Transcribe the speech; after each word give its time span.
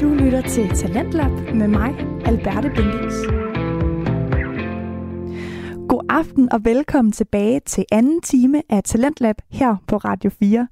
Du 0.00 0.08
lytter 0.08 0.40
til 0.40 0.68
Talentlab 0.68 1.30
med 1.54 1.68
mig, 1.68 1.94
Alberte 2.24 2.70
Bendix. 2.76 3.12
God 5.88 6.06
aften 6.08 6.52
og 6.52 6.64
velkommen 6.64 7.12
tilbage 7.12 7.60
til 7.60 7.84
anden 7.92 8.20
time 8.20 8.62
af 8.68 8.82
Talentlab 8.84 9.36
her 9.50 9.76
på 9.86 9.96
Radio 9.96 10.30
4. 10.30 10.68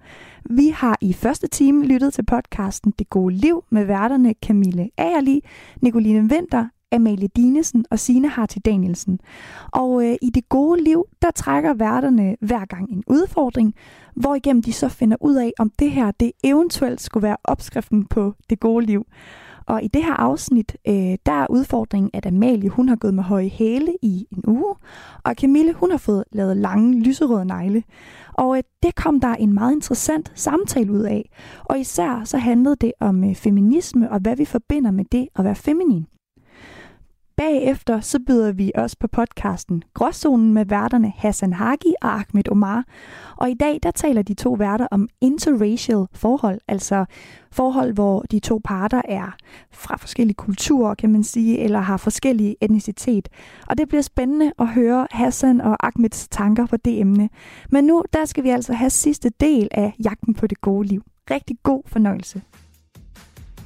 Vi 0.50 0.68
har 0.68 0.98
i 1.00 1.12
første 1.12 1.48
time 1.48 1.86
lyttet 1.86 2.14
til 2.14 2.24
podcasten 2.24 2.94
Det 2.98 3.10
Gode 3.10 3.34
Liv 3.34 3.64
med 3.70 3.84
værterne 3.84 4.34
Camille 4.46 4.90
Agerli, 4.98 5.40
Nicoline 5.80 6.28
Vinter, 6.28 6.68
Amalie 6.94 7.28
Dinesen 7.28 7.84
og 7.90 7.98
Sine 7.98 8.28
Harti 8.28 8.58
Danielsen. 8.58 9.20
Og 9.72 10.04
øh, 10.04 10.16
i 10.22 10.30
Det 10.30 10.48
Gode 10.48 10.84
Liv, 10.84 11.04
der 11.22 11.30
trækker 11.30 11.74
værterne 11.74 12.36
hver 12.40 12.64
gang 12.64 12.90
en 12.90 13.02
udfordring, 13.06 13.74
hvor 14.16 14.34
igennem 14.34 14.62
de 14.62 14.72
så 14.72 14.88
finder 14.88 15.16
ud 15.20 15.34
af, 15.34 15.52
om 15.58 15.70
det 15.78 15.90
her 15.90 16.10
det 16.10 16.32
eventuelt 16.44 17.00
skulle 17.00 17.22
være 17.22 17.36
opskriften 17.44 18.04
på 18.06 18.34
Det 18.50 18.60
Gode 18.60 18.86
Liv. 18.86 19.06
Og 19.66 19.82
i 19.82 19.88
det 19.88 20.04
her 20.04 20.14
afsnit, 20.14 20.76
øh, 20.88 21.16
der 21.26 21.32
er 21.32 21.46
udfordringen, 21.50 22.10
at 22.12 22.26
Amalie 22.26 22.68
hun 22.68 22.88
har 22.88 22.96
gået 22.96 23.14
med 23.14 23.22
høje 23.22 23.48
hæle 23.48 23.92
i 24.02 24.26
en 24.30 24.44
uge, 24.46 24.74
og 25.24 25.34
Camille 25.34 25.72
hun 25.72 25.90
har 25.90 25.98
fået 25.98 26.24
lavet 26.32 26.56
lange 26.56 27.00
lyserøde 27.00 27.44
negle. 27.44 27.82
Og 28.32 28.56
øh, 28.56 28.62
det 28.82 28.94
kom 28.94 29.20
der 29.20 29.34
en 29.34 29.52
meget 29.52 29.72
interessant 29.72 30.32
samtale 30.34 30.92
ud 30.92 31.02
af. 31.02 31.30
Og 31.64 31.78
især 31.80 32.22
så 32.24 32.38
handlede 32.38 32.76
det 32.76 32.92
om 33.00 33.24
øh, 33.24 33.34
feminisme 33.34 34.10
og 34.10 34.20
hvad 34.20 34.36
vi 34.36 34.44
forbinder 34.44 34.90
med 34.90 35.04
det 35.12 35.28
at 35.36 35.44
være 35.44 35.54
feminin. 35.54 36.06
Bagefter 37.36 38.00
så 38.00 38.18
byder 38.26 38.52
vi 38.52 38.72
også 38.74 38.96
på 39.00 39.08
podcasten 39.08 39.82
Gråzonen 39.94 40.54
med 40.54 40.66
værterne 40.66 41.12
Hassan 41.16 41.52
Hagi 41.52 41.94
og 42.02 42.14
Ahmed 42.14 42.48
Omar. 42.48 42.84
Og 43.36 43.50
i 43.50 43.54
dag 43.54 43.78
der 43.82 43.90
taler 43.90 44.22
de 44.22 44.34
to 44.34 44.52
værter 44.52 44.86
om 44.90 45.08
interracial 45.20 46.06
forhold, 46.12 46.60
altså 46.68 47.04
forhold, 47.52 47.92
hvor 47.92 48.20
de 48.30 48.38
to 48.38 48.60
parter 48.64 49.02
er 49.04 49.36
fra 49.72 49.96
forskellige 49.96 50.34
kulturer, 50.34 50.94
kan 50.94 51.10
man 51.12 51.24
sige, 51.24 51.58
eller 51.58 51.78
har 51.78 51.96
forskellige 51.96 52.56
etnicitet. 52.60 53.28
Og 53.68 53.78
det 53.78 53.88
bliver 53.88 54.02
spændende 54.02 54.52
at 54.58 54.68
høre 54.68 55.06
Hassan 55.10 55.60
og 55.60 55.86
Ahmeds 55.86 56.28
tanker 56.28 56.66
på 56.66 56.76
det 56.76 57.00
emne. 57.00 57.28
Men 57.70 57.84
nu 57.84 58.02
der 58.12 58.24
skal 58.24 58.44
vi 58.44 58.48
altså 58.48 58.72
have 58.72 58.90
sidste 58.90 59.30
del 59.40 59.68
af 59.70 59.94
Jagten 60.04 60.34
på 60.34 60.46
det 60.46 60.60
gode 60.60 60.88
liv. 60.88 61.02
Rigtig 61.30 61.56
god 61.62 61.82
fornøjelse. 61.86 62.42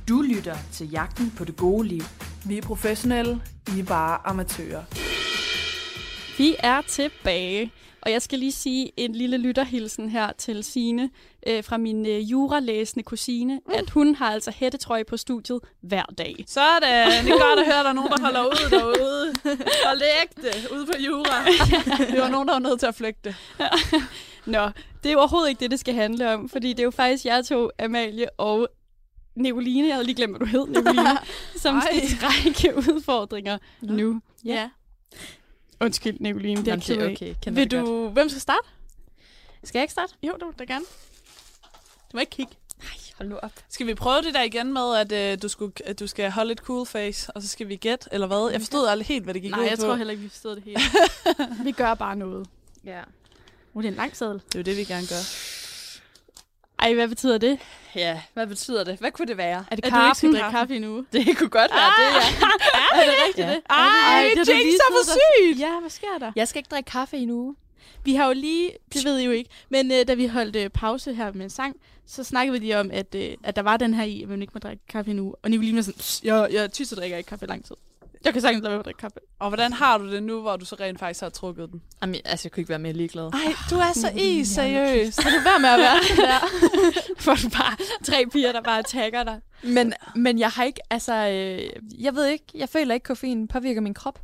Du 0.09 0.23
lytter 0.23 0.56
til 0.73 0.91
Jagten 0.91 1.33
på 1.39 1.45
det 1.45 1.56
gode 1.56 1.89
liv. 1.89 2.03
Vi 2.47 2.59
er 2.59 2.62
professionelle, 2.62 3.41
I 3.77 3.81
er 3.81 3.84
bare 3.84 4.19
amatører. 4.25 4.83
Vi 6.39 6.56
er 6.59 6.81
tilbage, 6.81 7.73
og 8.03 8.12
jeg 8.12 8.23
skal 8.23 8.39
lige 8.39 8.53
sige 8.53 8.92
en 8.97 9.12
lille 9.12 9.36
lytterhilsen 9.36 10.09
her 10.09 10.33
til 10.39 10.64
Sine 10.64 11.11
øh, 11.47 11.64
fra 11.64 11.77
min 11.77 12.06
øh, 12.06 12.31
juralæsende 12.31 13.03
kusine, 13.03 13.61
mm. 13.67 13.73
at 13.75 13.91
hun 13.91 14.14
har 14.14 14.31
altså 14.33 14.53
hættetrøje 14.56 15.05
på 15.05 15.17
studiet 15.17 15.61
hver 15.81 16.05
dag. 16.19 16.45
Sådan, 16.47 17.25
det 17.25 17.33
er 17.33 17.48
godt 17.48 17.59
at 17.61 17.67
høre, 17.67 17.79
at 17.79 17.84
der 17.84 17.91
er 17.91 17.95
nogen, 17.95 18.11
der 18.11 18.20
holder 18.20 18.45
ud 18.45 18.70
derude. 18.70 19.34
Hold 19.86 19.98
det 19.98 20.06
ægte, 20.23 20.75
ude 20.75 20.86
på 20.86 20.92
jura. 20.98 21.45
Det 22.12 22.20
var 22.20 22.29
nogen, 22.29 22.48
der 22.48 22.55
var 22.55 22.61
nødt 22.61 22.81
til 22.81 22.86
at 22.86 22.95
flygte. 22.95 23.36
Nå, 24.47 24.70
det 25.03 25.12
er 25.12 25.17
overhovedet 25.17 25.48
ikke 25.48 25.61
det, 25.61 25.70
det 25.70 25.81
skal 25.81 25.95
handle 25.95 26.34
om, 26.34 26.48
fordi 26.48 26.69
det 26.69 26.79
er 26.79 26.84
jo 26.84 26.91
faktisk 26.91 27.25
jer 27.25 27.42
to, 27.42 27.70
Amalie 27.79 28.31
og 28.31 28.69
Nicoline, 29.39 29.86
jeg 29.89 29.94
havde 29.94 30.06
lige 30.06 30.17
glemt, 30.17 30.33
hvad 30.36 30.41
du 30.41 30.44
hed, 30.47 30.67
Nicoline, 30.67 31.19
som 31.62 31.77
Ej. 31.77 32.06
skal 32.06 32.19
trække 32.19 32.77
udfordringer 32.94 33.58
Nå. 33.80 33.92
nu. 33.95 34.20
Ja. 34.45 34.70
Undskyld, 35.80 36.17
Nicoline, 36.20 36.64
det 36.64 36.69
er 36.69 36.77
okay. 36.77 37.12
okay. 37.12 37.34
Kender 37.42 37.61
Vil 37.61 37.70
det 37.70 37.78
godt. 37.78 37.86
du, 37.89 38.08
hvem 38.08 38.28
skal 38.28 38.41
starte? 38.41 38.69
Skal 39.64 39.78
jeg 39.78 39.84
ikke 39.84 39.92
starte? 39.92 40.14
Jo, 40.22 40.33
du 40.41 40.53
da 40.58 40.64
gerne. 40.64 40.84
Du 42.12 42.17
må 42.17 42.20
ikke 42.20 42.30
kigge. 42.30 42.53
Hold 43.19 43.28
nu 43.28 43.36
op. 43.36 43.53
Skal 43.69 43.86
vi 43.86 43.95
prøve 43.95 44.22
det 44.22 44.34
der 44.34 44.42
igen 44.42 44.72
med, 44.72 44.97
at, 44.97 45.12
øh, 45.33 45.42
du, 45.42 45.48
skulle, 45.48 45.73
at 45.84 46.00
du 46.00 46.06
skal 46.06 46.30
holde 46.30 46.52
et 46.52 46.58
cool 46.58 46.86
face, 46.86 47.33
og 47.33 47.42
så 47.42 47.48
skal 47.48 47.69
vi 47.69 47.77
gætte, 47.77 48.08
eller 48.12 48.27
hvad? 48.27 48.50
Jeg 48.52 48.61
forstod 48.61 48.89
aldrig 48.89 49.06
helt, 49.06 49.25
hvad 49.25 49.34
det 49.34 49.42
gik 49.42 49.50
Nej, 49.50 49.61
ud 49.61 49.64
jeg 49.69 49.78
på. 49.78 49.83
tror 49.84 49.97
heller 49.97 50.11
ikke, 50.11 50.23
vi 50.23 50.28
forstod 50.28 50.56
det 50.56 50.64
helt. 50.64 50.78
vi 51.64 51.73
gør 51.73 51.95
bare 51.95 52.17
noget. 52.17 52.46
Ja. 52.85 53.01
Uh, 53.74 53.83
det 53.83 53.89
er 53.89 53.92
en 53.92 53.96
lang 53.96 54.17
sædel. 54.17 54.35
Det 54.46 54.55
er 54.55 54.58
jo 54.58 54.62
det, 54.62 54.77
vi 54.77 54.85
gerne 54.85 55.07
gør. 55.07 55.23
Ej, 56.78 56.94
hvad 56.94 57.08
betyder 57.08 57.39
det? 57.39 57.58
Ja, 57.94 58.20
hvad 58.34 58.46
betyder 58.46 58.84
det? 58.84 58.98
Hvad 58.98 59.11
kunne 59.11 59.27
det 59.28 59.36
være? 59.36 59.64
Er 59.70 59.77
det 59.77 59.84
At 59.84 59.92
du 59.92 60.05
ikke 60.05 60.16
skal 60.18 60.33
drikke 60.33 60.50
kaffe 60.50 60.77
endnu. 60.77 61.05
Det 61.12 61.36
kunne 61.39 61.48
godt 61.48 61.70
være 61.70 61.92
det, 61.98 62.14
ja. 62.14 62.46
Er 63.00 63.05
det 63.05 63.14
rigtigt 63.28 63.46
Ja. 63.48 63.52
det? 63.52 63.61
Ej, 63.70 63.77
Ej, 63.78 64.30
det 64.36 64.48
Jinx 64.48 64.62
lige 64.62 64.74
er 64.74 64.92
for 64.92 65.12
sygt! 65.12 65.61
Ja, 65.61 65.80
hvad 65.80 65.90
sker 65.90 66.18
der? 66.20 66.33
Jeg 66.36 66.48
skal 66.48 66.58
ikke 66.58 66.68
drikke 66.70 66.90
kaffe 66.90 67.17
i 67.17 67.22
en 67.22 67.30
uge. 67.30 67.56
Vi 68.05 68.14
har 68.14 68.27
jo 68.27 68.33
lige, 68.33 68.70
det 68.94 69.05
ved 69.05 69.18
I 69.18 69.24
jo 69.24 69.30
ikke, 69.30 69.50
men 69.68 69.92
øh, 69.92 70.08
da 70.08 70.14
vi 70.14 70.27
holdt 70.27 70.56
øh, 70.56 70.70
pause 70.70 71.14
her 71.14 71.33
med 71.33 71.44
en 71.44 71.50
sang, 71.50 71.77
så 72.06 72.24
snakkede 72.24 72.52
vi 72.52 72.58
lige 72.67 72.78
om, 72.80 72.90
at, 72.92 73.14
øh, 73.14 73.34
at 73.44 73.56
der 73.56 73.62
var 73.62 73.77
den 73.77 73.94
her 73.94 74.05
i, 74.05 74.22
at 74.22 74.28
man 74.28 74.40
ikke 74.42 74.50
må 74.55 74.58
drikke 74.58 74.83
kaffe 74.88 75.11
endnu. 75.11 75.34
Og 75.42 75.50
Nicoline 75.50 75.77
var 75.77 75.83
sådan, 75.83 75.98
"Psst, 75.98 76.24
jeg, 76.24 76.48
jeg 76.52 76.72
tyser 76.72 76.96
drikker 76.96 77.17
ikke 77.17 77.28
kaffe 77.28 77.44
i 77.46 77.48
lang 77.48 77.64
tid. 77.64 77.77
Jeg 78.28 78.33
kan 78.34 78.42
sagtens 78.42 78.62
lade 78.62 78.70
være 78.70 78.77
med 78.77 78.80
at 78.80 78.84
drikke 78.84 78.98
kaffe. 78.98 79.18
Og 79.39 79.48
hvordan 79.50 79.72
har 79.72 79.98
du 79.98 80.11
det 80.12 80.22
nu, 80.22 80.40
hvor 80.40 80.56
du 80.56 80.64
så 80.64 80.77
rent 80.80 80.98
faktisk 80.98 81.20
har 81.20 81.28
trukket 81.28 81.68
den? 81.72 81.83
Jamen, 82.02 82.16
altså, 82.24 82.46
jeg 82.46 82.52
kunne 82.52 82.61
ikke 82.61 82.68
være 82.70 82.78
mere 82.78 82.92
ligeglad. 82.92 83.24
Ej, 83.33 83.52
du 83.70 83.74
er 83.77 83.92
så 83.94 84.11
i, 84.16 84.44
seriøst. 84.44 85.20
Kan 85.22 85.33
du 85.33 85.39
være 85.44 85.58
med 85.61 85.68
at 85.68 85.78
være 85.78 85.98
der? 86.27 86.40
Får 87.24 87.34
du 87.34 87.48
bare 87.48 87.77
tre 88.05 88.24
piger, 88.33 88.52
der 88.52 88.62
bare 88.62 88.83
tagger 88.83 89.22
dig. 89.24 89.40
Men, 89.62 89.92
men 90.17 90.38
jeg 90.38 90.48
har 90.50 90.64
ikke, 90.64 90.80
altså, 90.90 91.14
øh, 91.14 91.70
jeg 92.05 92.14
ved 92.14 92.27
ikke, 92.27 92.44
jeg 92.55 92.68
føler 92.68 92.94
ikke, 92.94 93.05
koffein 93.05 93.48
påvirker 93.48 93.80
min 93.80 93.94
krop. 93.94 94.20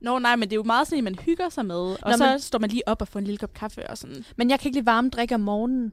Nå 0.00 0.18
nej, 0.18 0.36
men 0.36 0.42
det 0.48 0.52
er 0.52 0.56
jo 0.56 0.62
meget 0.62 0.86
sådan, 0.86 0.98
at 0.98 1.04
man 1.04 1.14
hygger 1.14 1.48
sig 1.48 1.66
med. 1.66 1.76
Og 1.76 1.98
Nå, 2.06 2.16
så 2.16 2.26
men- 2.26 2.40
står 2.40 2.58
man 2.58 2.70
lige 2.70 2.88
op 2.88 3.00
og 3.02 3.08
får 3.08 3.18
en 3.18 3.24
lille 3.24 3.38
kop 3.38 3.54
kaffe 3.54 3.90
og 3.90 3.98
sådan. 3.98 4.24
Men 4.36 4.50
jeg 4.50 4.60
kan 4.60 4.68
ikke 4.68 4.78
lide 4.78 4.86
varme 4.86 5.08
drikke 5.10 5.34
om 5.34 5.40
morgenen. 5.40 5.92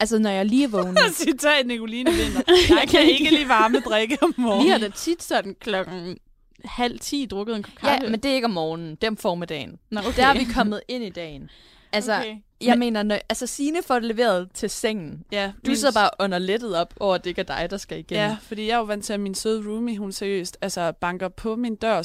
Altså, 0.00 0.18
når 0.18 0.30
jeg 0.30 0.46
lige 0.46 0.64
er 0.64 0.68
vågen. 0.68 0.96
Citat 1.14 1.66
Nicoline 1.66 2.10
Vinter. 2.10 2.42
Jeg 2.68 2.88
kan 2.88 3.00
ikke 3.02 3.30
lide 3.30 3.48
varme 3.48 3.80
drikke 3.80 4.18
om 4.22 4.34
morgenen. 4.36 4.64
Vi 4.66 4.70
har 4.70 4.78
da 4.78 4.88
tit 4.88 5.22
sådan 5.22 5.56
klokken 5.60 6.16
halv 6.64 6.98
ti 6.98 7.26
drukket 7.26 7.56
en 7.56 7.62
kop 7.62 7.74
kaffe. 7.74 8.04
ja, 8.04 8.10
men 8.10 8.20
det 8.20 8.30
er 8.30 8.34
ikke 8.34 8.44
om 8.44 8.50
morgenen, 8.50 8.90
det 8.94 9.04
er 9.04 9.08
om 9.10 9.16
formiddagen. 9.16 9.78
Nå, 9.90 10.00
okay. 10.00 10.12
Der 10.16 10.26
er 10.26 10.34
vi 10.34 10.44
kommet 10.54 10.80
ind 10.88 11.04
i 11.04 11.10
dagen. 11.10 11.50
Altså, 11.92 12.18
Okay. 12.18 12.36
jeg 12.60 12.78
mener, 12.78 13.02
når, 13.02 13.18
altså 13.28 13.46
Signe 13.46 13.78
får 13.86 13.94
det 13.94 14.04
leveret 14.04 14.48
til 14.54 14.70
sengen. 14.70 15.24
Ja, 15.32 15.52
Du 15.66 15.74
sidder 15.74 15.92
bare 15.94 16.10
under 16.18 16.38
lettet 16.38 16.76
op 16.76 16.94
over, 17.00 17.14
at 17.14 17.24
det 17.24 17.30
ikke 17.30 17.40
er 17.40 17.44
dig, 17.58 17.70
der 17.70 17.76
skal 17.76 17.98
igennem. 17.98 18.24
Ja, 18.30 18.36
fordi 18.42 18.66
jeg 18.66 18.72
er 18.74 18.78
jo 18.78 18.82
vant 18.84 19.04
til, 19.04 19.12
at 19.12 19.20
min 19.20 19.34
søde 19.34 19.68
roomie, 19.68 19.98
hun 19.98 20.12
seriøst 20.12 20.58
altså, 20.60 20.92
banker 20.92 21.28
på 21.28 21.56
min 21.56 21.74
dør 21.74 22.02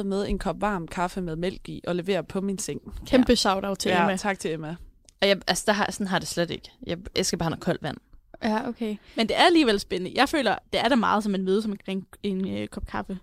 7.30 0.00 0.02
med 0.02 0.28
en 0.28 0.38
kop 0.38 0.60
varm 0.60 0.88
kaffe 0.88 1.20
med 1.20 1.36
mælk 1.36 1.68
i 1.68 1.80
og 1.86 1.96
leverer 1.96 2.22
på 2.22 2.40
min 2.40 2.58
seng. 2.58 2.80
Kæmpe 3.06 3.36
shout-out 3.36 3.78
til 3.78 3.88
ja, 3.90 4.00
Emma. 4.00 4.16
tak 4.16 4.38
til 4.38 4.52
Emma. 4.52 4.76
Og 5.22 5.28
jeg, 5.28 5.36
altså, 5.46 5.64
der 5.66 5.72
har, 5.72 5.90
sådan 5.92 6.06
har 6.06 6.18
det 6.18 6.28
slet 6.28 6.50
ikke. 6.50 6.70
Jeg, 6.86 6.98
jeg 7.16 7.26
skal 7.26 7.38
bare 7.38 7.44
have 7.44 7.50
noget 7.50 7.64
koldt 7.64 7.82
vand. 7.82 7.96
Ja, 8.42 8.68
okay. 8.68 8.96
Men 9.16 9.28
det 9.28 9.36
er 9.38 9.42
alligevel 9.44 9.80
spændende. 9.80 10.12
Jeg 10.20 10.28
føler, 10.28 10.56
det 10.72 10.80
er 10.80 10.88
da 10.88 10.94
meget, 10.94 11.22
som 11.22 11.32
man 11.32 11.44
mødes 11.44 11.64
omkring 11.64 12.06
en 12.22 12.48
øh, 12.48 12.68
kop 12.68 12.86
kaffe. 12.86 13.18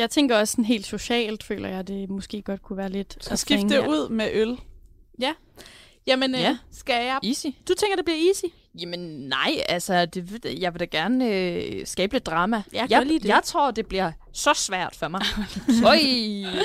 Jeg 0.00 0.10
tænker 0.10 0.36
også 0.38 0.52
sådan 0.52 0.64
helt 0.64 0.86
socialt, 0.86 1.42
føler 1.44 1.68
jeg, 1.68 1.88
det 1.88 2.10
måske 2.10 2.42
godt 2.42 2.62
kunne 2.62 2.76
være 2.76 2.88
lidt... 2.90 3.16
Så 3.20 3.30
at 3.32 3.38
skift 3.38 3.60
bringe- 3.60 3.76
det 3.76 3.86
ud 3.86 4.08
med 4.08 4.28
øl. 4.32 4.56
Jamen, 6.06 6.34
øh, 6.34 6.40
Ja. 6.40 6.56
skal 6.72 7.04
jeg... 7.04 7.18
Easy. 7.22 7.46
Du 7.68 7.74
tænker, 7.74 7.96
det 7.96 8.04
bliver 8.04 8.18
easy? 8.28 8.44
Jamen 8.80 9.00
nej, 9.28 9.50
altså, 9.68 10.06
det, 10.06 10.44
jeg 10.60 10.72
vil 10.74 10.80
da 10.80 10.84
gerne 10.84 11.34
øh, 11.34 11.86
skabe 11.86 12.12
lidt 12.14 12.26
drama. 12.26 12.62
Jeg 12.72 12.86
jeg, 12.90 13.06
det. 13.06 13.24
jeg 13.24 13.40
tror, 13.44 13.70
det 13.70 13.86
bliver 13.86 14.12
så 14.32 14.54
svært 14.54 14.96
for 14.96 15.08
mig. 15.08 15.20
Øj, 15.90 15.98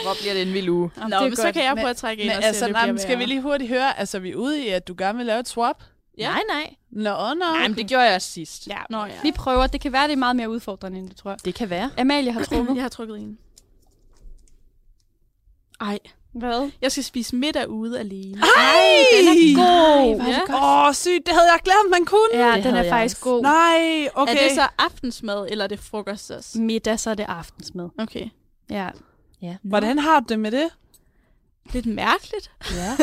hvor 0.03 0.13
bliver 0.21 0.33
det 0.33 0.41
en 0.41 0.53
vild 0.53 0.69
uge. 0.69 0.89
Nå, 0.97 1.15
er 1.15 1.21
men 1.23 1.35
så 1.35 1.43
godt. 1.43 1.53
kan 1.53 1.63
jeg 1.63 1.75
prøve 1.75 1.89
at 1.89 1.97
trække 1.97 2.23
ind 2.23 2.29
Men 2.31 2.37
og 2.37 2.43
se, 2.43 2.47
altså, 2.47 2.65
det 2.65 2.73
nej, 2.73 2.97
skal 2.97 3.19
vi 3.19 3.25
lige 3.25 3.41
hurtigt 3.41 3.69
høre, 3.69 3.99
altså 3.99 4.19
vi 4.19 4.31
er 4.31 4.35
ude 4.35 4.65
i, 4.65 4.67
at 4.67 4.87
du 4.87 4.95
gerne 4.97 5.17
vil 5.17 5.25
lave 5.27 5.39
et 5.39 5.47
swap? 5.47 5.83
Ja. 6.17 6.29
Nej, 6.31 6.41
nej. 6.49 6.75
Nå, 6.91 7.33
nå. 7.33 7.33
Nej, 7.33 7.67
men 7.67 7.77
det 7.77 7.87
gjorde 7.87 8.03
jeg 8.11 8.21
sidst. 8.21 8.67
Ja, 8.67 8.77
nå 8.89 9.05
ja. 9.05 9.11
Vi 9.23 9.31
prøver. 9.31 9.67
Det 9.67 9.81
kan 9.81 9.91
være, 9.91 10.03
det 10.07 10.11
er 10.13 10.17
meget 10.17 10.35
mere 10.35 10.49
udfordrende, 10.49 10.99
end 10.99 11.09
det 11.09 11.17
tror 11.17 11.31
jeg. 11.31 11.45
Det 11.45 11.55
kan 11.55 11.69
være. 11.69 11.89
Amalie 11.97 12.31
har 12.31 12.43
trukket. 12.43 12.75
Jeg 12.75 12.83
har 12.83 12.89
trukket 12.89 13.17
en. 13.17 13.37
Ej, 15.81 15.99
Hvad? 16.33 16.71
jeg 16.81 16.91
skal 16.91 17.03
spise 17.03 17.35
middag 17.35 17.69
ude 17.69 17.99
alene. 17.99 18.41
Ej, 18.41 18.73
Den 19.19 19.27
er 19.27 19.55
god. 19.55 19.63
Ej, 19.65 20.13
hvor 20.15 20.23
er 20.23 20.45
det 20.45 20.55
Åh, 20.55 20.87
oh, 20.87 20.93
sygt, 20.93 21.25
det 21.25 21.33
havde 21.33 21.51
jeg 21.51 21.59
glemt, 21.63 21.89
man 21.91 22.05
kunne. 22.05 22.45
Ja, 22.45 22.55
Det 22.55 22.63
den 22.63 22.75
er 22.75 22.89
faktisk 22.89 23.15
også. 23.17 23.29
god. 23.29 23.41
Nej, 23.41 24.09
okay. 24.15 24.35
Er 24.35 24.47
det 24.47 24.51
så 24.55 24.67
aftensmad, 24.77 25.47
eller 25.49 25.63
er 25.63 25.67
det 25.67 25.79
frokost 25.79 26.31
også? 26.31 26.59
Middag, 26.59 26.99
så 26.99 27.09
er 27.09 27.13
det 27.15 27.23
aftensmad. 27.23 27.89
Okay. 27.99 28.29
Ja. 28.69 28.89
Ja. 29.41 29.55
Hvordan 29.63 29.99
har 29.99 30.19
du 30.19 30.25
det 30.29 30.39
med 30.39 30.51
det? 30.51 30.69
Lidt 31.73 31.85
mærkeligt. 31.85 32.51
ja. 32.75 32.97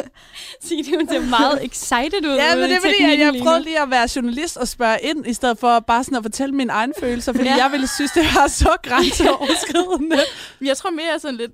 Signe, 0.60 0.98
hun 0.98 1.08
ser 1.08 1.20
meget 1.20 1.64
excited 1.64 2.24
ud. 2.26 2.36
Ja, 2.36 2.54
men 2.56 2.64
det 2.64 2.72
er 2.76 2.80
fordi, 2.80 3.12
at 3.12 3.18
jeg 3.18 3.34
prøvede 3.42 3.62
lige 3.62 3.80
at 3.82 3.90
være 3.90 4.08
journalist 4.16 4.56
og 4.56 4.68
spørge 4.68 4.98
ind, 5.02 5.26
i 5.26 5.32
stedet 5.34 5.58
for 5.58 5.80
bare 5.80 6.04
sådan 6.04 6.16
at 6.18 6.24
fortælle 6.24 6.54
mine 6.54 6.72
egne 6.72 6.92
følelser, 7.00 7.32
fordi 7.32 7.48
ja. 7.48 7.56
jeg 7.56 7.72
ville 7.72 7.88
synes, 7.88 8.12
det 8.12 8.22
var 8.34 8.46
så 8.48 8.76
grænseoverskridende. 8.82 10.20
Jeg 10.68 10.76
tror 10.76 10.90
mere 10.90 11.18
sådan 11.18 11.36
lidt, 11.36 11.52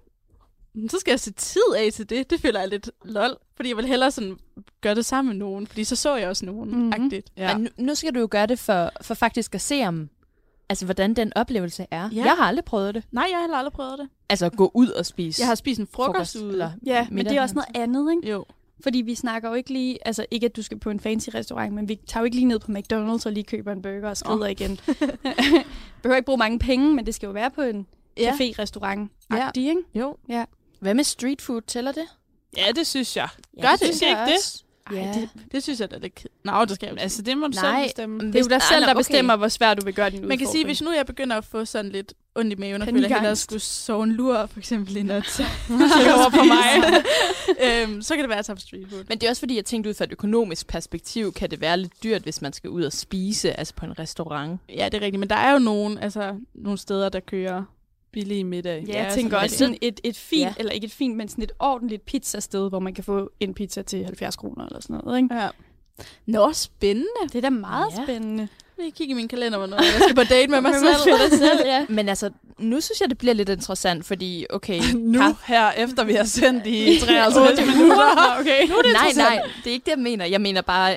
"Hmm, 0.74 0.88
så 0.88 0.98
skal 1.00 1.12
jeg 1.12 1.20
se 1.20 1.32
tid 1.32 1.62
af 1.76 1.92
til 1.92 2.10
det. 2.10 2.30
Det 2.30 2.40
føler 2.40 2.60
jeg 2.60 2.68
lidt 2.68 2.90
lol. 3.04 3.36
Fordi 3.56 3.68
jeg 3.68 3.76
vil 3.76 3.86
hellere 3.86 4.10
sådan 4.10 4.36
gøre 4.80 4.94
det 4.94 5.04
sammen 5.06 5.28
med 5.38 5.46
nogen. 5.46 5.66
Fordi 5.66 5.84
så 5.84 5.96
så 5.96 6.16
jeg 6.16 6.28
også 6.28 6.44
nogen. 6.46 6.70
Mhm. 6.70 6.80
Mm-hmm. 6.80 7.12
Ja. 7.36 7.54
Men 7.56 7.62
nu, 7.78 7.84
nu 7.84 7.94
skal 7.94 8.14
du 8.14 8.20
jo 8.20 8.28
gøre 8.30 8.46
det 8.46 8.58
for, 8.58 8.90
for 9.02 9.14
faktisk 9.14 9.54
at 9.54 9.60
se 9.60 9.84
om, 9.86 10.08
altså 10.68 10.84
hvordan 10.84 11.14
den 11.14 11.32
oplevelse 11.36 11.86
er. 11.90 12.08
Ja. 12.14 12.24
Jeg 12.24 12.32
har 12.32 12.44
aldrig 12.44 12.64
prøvet 12.64 12.94
det. 12.94 13.02
Nej, 13.12 13.26
jeg 13.30 13.36
har 13.36 13.42
heller 13.42 13.56
aldrig 13.56 13.72
prøvet 13.72 13.98
det. 13.98 14.08
Altså 14.28 14.46
at 14.46 14.56
gå 14.56 14.70
ud 14.74 14.88
og 14.88 15.06
spise. 15.06 15.40
Jeg 15.40 15.46
har 15.48 15.54
spist 15.54 15.80
en 15.80 15.86
frokost, 15.86 16.14
Frokost, 16.14 16.36
ude. 16.36 16.52
eller- 16.52 16.70
Ja, 16.86 17.06
men 17.10 17.26
det 17.26 17.36
er 17.36 17.42
også 17.42 17.54
noget 17.54 17.68
andet, 17.74 18.10
ikke? 18.12 18.30
Jo. 18.30 18.44
Fordi 18.82 18.98
vi 18.98 19.14
snakker 19.14 19.48
jo 19.48 19.54
ikke 19.54 19.72
lige, 19.72 19.98
altså 20.06 20.26
ikke 20.30 20.46
at 20.46 20.56
du 20.56 20.62
skal 20.62 20.78
på 20.78 20.90
en 20.90 21.00
fancy 21.00 21.28
restaurant, 21.34 21.72
men 21.74 21.88
vi 21.88 21.98
tager 22.06 22.20
jo 22.22 22.24
ikke 22.24 22.36
lige 22.36 22.46
ned 22.46 22.58
på 22.58 22.72
McDonald's 22.72 23.26
og 23.26 23.32
lige 23.32 23.44
køber 23.44 23.72
en 23.72 23.82
burger 23.82 24.08
og 24.08 24.16
skrider 24.16 24.44
oh. 24.44 24.50
igen. 24.50 24.80
Behøver 26.02 26.16
ikke 26.16 26.26
bruge 26.26 26.38
mange 26.38 26.58
penge, 26.58 26.94
men 26.94 27.06
det 27.06 27.14
skal 27.14 27.26
jo 27.26 27.32
være 27.32 27.50
på 27.50 27.62
en 27.62 27.86
Ja. 28.18 28.32
café-restaurant. 28.32 29.10
Ja. 29.34 29.50
ikke? 29.56 29.76
Jo. 29.94 30.16
Hvad 30.80 30.94
med 30.94 31.04
street 31.04 31.42
food? 31.42 31.60
Tæller 31.66 31.92
det? 31.92 32.04
Ja, 32.56 32.64
det 32.76 32.86
synes 32.86 33.16
jeg. 33.16 33.28
Gør 33.62 33.68
det? 33.70 33.78
Synes 33.80 34.02
jeg 34.02 34.08
ikke 34.10 34.20
det? 34.22 34.34
også. 34.38 34.64
Ej, 34.90 34.96
Ja. 34.96 35.12
det, 35.20 35.28
det 35.52 35.62
synes 35.62 35.80
jeg 35.80 35.90
da 35.90 35.96
er 35.96 36.00
lidt 36.00 36.14
ked- 36.20 36.40
Nå, 36.44 36.64
det 36.64 36.74
skal 36.74 36.86
jeg 36.92 36.98
Altså, 37.02 37.22
det 37.22 37.38
må 37.38 37.46
du 37.46 37.52
Nej, 37.62 37.74
selv 37.80 37.88
bestemme. 37.88 38.20
Det 38.20 38.34
er 38.34 38.40
jo 38.40 38.46
dig 38.48 38.62
selv, 38.62 38.80
der 38.84 38.90
okay. 38.90 38.96
bestemmer, 39.00 39.36
hvor 39.36 39.48
svært 39.48 39.80
du 39.80 39.84
vil 39.84 39.94
gøre 39.94 40.10
din 40.10 40.28
Man 40.28 40.38
kan 40.38 40.46
sige, 40.46 40.48
udfordring. 40.48 40.66
hvis 40.68 40.82
nu 40.82 40.92
jeg 40.92 41.06
begynder 41.06 41.36
at 41.36 41.44
få 41.44 41.64
sådan 41.64 41.90
lidt 41.90 42.14
ondt 42.34 42.52
i 42.52 42.56
maven, 42.56 42.82
og 42.82 42.88
føler, 42.88 43.04
at 43.04 43.10
jeg 43.10 43.18
hellere 43.18 43.36
skulle 43.36 43.60
sove 43.60 44.04
en 44.04 44.12
lur, 44.12 44.46
for 44.46 44.58
eksempel, 44.58 44.96
end 44.96 45.12
at 45.12 45.40
over 46.16 46.30
på 46.38 46.42
mig. 46.44 47.02
øhm, 47.64 48.02
så 48.02 48.14
kan 48.14 48.22
det 48.22 48.28
være 48.28 48.38
at 48.38 48.44
tage 48.46 48.56
på 48.56 48.60
street 48.60 48.86
food. 48.90 49.04
Men 49.08 49.18
det 49.18 49.26
er 49.26 49.30
også 49.30 49.40
fordi, 49.40 49.56
jeg 49.56 49.64
tænkte 49.64 49.90
ud 49.90 49.94
fra 49.94 50.04
et 50.04 50.12
økonomisk 50.12 50.66
perspektiv, 50.66 51.32
kan 51.32 51.50
det 51.50 51.60
være 51.60 51.76
lidt 51.76 52.02
dyrt, 52.02 52.22
hvis 52.22 52.42
man 52.42 52.52
skal 52.52 52.70
ud 52.70 52.82
og 52.82 52.92
spise, 52.92 53.58
altså 53.58 53.74
på 53.74 53.86
en 53.86 53.98
restaurant. 53.98 54.60
Ja, 54.68 54.84
det 54.84 54.94
er 54.94 55.00
rigtigt, 55.04 55.20
men 55.20 55.30
der 55.30 55.36
er 55.36 55.52
jo 55.52 55.58
nogen, 55.58 55.98
altså, 55.98 56.34
nogle 56.54 56.78
steder, 56.78 57.08
der 57.08 57.20
kører. 57.20 57.62
Billig 58.12 58.46
middag. 58.46 58.84
Ja, 58.88 58.96
jeg 58.96 59.06
Ja, 59.08 59.14
tænker 59.14 59.36
også 59.38 59.56
sådan 59.58 59.78
et, 59.80 60.00
et 60.04 60.16
fint, 60.16 60.40
Ja. 60.42 60.52
eller 60.58 60.72
ikke 60.72 60.84
et 60.84 60.92
fint, 60.92 61.16
men 61.16 61.28
sådan 61.28 61.44
et 61.44 61.52
ordentligt 61.58 62.04
pizzasted, 62.04 62.68
hvor 62.68 62.78
man 62.78 62.94
kan 62.94 63.04
få 63.04 63.30
en 63.40 63.54
pizza 63.54 63.82
til 63.82 64.04
70 64.04 64.36
kroner 64.36 64.66
eller 64.66 64.80
sådan 64.80 65.00
noget. 65.04 65.22
Ikke? 65.22 65.34
Ja. 65.34 65.48
Nå, 66.26 66.52
spændende. 66.52 67.08
Det 67.22 67.34
er 67.34 67.40
da 67.40 67.50
meget 67.50 67.92
Ja. 67.98 68.02
spændende. 68.04 68.48
Jeg 68.78 68.92
kigger 68.96 69.14
i 69.14 69.16
min 69.16 69.28
kalender, 69.28 69.58
hvornår 69.58 69.76
jeg 69.76 70.00
skal 70.02 70.14
på 70.14 70.22
date 70.24 70.48
med 70.50 70.60
mig 70.66 70.70
Med 70.72 70.80
selv. 70.80 71.12
mig 71.30 71.38
selv, 71.38 71.66
ja. 71.72 71.86
Men 71.88 72.08
altså, 72.08 72.30
nu 72.58 72.80
synes 72.80 73.00
jeg, 73.00 73.08
det 73.10 73.18
bliver 73.18 73.34
lidt 73.34 73.48
interessant, 73.48 74.04
fordi, 74.06 74.46
okay... 74.50 74.80
Nu, 74.94 75.18
kaffe- 75.22 75.44
her, 75.46 75.70
efter 75.70 76.04
vi 76.04 76.12
har 76.14 76.24
sendt 76.24 76.66
i 76.66 76.98
53 77.00 77.60
minutter. 77.60 78.36
okay. 78.40 78.68
Nu 78.68 78.74
er 78.76 78.82
det 78.82 78.92
nej, 78.92 79.12
nej, 79.16 79.42
det 79.64 79.70
er 79.70 79.74
ikke 79.74 79.84
det, 79.84 79.90
jeg 79.90 79.98
mener. 79.98 80.24
Jeg 80.24 80.40
mener 80.40 80.60
bare, 80.62 80.96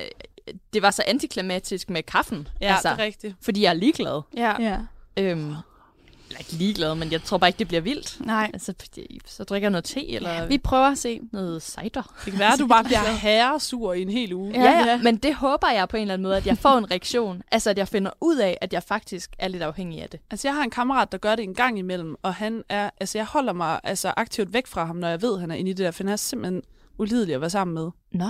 det 0.74 0.82
var 0.82 0.92
så 0.92 1.04
antiklimatisk 1.08 1.90
med 1.90 2.04
kaffen. 2.04 2.48
Ja, 2.62 2.74
altså, 2.74 2.90
det 2.90 3.00
er 3.00 3.04
rigtigt. 3.04 3.36
fordi 3.42 3.62
jeg 3.62 3.70
er 3.70 3.74
ligeglad. 3.74 4.22
Ja. 4.38 4.54
Ja. 4.60 4.78
Øhm, 5.18 5.54
ikke 6.42 6.54
ligeglad, 6.54 6.96
men 6.96 7.12
jeg 7.12 7.24
tror 7.24 7.38
bare 7.38 7.50
ikke, 7.50 7.60
det 7.60 7.68
bliver 7.68 7.82
vildt. 7.82 8.18
Nej. 8.26 8.50
Altså, 8.54 8.74
så 9.26 9.44
drikker 9.44 9.66
jeg 9.66 9.72
noget 9.72 9.84
te, 9.86 10.10
eller 10.10 10.34
Ja, 10.34 10.46
vi 10.46 10.58
prøver 10.58 10.88
at 10.88 10.98
se. 10.98 11.20
noget 11.32 11.62
cider. 11.62 12.14
Det 12.26 12.32
kan 12.34 12.40
være, 12.40 12.58
du 12.58 12.68
bare 12.68 12.84
bliver 12.84 13.12
herresur 13.28 13.94
i 13.94 14.02
en 14.02 14.10
hel 14.10 14.34
uge. 14.34 14.52
Ja, 14.54 14.64
ja, 14.64 14.86
ja. 14.88 14.98
men 14.98 15.18
det 15.18 15.36
håber 15.36 15.70
jeg 15.70 15.90
på 15.90 15.98
en 15.98 16.02
eller 16.02 16.14
anden 16.14 16.24
måde, 16.24 16.38
at 16.38 16.48
jeg 16.48 16.58
får 16.58 16.78
en 16.78 16.92
reaktion. 16.92 17.42
altså, 17.52 17.70
at 17.70 17.78
jeg 17.78 17.88
finder 17.88 18.12
ud 18.22 18.38
af, 18.38 18.58
at 18.62 18.74
jeg 18.74 18.84
faktisk 18.84 19.32
er 19.40 19.48
lidt 19.48 19.64
afhængig 19.64 20.02
af 20.02 20.10
det. 20.10 20.20
Altså, 20.32 20.48
jeg 20.48 20.56
har 20.56 20.64
en 20.64 20.70
kammerat, 20.70 21.12
der 21.12 21.18
gør 21.18 21.36
det 21.36 21.44
en 21.44 21.54
gang 21.54 21.80
imellem, 21.80 22.16
og 22.22 22.34
han 22.34 22.64
er, 22.70 22.90
altså, 23.00 23.18
jeg 23.18 23.26
holder 23.26 23.54
mig 23.54 23.80
altså, 23.84 24.14
aktivt 24.18 24.54
væk 24.54 24.68
fra 24.68 24.86
ham, 24.86 24.96
når 24.96 25.08
jeg 25.08 25.22
ved, 25.22 25.34
at 25.34 25.40
han 25.40 25.52
er 25.52 25.56
inde 25.56 25.72
i 25.72 25.74
det 25.74 25.86
der, 25.86 25.92
for 25.92 26.04
han 26.04 26.12
er 26.12 26.16
simpelthen 26.16 26.62
ulidelig 26.98 27.36
at 27.36 27.42
være 27.42 27.50
sammen 27.50 27.74
med. 27.74 27.90
Nå. 28.12 28.30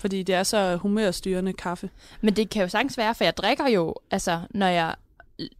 Fordi 0.00 0.22
det 0.22 0.34
er 0.34 0.42
så 0.42 0.76
humørstyrende 0.76 1.52
kaffe. 1.52 1.90
Men 2.20 2.36
det 2.36 2.50
kan 2.50 2.62
jo 2.62 2.68
sagtens 2.68 2.98
være, 2.98 3.14
for 3.14 3.24
jeg 3.24 3.36
drikker 3.36 3.68
jo, 3.68 3.94
altså, 4.10 4.40
når 4.50 4.66
jeg 4.66 4.94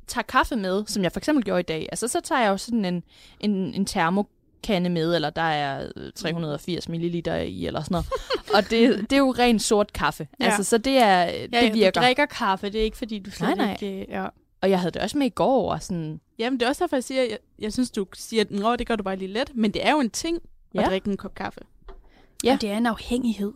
tager 0.07 0.23
kaffe 0.23 0.57
med, 0.57 0.85
som 0.87 1.03
jeg 1.03 1.13
for 1.13 1.21
eksempel 1.21 1.45
gjorde 1.45 1.61
i 1.61 1.63
dag, 1.63 1.89
altså, 1.93 2.09
så 2.09 2.21
tager 2.21 2.41
jeg 2.43 2.49
jo 2.49 2.57
sådan 2.57 2.85
en, 2.85 3.03
en, 3.41 3.51
en 3.75 3.87
termokande 3.87 4.91
med, 4.91 5.15
eller 5.15 5.31
der 5.31 5.43
er 5.43 5.89
øh, 5.97 6.13
380 6.15 6.89
ml 6.89 7.05
i, 7.05 7.67
eller 7.67 7.83
sådan 7.83 7.93
noget. 7.95 8.07
og 8.55 8.71
det, 8.71 9.01
det 9.11 9.13
er 9.13 9.19
jo 9.19 9.35
ren 9.39 9.59
sort 9.59 9.93
kaffe. 9.93 10.29
Ja. 10.41 10.45
Altså, 10.45 10.65
så 10.65 10.79
det, 10.79 10.97
er, 10.99 11.23
Ja, 11.23 11.43
det 11.43 11.49
ja, 11.53 11.73
virker. 11.73 11.91
Du 11.91 12.01
drikker 12.01 12.27
kaffe, 12.27 12.71
det 12.71 12.81
er 12.81 12.85
ikke 12.85 12.97
fordi, 12.97 13.19
du 13.19 13.31
slet 13.31 13.57
Nej, 13.57 13.67
nej. 13.67 13.73
ikke... 13.83 14.01
øh, 14.03 14.07
Ja. 14.09 14.27
Og 14.63 14.71
jeg 14.71 14.81
havde 14.81 14.91
det 14.93 15.03
også 15.03 15.19
med 15.19 15.27
i 15.27 15.31
går, 15.31 15.73
og 15.73 15.83
sådan, 15.83 16.21
Jamen, 16.39 16.61
det 16.61 16.67
er 16.67 16.71
også 16.71 16.85
derfor, 16.85 16.97
jeg 16.97 17.05
siger, 17.05 17.23
jeg, 17.23 17.39
jeg 17.59 17.73
synes, 17.73 17.91
du 17.91 18.07
siger, 18.15 18.45
at 18.73 18.79
det 18.79 18.87
gør 18.87 18.97
du 18.97 19.03
bare 19.03 19.17
lige 19.17 19.33
let. 19.33 19.51
Men 19.57 19.71
det 19.71 19.87
er 19.87 19.91
jo 19.93 20.01
en 20.01 20.11
ting 20.11 20.39
Ja. 20.75 20.81
at 20.83 20.87
drikke 20.89 21.11
en 21.11 21.17
kop 21.17 21.35
kaffe. 21.35 21.61
Ja. 22.45 22.53
Og 22.55 22.61
det 22.61 22.71
er 22.71 22.77
en 22.77 22.87
afhængighed. 22.87 23.53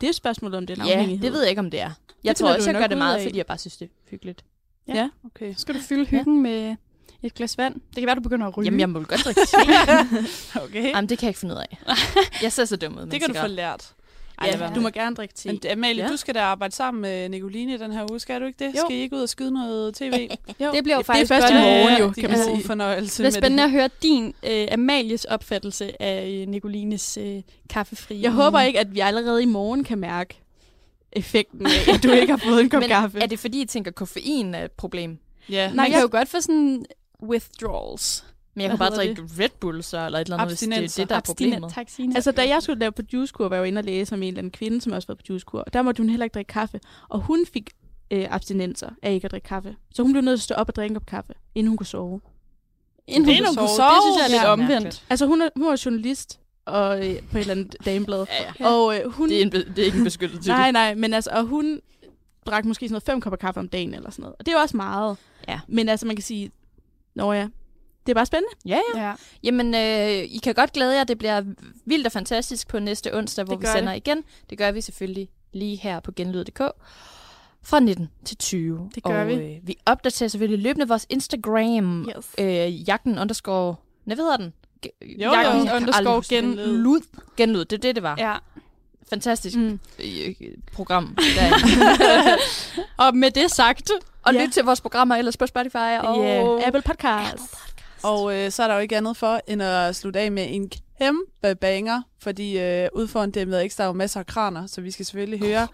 Det 0.00 0.06
er 0.06 0.08
jo 0.08 0.12
spørgsmålet, 0.12 0.58
om 0.58 0.66
det 0.66 0.78
er 0.78 0.82
en 0.82 0.88
ja, 0.88 0.92
afhængighed. 0.92 1.24
det 1.24 1.32
ved 1.32 1.40
jeg 1.40 1.50
ikke, 1.50 1.60
om 1.60 1.70
det 1.70 1.80
er. 1.80 1.90
Jeg 2.24 2.30
Det 2.30 2.36
tror 2.36 2.54
også, 2.54 2.70
jeg 2.70 2.80
gør 2.80 2.86
det 2.86 2.98
meget, 2.98 3.16
af. 3.16 3.22
fordi 3.22 3.38
jeg 3.38 3.46
bare 3.46 3.58
synes, 3.58 3.76
det 3.76 3.86
er 3.86 3.90
hyggeligt. 4.10 4.44
Ja. 4.88 5.08
Okay. 5.26 5.54
Så 5.54 5.60
skal 5.60 5.74
du 5.74 5.80
fylde 5.80 6.04
hyggen 6.06 6.42
med 6.42 6.76
et 7.22 7.34
glas 7.34 7.58
vand. 7.58 7.74
Det 7.74 7.94
kan 7.96 8.06
være, 8.06 8.14
du 8.16 8.20
begynder 8.20 8.46
at 8.46 8.56
ryge. 8.56 8.64
Jamen, 8.64 8.80
jeg 8.80 8.88
må 8.90 8.98
godt 9.02 9.24
drikke 9.24 9.40
te. 9.50 9.56
okay. 10.64 10.88
Jamen, 10.90 11.08
det 11.08 11.18
kan 11.18 11.26
jeg 11.26 11.30
ikke 11.30 11.40
finde 11.40 11.54
ud 11.54 11.60
af. 11.60 11.78
Jeg 12.42 12.52
ser 12.52 12.64
så 12.64 12.76
dum 12.76 12.98
ud 12.98 13.06
Det 13.06 13.20
kan 13.20 13.34
du 13.34 13.40
få 13.40 13.46
lært. 13.46 13.92
Ej, 14.42 14.56
ja, 14.60 14.70
du 14.74 14.80
må 14.80 14.88
gerne 14.90 15.16
drikke 15.16 15.34
te. 15.34 15.48
Men 15.48 15.60
Amalie, 15.72 16.04
Ja. 16.04 16.08
du 16.10 16.16
skal 16.16 16.34
da 16.34 16.40
arbejde 16.40 16.74
sammen 16.74 17.00
med 17.02 17.28
Nicoline 17.28 17.78
den 17.78 17.92
her 17.92 18.10
uge, 18.10 18.20
skal 18.20 18.40
du 18.40 18.46
ikke 18.46 18.64
det? 18.64 18.74
Jo. 18.74 18.80
Skal 18.86 18.96
I 18.96 19.00
ikke 19.00 19.16
ud 19.16 19.22
og 19.22 19.28
skyde 19.28 19.50
noget 19.50 19.94
tv? 19.94 20.12
jo. 20.60 20.72
Det 20.72 20.82
bliver 20.84 20.96
jo 20.96 20.98
det 20.98 20.98
er 20.98 21.02
faktisk 21.02 21.28
først 21.28 21.50
i 21.50 21.54
morgen, 21.54 21.98
jo, 21.98 22.10
kan 22.20 22.30
man 22.30 22.38
sige. 22.38 22.54
god 22.54 22.62
fornøjelse 22.62 23.22
Det 23.22 23.28
er 23.28 23.40
spændende 23.40 23.62
det. 23.62 23.68
at 23.68 23.70
høre 23.70 23.88
din, 24.02 24.34
øh, 24.50 24.68
Amalies 24.72 25.24
opfattelse 25.24 26.02
af 26.02 26.28
øh, 26.42 26.48
Nicolines 26.48 27.16
øh, 27.16 27.42
kaffefri. 27.70 28.20
Jeg 28.22 28.30
håber 28.32 28.60
ikke, 28.60 28.78
at 28.80 28.94
vi 28.94 29.00
allerede 29.00 29.42
i 29.42 29.46
morgen 29.46 29.84
kan 29.84 29.98
mærke 29.98 30.40
effekten 31.12 31.66
af, 31.66 31.94
at 31.94 32.02
du 32.02 32.10
ikke 32.10 32.32
har 32.32 32.36
fået 32.50 32.60
en 32.60 32.70
kop 32.70 32.80
Men 32.80 32.88
kaffe. 32.88 33.18
er 33.18 33.26
det 33.26 33.38
fordi, 33.38 33.60
I 33.62 33.64
tænker, 33.64 33.90
at 33.90 33.94
koffein 33.94 34.54
er 34.54 34.64
et 34.64 34.72
problem? 34.72 35.18
Ja. 35.48 35.68
Man 35.68 35.76
Nej, 35.76 35.86
kan 35.86 35.94
jeg- 35.94 36.02
jo 36.02 36.08
godt 36.10 36.28
få 36.28 36.40
sådan 36.40 36.84
withdrawals. 37.22 38.24
Men 38.54 38.60
jeg 38.62 38.68
Hvad 38.70 38.78
kan 38.78 38.92
bare 38.92 38.96
drikke 38.96 39.22
Red 39.38 39.48
Bull 39.60 39.82
så, 39.82 40.06
eller 40.06 40.18
et 40.18 40.24
eller 40.24 40.36
andet, 40.36 40.48
hvis 40.50 40.60
det 40.60 40.72
er 40.72 41.02
det, 41.02 41.08
der 41.08 41.14
er 41.14 41.18
Abstinent. 41.18 41.54
problemet. 41.54 41.74
Tak, 41.74 41.88
Signe. 41.88 42.14
Altså, 42.16 42.32
da 42.32 42.48
jeg 42.48 42.62
skulle 42.62 42.78
lave 42.80 42.92
på 42.92 43.02
juicekur, 43.12 43.48
var 43.48 43.56
jeg 43.56 43.60
jo 43.60 43.64
inde 43.64 43.78
og 43.78 43.84
læse 43.84 44.14
om 44.14 44.22
en 44.22 44.28
eller 44.28 44.38
anden 44.38 44.50
kvinde, 44.50 44.80
som 44.80 44.92
også 44.92 45.08
var 45.08 45.14
på 45.14 45.20
juicekur. 45.28 45.62
Der 45.62 45.82
måtte 45.82 46.00
hun 46.02 46.08
heller 46.10 46.24
ikke 46.24 46.34
drikke 46.34 46.48
kaffe. 46.52 46.80
Og 47.08 47.20
hun 47.20 47.46
fik 47.52 47.70
øh, 48.10 48.26
abstinenser 48.30 48.90
af 49.02 49.12
ikke 49.12 49.24
at 49.24 49.30
drikke 49.30 49.48
kaffe. 49.48 49.76
Så 49.94 50.02
hun 50.02 50.12
blev 50.12 50.22
nødt 50.22 50.38
til 50.38 50.42
at 50.42 50.44
stå 50.44 50.54
op 50.54 50.68
og 50.68 50.76
drikke 50.76 50.90
en 50.92 50.94
kop 50.94 51.06
kaffe, 51.06 51.32
inden 51.54 51.68
hun 51.68 51.76
kunne 51.76 51.86
sove. 51.86 52.20
Inden 53.06 53.28
Inden 53.30 53.46
hun 53.46 53.56
kunne 53.56 53.68
Det 53.68 53.76
sove. 53.76 53.90
synes 54.02 54.16
jeg 54.18 54.24
er 54.24 54.28
lidt 54.30 54.42
Ja. 54.42 54.52
omvendt. 54.52 55.04
Altså, 55.10 55.26
hun 55.26 55.42
er, 55.42 55.48
hun 55.56 55.66
var 55.66 55.82
journalist 55.84 56.40
og, 56.64 57.08
øh, 57.08 57.16
på 57.30 57.38
et 57.38 57.40
eller 57.40 57.54
andet 57.54 57.76
dameblad. 57.84 58.26
Ja, 58.30 58.52
ja. 58.60 58.66
Og 58.68 58.96
øh, 58.96 59.10
hun... 59.12 59.28
Det, 59.28 59.38
er 59.38 59.42
en, 59.42 59.50
be- 59.50 59.64
det 59.64 59.78
er 59.78 59.84
ikke 59.84 59.98
en 59.98 60.04
beskyttet 60.04 60.40
titel. 60.40 60.52
Nej, 60.58 60.70
nej, 60.72 60.94
men 60.94 61.14
altså, 61.14 61.30
og 61.30 61.44
hun 61.44 61.80
drak 62.46 62.64
måske 62.64 62.88
sådan 62.88 62.92
noget 62.92 63.02
fem 63.02 63.20
kopper 63.20 63.36
kaffe 63.36 63.60
om 63.60 63.68
dagen 63.68 63.94
eller 63.94 64.10
sådan 64.10 64.22
noget. 64.22 64.36
Og 64.38 64.46
det 64.46 64.52
er 64.52 64.56
jo 64.56 64.62
også 64.62 64.76
meget. 64.76 65.16
Ja. 65.48 65.60
Men 65.68 65.88
altså, 65.88 66.06
man 66.06 66.16
kan 66.16 66.22
sige, 66.22 66.50
nå 67.14 67.32
ja, 67.32 67.48
det 68.06 68.12
er 68.12 68.14
bare 68.14 68.26
spændende. 68.26 68.54
Ja, 68.66 68.80
ja. 68.94 69.06
Ja. 69.06 69.14
Jamen, 69.42 69.74
øh, 69.74 70.24
I 70.24 70.40
kan 70.42 70.54
godt 70.54 70.72
glæde 70.72 70.96
jer. 70.96 71.04
Det 71.04 71.18
bliver 71.18 71.42
vildt 71.84 72.06
og 72.06 72.12
fantastisk 72.12 72.68
på 72.68 72.78
næste 72.78 73.16
onsdag, 73.16 73.44
hvor 73.44 73.54
Det 73.54 73.62
vi 73.62 73.66
sender 73.76 73.92
igen. 73.92 74.24
Det 74.50 74.58
gør 74.58 74.70
vi 74.72 74.80
selvfølgelig 74.80 75.28
lige 75.52 75.76
her 75.76 76.00
på 76.00 76.12
genlyd.dk. 76.16 76.60
Fra 77.62 77.80
19 77.80 78.10
til 78.24 78.36
20. 78.36 78.90
Det 78.94 79.02
gør 79.02 79.20
og, 79.20 79.28
vi. 79.28 79.34
Øh, 79.34 79.58
vi 79.62 79.76
opdaterer 79.86 80.28
selvfølgelig 80.28 80.62
løbende 80.62 80.88
vores 80.88 81.06
Instagram. 81.10 82.08
Yes. 82.18 82.34
Øh, 82.38 82.88
jagten 82.88 83.18
underscore... 83.18 83.74
Hvad 84.04 84.16
hedder 84.16 84.36
den? 84.36 84.52
Jo, 85.02 85.32
Jagten 85.32 85.66
jo. 85.66 85.74
den. 85.78 86.22
genlyd. 86.28 86.66
Lyd. 86.82 87.00
Genlyd, 87.36 87.64
det 87.64 87.72
er 87.76 87.80
det, 87.80 87.94
det 87.94 88.02
var. 88.02 88.14
ja. 88.18 88.36
Fantastisk 89.10 89.56
Mm. 89.56 89.80
øh, 89.98 90.34
program. 90.72 91.16
Og 92.96 93.16
med 93.16 93.30
det 93.30 93.50
sagt, 93.50 93.90
og 94.22 94.34
Ja. 94.34 94.44
lyt 94.44 94.52
til 94.52 94.64
vores 94.64 94.80
programmer 94.80 95.16
ellers 95.16 95.36
på 95.36 95.46
Spotify 95.46 95.76
og 96.02 96.18
Yeah. 96.24 96.66
Apple 96.66 96.82
Podcast. 96.82 97.54
Og 98.02 98.36
øh, 98.38 98.50
så 98.50 98.62
er 98.62 98.68
der 98.68 98.74
jo 98.74 98.80
ikke 98.80 98.96
andet 98.96 99.16
for, 99.16 99.40
end 99.48 99.62
at 99.62 99.96
slutte 99.96 100.20
af 100.20 100.32
med 100.32 100.46
en 100.50 100.70
kæmpe 101.00 101.54
banger, 101.60 102.02
fordi 102.22 102.58
øh, 102.58 102.88
ude 102.94 103.08
foran 103.08 103.30
det 103.30 103.48
med 103.48 103.62
ekstra 103.62 103.84
er 103.84 103.86
jo 103.88 103.92
masser 103.92 104.20
af 104.20 104.26
kraner, 104.26 104.66
så 104.66 104.80
vi 104.80 104.90
skal 104.90 105.06
selvfølgelig 105.06 105.40
høre 105.48 105.68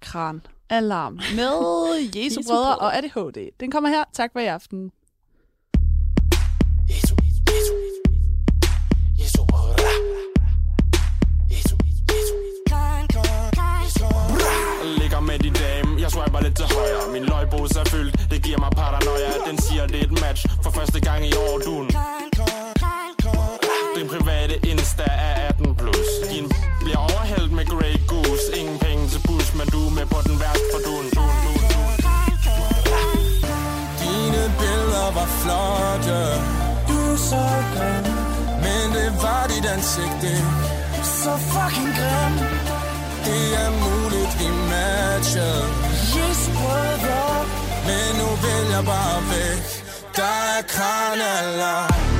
Kran 0.00 0.42
Alarm 0.70 1.12
med 1.36 1.52
Jesu 2.16 2.18
Jesu 2.24 2.40
Brødre 2.48 2.64
Brødre. 2.64 2.76
og 2.76 2.96
ADHD. 2.96 3.50
Den 3.60 3.70
kommer 3.70 3.88
her. 3.90 4.04
Tak 4.12 4.32
for 4.32 4.40
i 4.40 4.46
aften. 4.46 4.92
Mig 16.38 16.44
lidt 16.46 16.56
til 16.60 16.68
højre. 16.76 17.04
Min 17.14 17.24
løgpose 17.32 17.80
er 17.80 17.84
fyldt, 17.94 18.14
det 18.30 18.38
giver 18.46 18.58
mig 18.64 18.70
paranoia. 18.82 19.32
Den 19.48 19.56
siger 19.66 19.86
det 19.86 19.98
er 20.00 20.06
et 20.10 20.16
match, 20.24 20.42
for 20.64 20.70
første 20.78 21.00
gang 21.00 21.20
i 21.26 21.32
år 21.44 21.54
du 21.66 21.74
Din 23.96 24.08
private 24.14 24.54
Insta 24.70 25.06
er 25.28 25.34
18 25.48 25.74
plus. 25.80 26.08
Din 26.32 26.46
bliver 26.82 27.00
overhældt 27.08 27.52
med 27.58 27.66
Grey 27.72 27.94
Goose. 28.10 28.46
Ingen 28.60 28.78
penge 28.78 29.08
til 29.12 29.20
bus, 29.26 29.46
men 29.58 29.66
du 29.74 29.80
er 29.88 29.92
med 29.98 30.06
på 30.14 30.18
den 30.28 30.36
værst 30.42 30.64
for 30.72 30.80
dun, 30.86 31.06
dun, 31.16 31.34
dun, 31.44 31.60
dun. 31.74 31.94
Dine 34.02 34.42
billeder 34.60 35.08
var 35.18 35.28
flotte. 35.40 36.20
Du 36.88 37.00
så 37.30 37.44
grim. 37.72 38.04
Men 38.64 38.84
det 38.96 39.10
var 39.24 39.42
dit 39.52 39.66
ansigt. 39.74 40.22
Så 41.20 41.32
fucking 41.52 41.92
grim. 41.98 42.34
Det 43.26 43.44
er 43.62 43.70
muligt 43.84 44.32
vi 44.40 44.48
matcher 44.70 45.87
Jesu 46.38 46.52
brødre 46.52 47.46
Men 47.86 48.16
nu 48.20 48.28
vil 48.42 48.70
jeg 48.74 48.84
bare 48.84 49.22
væk. 49.30 49.84
Der 50.16 50.22
er 50.58 50.62
kranalarm 50.68 52.17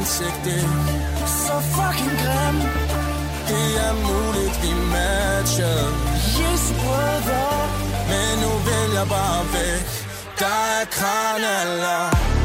ansigtet. 0.00 0.64
Så 1.44 1.54
fucking 1.74 2.16
grim. 2.22 2.56
Det 3.48 3.68
er 3.86 3.94
muligt, 4.08 4.56
vi 4.62 4.72
matcher. 4.92 5.80
Jesu 6.40 6.74
brødre 6.82 7.46
Men 8.10 8.32
nu 8.42 8.52
vil 8.68 8.90
jeg 8.98 9.08
bare 9.08 9.44
væk. 9.52 9.86
Der 10.38 10.60
er 10.80 10.84
kranalarm 10.90 10.90
kranalarm 10.90 12.39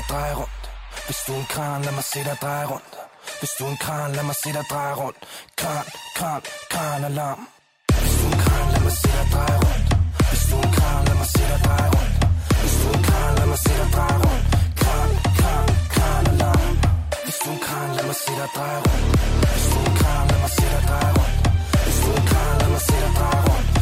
dig 0.00 0.08
dreje 0.08 0.34
rundt. 0.34 0.64
Hvis 1.06 1.18
du 1.26 1.32
er 1.32 1.38
en 1.38 1.46
kran, 1.54 1.82
lad 1.82 1.92
mig 1.92 2.04
se 2.04 2.18
dig 2.28 2.38
dreje 2.42 2.66
rundt. 2.72 2.94
Hvis 3.40 3.52
du 3.58 3.64
er 3.64 3.70
en 3.70 3.76
kran, 3.84 4.12
lad 4.16 4.24
mig 4.24 4.36
se 4.42 4.52
dig 4.52 4.64
dreje 4.70 4.94
rundt. 4.94 5.18
Kran, 5.60 5.84
kran, 6.18 6.40
kran 6.72 7.04
alarm. 7.04 7.40
Hvis 8.02 8.14
du 8.18 8.24
er 8.26 8.32
en 8.32 8.38
kran, 8.44 8.66
lad 8.74 8.82
mig 8.86 8.92
se 9.02 9.08
dig 9.18 9.28
dreje 9.34 9.56
rundt. 9.64 9.86
Hvis 10.30 10.44
du 10.50 10.56
er 10.56 10.62
en 10.66 10.72
kran, 10.76 11.04
lad 11.08 11.16
mig 11.20 11.28
se 11.34 11.42
dig 11.50 11.60
dreje 11.66 11.88
rundt. 11.94 12.14
Hvis 12.60 12.74
du 12.80 12.86
er 12.88 12.96
en 12.98 13.02
kran, 13.08 13.32
lad 13.38 13.46
mig 13.52 13.58
se 13.64 13.72
dig 13.80 13.88
dreje 13.94 14.18
rundt. 14.24 14.44
Kran, 14.80 15.10
kran, 15.38 15.66
kran 15.94 16.24
alarm. 16.32 16.74
Hvis 17.24 17.38
du 17.42 17.48
er 17.50 17.54
en 17.54 17.60
kran, 17.66 17.88
lad 17.96 18.04
mig 18.10 18.16
se 18.24 18.32
dig 18.40 18.50
dreje 18.56 18.80
rundt. 18.86 19.06
Hvis 19.52 19.66
du 19.72 19.76
er 19.80 19.86
en 19.90 19.96
kran, 20.00 20.24
lad 20.30 20.38
mig 20.44 20.50
se 20.56 20.66
dig 20.74 20.82
dreje 20.88 21.12
rundt. 21.18 21.36
Hvis 21.84 21.98
du 22.02 22.08
er 22.10 22.16
en 22.20 22.26
kran, 22.30 22.54
lad 22.60 22.70
mig 22.74 22.82
se 22.88 22.96
dig 23.04 23.12
dreje 23.18 23.42
rundt. 23.48 23.79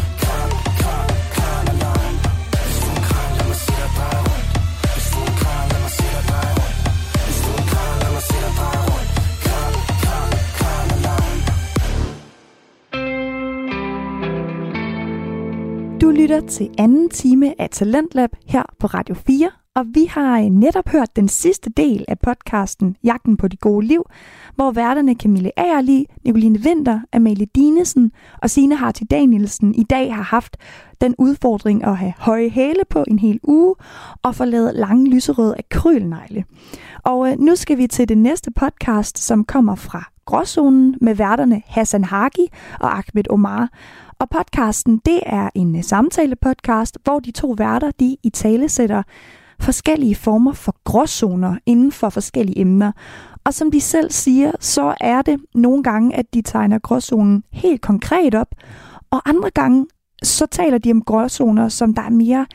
Mig 8.18 8.24
se 8.24 8.34
dig 8.34 8.50
rundt 8.90 9.18
Du 16.00 16.10
lytter 16.10 16.40
til 16.40 16.68
anden 16.78 17.10
time 17.10 17.60
af 17.60 17.70
Talentlab 17.70 18.30
her 18.46 18.62
på 18.80 18.86
Radio 18.86 19.14
4, 19.14 19.50
og 19.74 19.84
vi 19.94 20.04
har 20.04 20.48
netop 20.50 20.88
hørt 20.88 21.16
den 21.16 21.28
sidste 21.28 21.70
del 21.70 22.04
af 22.08 22.18
podcasten 22.18 22.96
Jagten 23.04 23.36
på 23.36 23.48
det 23.48 23.60
gode 23.60 23.86
liv, 23.86 24.04
hvor 24.54 24.70
værterne 24.70 25.14
Camille 25.14 25.58
Agerli, 25.58 26.06
Nicoline 26.24 26.58
Vinter, 26.58 27.00
Amalie 27.12 27.46
Dinesen 27.54 28.12
og 28.42 28.50
Signe 28.50 28.76
Harti 28.76 29.04
Danielsen 29.04 29.74
i 29.74 29.82
dag 29.82 30.14
har 30.14 30.22
haft 30.22 30.56
den 31.00 31.14
udfordring 31.18 31.84
at 31.84 31.96
have 31.96 32.12
høje 32.18 32.48
hæle 32.48 32.84
på 32.90 33.04
en 33.08 33.18
hel 33.18 33.40
uge 33.42 33.74
og 34.22 34.34
få 34.34 34.44
lavet 34.44 34.74
lange 34.74 35.10
lyserøde 35.10 35.54
akrylnegle. 35.58 36.44
Og 37.04 37.30
øh, 37.30 37.38
nu 37.38 37.56
skal 37.56 37.78
vi 37.78 37.86
til 37.86 38.08
det 38.08 38.18
næste 38.18 38.50
podcast, 38.50 39.18
som 39.18 39.44
kommer 39.44 39.74
fra 39.74 40.04
Gråzonen 40.24 40.94
med 41.00 41.14
værterne 41.14 41.62
Hassan 41.66 42.04
Hagi 42.04 42.46
og 42.80 42.98
Ahmed 42.98 43.30
Omar. 43.30 43.68
Og 44.18 44.30
podcasten, 44.30 45.00
det 45.04 45.20
er 45.26 45.50
en 45.54 45.76
øh, 45.76 45.84
samtale-podcast, 45.84 46.98
hvor 47.04 47.18
de 47.18 47.30
to 47.30 47.54
værter, 47.58 47.90
de 48.00 48.16
i 48.22 48.30
tale 48.30 48.68
sætter 48.68 49.02
forskellige 49.60 50.14
former 50.14 50.52
for 50.52 50.74
gråzoner 50.84 51.56
inden 51.66 51.92
for 51.92 52.08
forskellige 52.08 52.60
emner. 52.60 52.92
Og 53.44 53.54
som 53.54 53.70
de 53.70 53.80
selv 53.80 54.10
siger, 54.10 54.52
så 54.60 54.94
er 55.00 55.22
det 55.22 55.40
nogle 55.54 55.82
gange, 55.82 56.16
at 56.16 56.34
de 56.34 56.42
tegner 56.42 56.78
gråzonen 56.78 57.44
helt 57.52 57.80
konkret 57.80 58.34
op, 58.34 58.54
og 59.10 59.28
andre 59.28 59.50
gange, 59.50 59.86
så 60.22 60.46
taler 60.46 60.78
de 60.78 60.90
om 60.90 61.02
gråzoner, 61.02 61.68
som 61.68 61.94
der 61.94 62.02
er 62.02 62.10
mere 62.10 62.46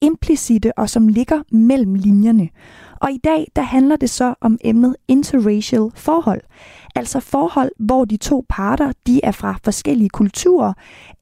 implicite 0.00 0.78
og 0.78 0.90
som 0.90 1.08
ligger 1.08 1.42
mellem 1.52 1.94
linjerne. 1.94 2.48
Og 3.00 3.10
i 3.10 3.18
dag, 3.24 3.46
der 3.56 3.62
handler 3.62 3.96
det 3.96 4.10
så 4.10 4.34
om 4.40 4.58
emnet 4.64 4.96
interracial 5.08 5.90
forhold. 5.94 6.40
Altså 6.94 7.20
forhold, 7.20 7.72
hvor 7.78 8.04
de 8.04 8.16
to 8.16 8.44
parter, 8.48 8.92
de 9.06 9.20
er 9.24 9.32
fra 9.32 9.58
forskellige 9.64 10.08
kulturer, 10.08 10.72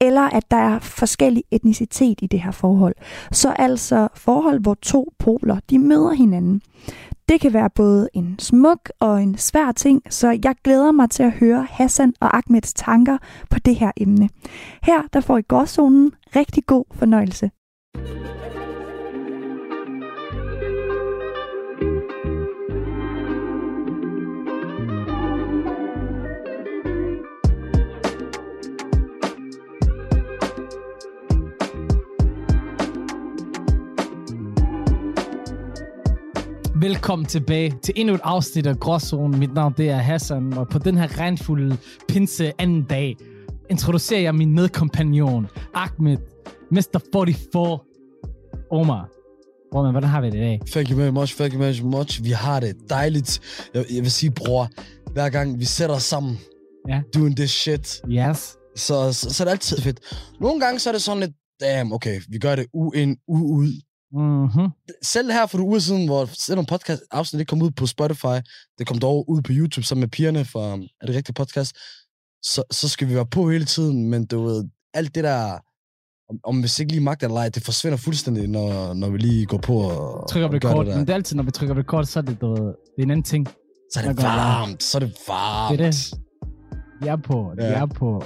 eller 0.01 0.21
at 0.21 0.51
der 0.51 0.57
er 0.57 0.79
forskellig 0.79 1.43
etnicitet 1.51 2.19
i 2.21 2.27
det 2.27 2.41
her 2.41 2.51
forhold. 2.51 2.95
Så 3.31 3.51
altså 3.51 4.07
forhold, 4.15 4.59
hvor 4.59 4.77
to 4.81 5.13
poler, 5.19 5.59
de 5.69 5.79
møder 5.79 6.13
hinanden. 6.13 6.61
Det 7.29 7.41
kan 7.41 7.53
være 7.53 7.69
både 7.69 8.09
en 8.13 8.35
smuk 8.39 8.91
og 8.99 9.23
en 9.23 9.37
svær 9.37 9.71
ting, 9.71 10.01
så 10.09 10.39
jeg 10.43 10.55
glæder 10.63 10.91
mig 10.91 11.09
til 11.09 11.23
at 11.23 11.31
høre 11.31 11.67
Hassan 11.69 12.13
og 12.19 12.37
Ahmeds 12.37 12.73
tanker 12.73 13.17
på 13.49 13.59
det 13.59 13.75
her 13.75 13.91
emne. 13.97 14.29
Her 14.83 15.01
der 15.13 15.21
får 15.21 15.37
I 15.37 15.41
gårdzonen 15.41 16.11
rigtig 16.35 16.65
god 16.65 16.85
fornøjelse. 16.91 17.51
Velkommen 36.81 37.25
tilbage 37.25 37.75
til 37.83 37.93
endnu 37.97 38.13
et 38.15 38.21
afsnit 38.23 38.67
af 38.67 38.79
Gråzone. 38.79 39.37
Mit 39.37 39.53
navn 39.53 39.73
det 39.77 39.89
er 39.89 39.97
Hassan, 39.97 40.53
og 40.53 40.67
på 40.69 40.79
den 40.79 40.97
her 40.97 41.19
regnfulde 41.19 41.77
pinse 42.07 42.51
anden 42.57 42.83
dag 42.83 43.17
introducerer 43.69 44.21
jeg 44.21 44.35
min 44.35 44.53
medkompagnon, 44.55 45.47
Ahmed, 45.73 46.17
Mr. 46.71 46.99
44, 47.13 47.79
Omar. 48.71 49.09
Omar, 49.71 49.91
hvordan 49.91 50.09
har 50.09 50.21
vi 50.21 50.27
det 50.27 50.35
i 50.35 50.39
dag? 50.39 50.61
Thank 50.71 50.89
you 50.89 50.97
very 50.97 51.09
much, 51.09 51.35
thank 51.35 51.53
you 51.53 51.59
very 51.59 51.79
much. 51.81 52.23
Vi 52.23 52.29
har 52.31 52.59
det 52.59 52.75
dejligt. 52.89 53.39
Jeg, 53.73 53.85
jeg 53.95 54.03
vil 54.03 54.11
sige, 54.11 54.31
bror, 54.31 54.69
hver 55.13 55.29
gang 55.29 55.59
vi 55.59 55.65
sætter 55.65 55.95
os 55.95 56.03
sammen, 56.03 56.37
Ja. 56.89 57.01
doing 57.15 57.35
this 57.35 57.51
shit, 57.51 58.01
Yes. 58.11 58.57
så, 58.75 59.13
så, 59.13 59.33
så 59.33 59.43
er 59.43 59.45
det 59.45 59.51
altid 59.51 59.77
fedt. 59.81 59.99
Nogle 60.41 60.59
gange 60.61 60.79
så 60.79 60.89
er 60.89 60.93
det 60.93 61.01
sådan 61.01 61.19
lidt, 61.19 61.31
damn, 61.61 61.93
okay, 61.93 62.21
vi 62.29 62.37
gør 62.37 62.55
det 62.55 62.65
u 62.73 62.91
ind, 62.91 63.17
u 63.27 63.37
ud. 63.57 63.81
Mm-hmm. 64.11 64.69
Selv 65.03 65.31
her 65.31 65.45
for 65.45 65.57
nogle 65.57 65.69
uger 65.69 65.79
siden, 65.79 66.05
hvor 66.05 66.29
selvom 66.33 66.65
podcast 66.65 67.01
afsnit 67.11 67.39
ikke 67.39 67.49
kom 67.49 67.61
ud 67.61 67.71
på 67.71 67.85
Spotify, 67.85 68.37
det 68.79 68.87
kom 68.87 68.99
dog 68.99 69.29
ud 69.29 69.41
på 69.41 69.51
YouTube 69.53 69.85
sammen 69.85 69.99
med 70.01 70.07
pigerne 70.07 70.45
fra 70.45 70.59
Er 71.01 71.05
det 71.05 71.15
rigtige 71.15 71.33
podcast, 71.33 71.75
så, 72.43 72.63
så 72.71 72.89
skal 72.89 73.07
vi 73.09 73.15
være 73.15 73.25
på 73.25 73.49
hele 73.49 73.65
tiden, 73.65 74.09
men 74.09 74.25
du 74.25 74.43
ved, 74.43 74.65
alt 74.93 75.15
det 75.15 75.23
der, 75.23 75.53
om, 76.29 76.39
om 76.43 76.59
hvis 76.59 76.79
ikke 76.79 76.91
lige 76.91 77.03
magter 77.03 77.27
eller 77.27 77.39
ej, 77.41 77.49
det 77.49 77.63
forsvinder 77.63 77.97
fuldstændig, 77.97 78.47
når, 78.49 78.93
når 78.93 79.09
vi 79.09 79.17
lige 79.17 79.45
går 79.45 79.57
på 79.57 79.73
og, 79.73 80.29
Trykker 80.29 80.53
record, 80.53 80.85
det 80.85 80.87
men 80.87 80.99
der. 80.99 81.05
det 81.05 81.09
er 81.09 81.13
altid, 81.15 81.35
når 81.35 81.43
vi 81.43 81.51
trykker 81.51 81.77
record, 81.77 82.05
så 82.05 82.19
er 82.19 82.23
det, 82.23 82.41
du 82.41 82.47
ved, 82.47 82.61
det 82.65 82.73
er 82.97 83.03
en 83.03 83.11
anden 83.11 83.23
ting. 83.23 83.47
Så 83.93 83.99
er 83.99 84.07
det 84.13 84.23
varmt, 84.23 84.83
så 84.83 84.97
er 84.97 84.99
det 84.99 85.13
varmt. 85.27 85.79
Det 85.79 85.85
er 85.85 85.91
det. 85.91 86.13
De 87.03 87.07
er 87.07 87.15
på, 87.15 87.53
de 87.57 87.65
Ja. 87.65 87.73
er 87.73 87.85
på. 87.85 88.23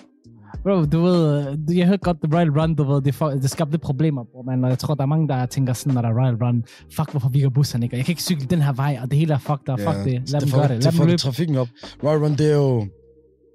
Bro, 0.64 0.86
du 0.86 1.02
ved, 1.02 1.46
du- 1.68 1.74
jeg 1.74 1.88
hørte 1.88 2.04
godt 2.04 2.18
The 2.24 2.36
Royal 2.36 2.50
Run, 2.60 2.76
du 2.76 2.84
ved, 2.84 3.02
det, 3.02 3.16
for, 3.16 3.30
det 3.30 3.50
skabte 3.50 3.78
problemer, 3.78 4.24
bro, 4.24 4.42
man, 4.42 4.64
og 4.64 4.70
jeg 4.70 4.80
tror, 4.80 4.96
der 4.96 5.02
er 5.02 5.06
mange, 5.06 5.28
der 5.28 5.46
tænker 5.46 5.74
sådan, 5.74 5.94
når 5.94 6.02
der 6.02 6.10
er 6.10 6.14
Royal 6.22 6.36
Run, 6.44 6.64
fuck, 6.96 7.12
hvorfor 7.12 7.30
virker 7.30 7.50
busserne 7.50 7.86
ikke, 7.86 7.94
og 7.94 7.98
jeg 7.98 8.06
kan 8.06 8.12
ikke 8.12 8.22
cykle 8.22 8.46
den 8.46 8.62
her 8.62 8.74
vej, 8.74 9.00
og 9.02 9.10
det 9.12 9.20
hele 9.20 9.34
er 9.34 9.38
fucked 9.38 9.70
up, 9.70 9.80
fuck 9.80 9.98
det, 10.06 10.30
lad 10.32 10.42
dem 10.42 10.50
får- 10.50 10.58
gøre 10.58 10.68
det, 10.68 10.70
lad 10.70 10.78
det 10.78 10.84
dem 10.92 10.94
får 10.94 11.06
løbe. 11.06 11.18
trafikken 11.18 11.56
op. 11.56 11.68
Royal 12.04 12.20
Run, 12.24 12.32
det 12.32 12.52
er 12.52 12.56
jo 12.56 12.88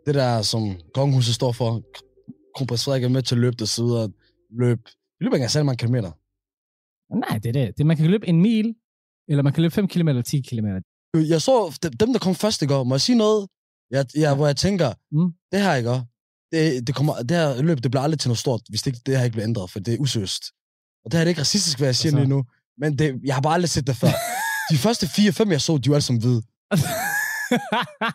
det 0.07 0.14
der, 0.14 0.43
som 0.43 0.62
kongehuset 0.95 1.35
står 1.35 1.52
for. 1.52 1.83
Kronprins 2.57 2.85
Frederik 2.85 3.05
er 3.05 3.09
med 3.09 3.23
til 3.23 3.35
at 3.35 3.40
løbe 3.40 3.57
det, 3.59 3.69
så 3.69 3.85
videre. 3.85 4.09
Løb. 4.61 4.78
Vi 5.19 5.25
løber 5.25 5.35
ikke 5.35 5.40
engang 5.40 5.50
særlig 5.50 5.67
mange 5.67 5.76
kilometer. 5.85 6.11
Nej, 7.25 7.38
det 7.38 7.49
er 7.49 7.52
det. 7.52 7.78
det. 7.78 7.87
Man 7.87 7.97
kan 7.97 8.07
løbe 8.07 8.28
en 8.28 8.40
mil, 8.43 8.75
eller 9.28 9.43
man 9.43 9.52
kan 9.52 9.62
løbe 9.62 9.75
5 9.75 9.88
km 9.88 10.09
eller 10.09 10.23
10 10.23 10.40
km. 10.40 10.67
Jeg 11.14 11.40
så 11.43 11.78
de- 11.83 11.88
dem, 11.90 12.12
der 12.12 12.19
kom 12.19 12.35
først 12.35 12.62
i 12.62 12.67
går. 12.67 12.85
Må 12.85 12.95
jeg 12.95 13.00
sige 13.00 13.19
noget? 13.19 13.49
Jeg, 13.90 14.07
jeg, 14.17 14.35
hvor 14.37 14.47
jeg 14.47 14.57
tænker, 14.57 14.88
Mm. 15.12 15.33
det 15.52 15.61
her 15.62 15.75
ikke 15.75 15.90
det, 16.52 16.87
det, 16.87 16.95
kommer, 16.95 17.14
det 17.23 17.31
her 17.37 17.62
løb, 17.62 17.83
det 17.83 17.90
bliver 17.90 18.02
aldrig 18.02 18.21
til 18.21 18.28
noget 18.28 18.38
stort, 18.38 18.61
hvis 18.69 18.83
det, 18.83 18.87
ikke, 18.90 19.00
det 19.07 19.17
her 19.17 19.25
ikke 19.25 19.33
bliver 19.35 19.47
ændret, 19.49 19.71
for 19.71 19.78
det 19.81 19.95
er 19.95 19.99
usøst. 19.99 20.43
Og 21.05 21.12
det 21.12 21.19
her 21.19 21.25
er 21.25 21.28
ikke 21.28 21.40
racistisk, 21.40 21.78
hvad 21.78 21.88
jeg 21.88 21.97
siger 21.97 22.11
Altså. 22.12 22.19
lige 22.19 22.28
nu. 22.28 22.45
Men 22.78 22.99
det, 22.99 23.21
jeg 23.25 23.35
har 23.35 23.40
bare 23.43 23.55
aldrig 23.55 23.71
set 23.71 23.87
det 23.87 23.97
før. 23.97 24.09
De 24.73 24.76
første 24.78 25.09
fire, 25.09 25.33
fem, 25.33 25.50
jeg 25.52 25.61
så, 25.61 25.76
de 25.78 25.90
var 25.90 25.97
alle 25.97 26.05
sammen 26.05 26.21
hvide. 26.23 26.43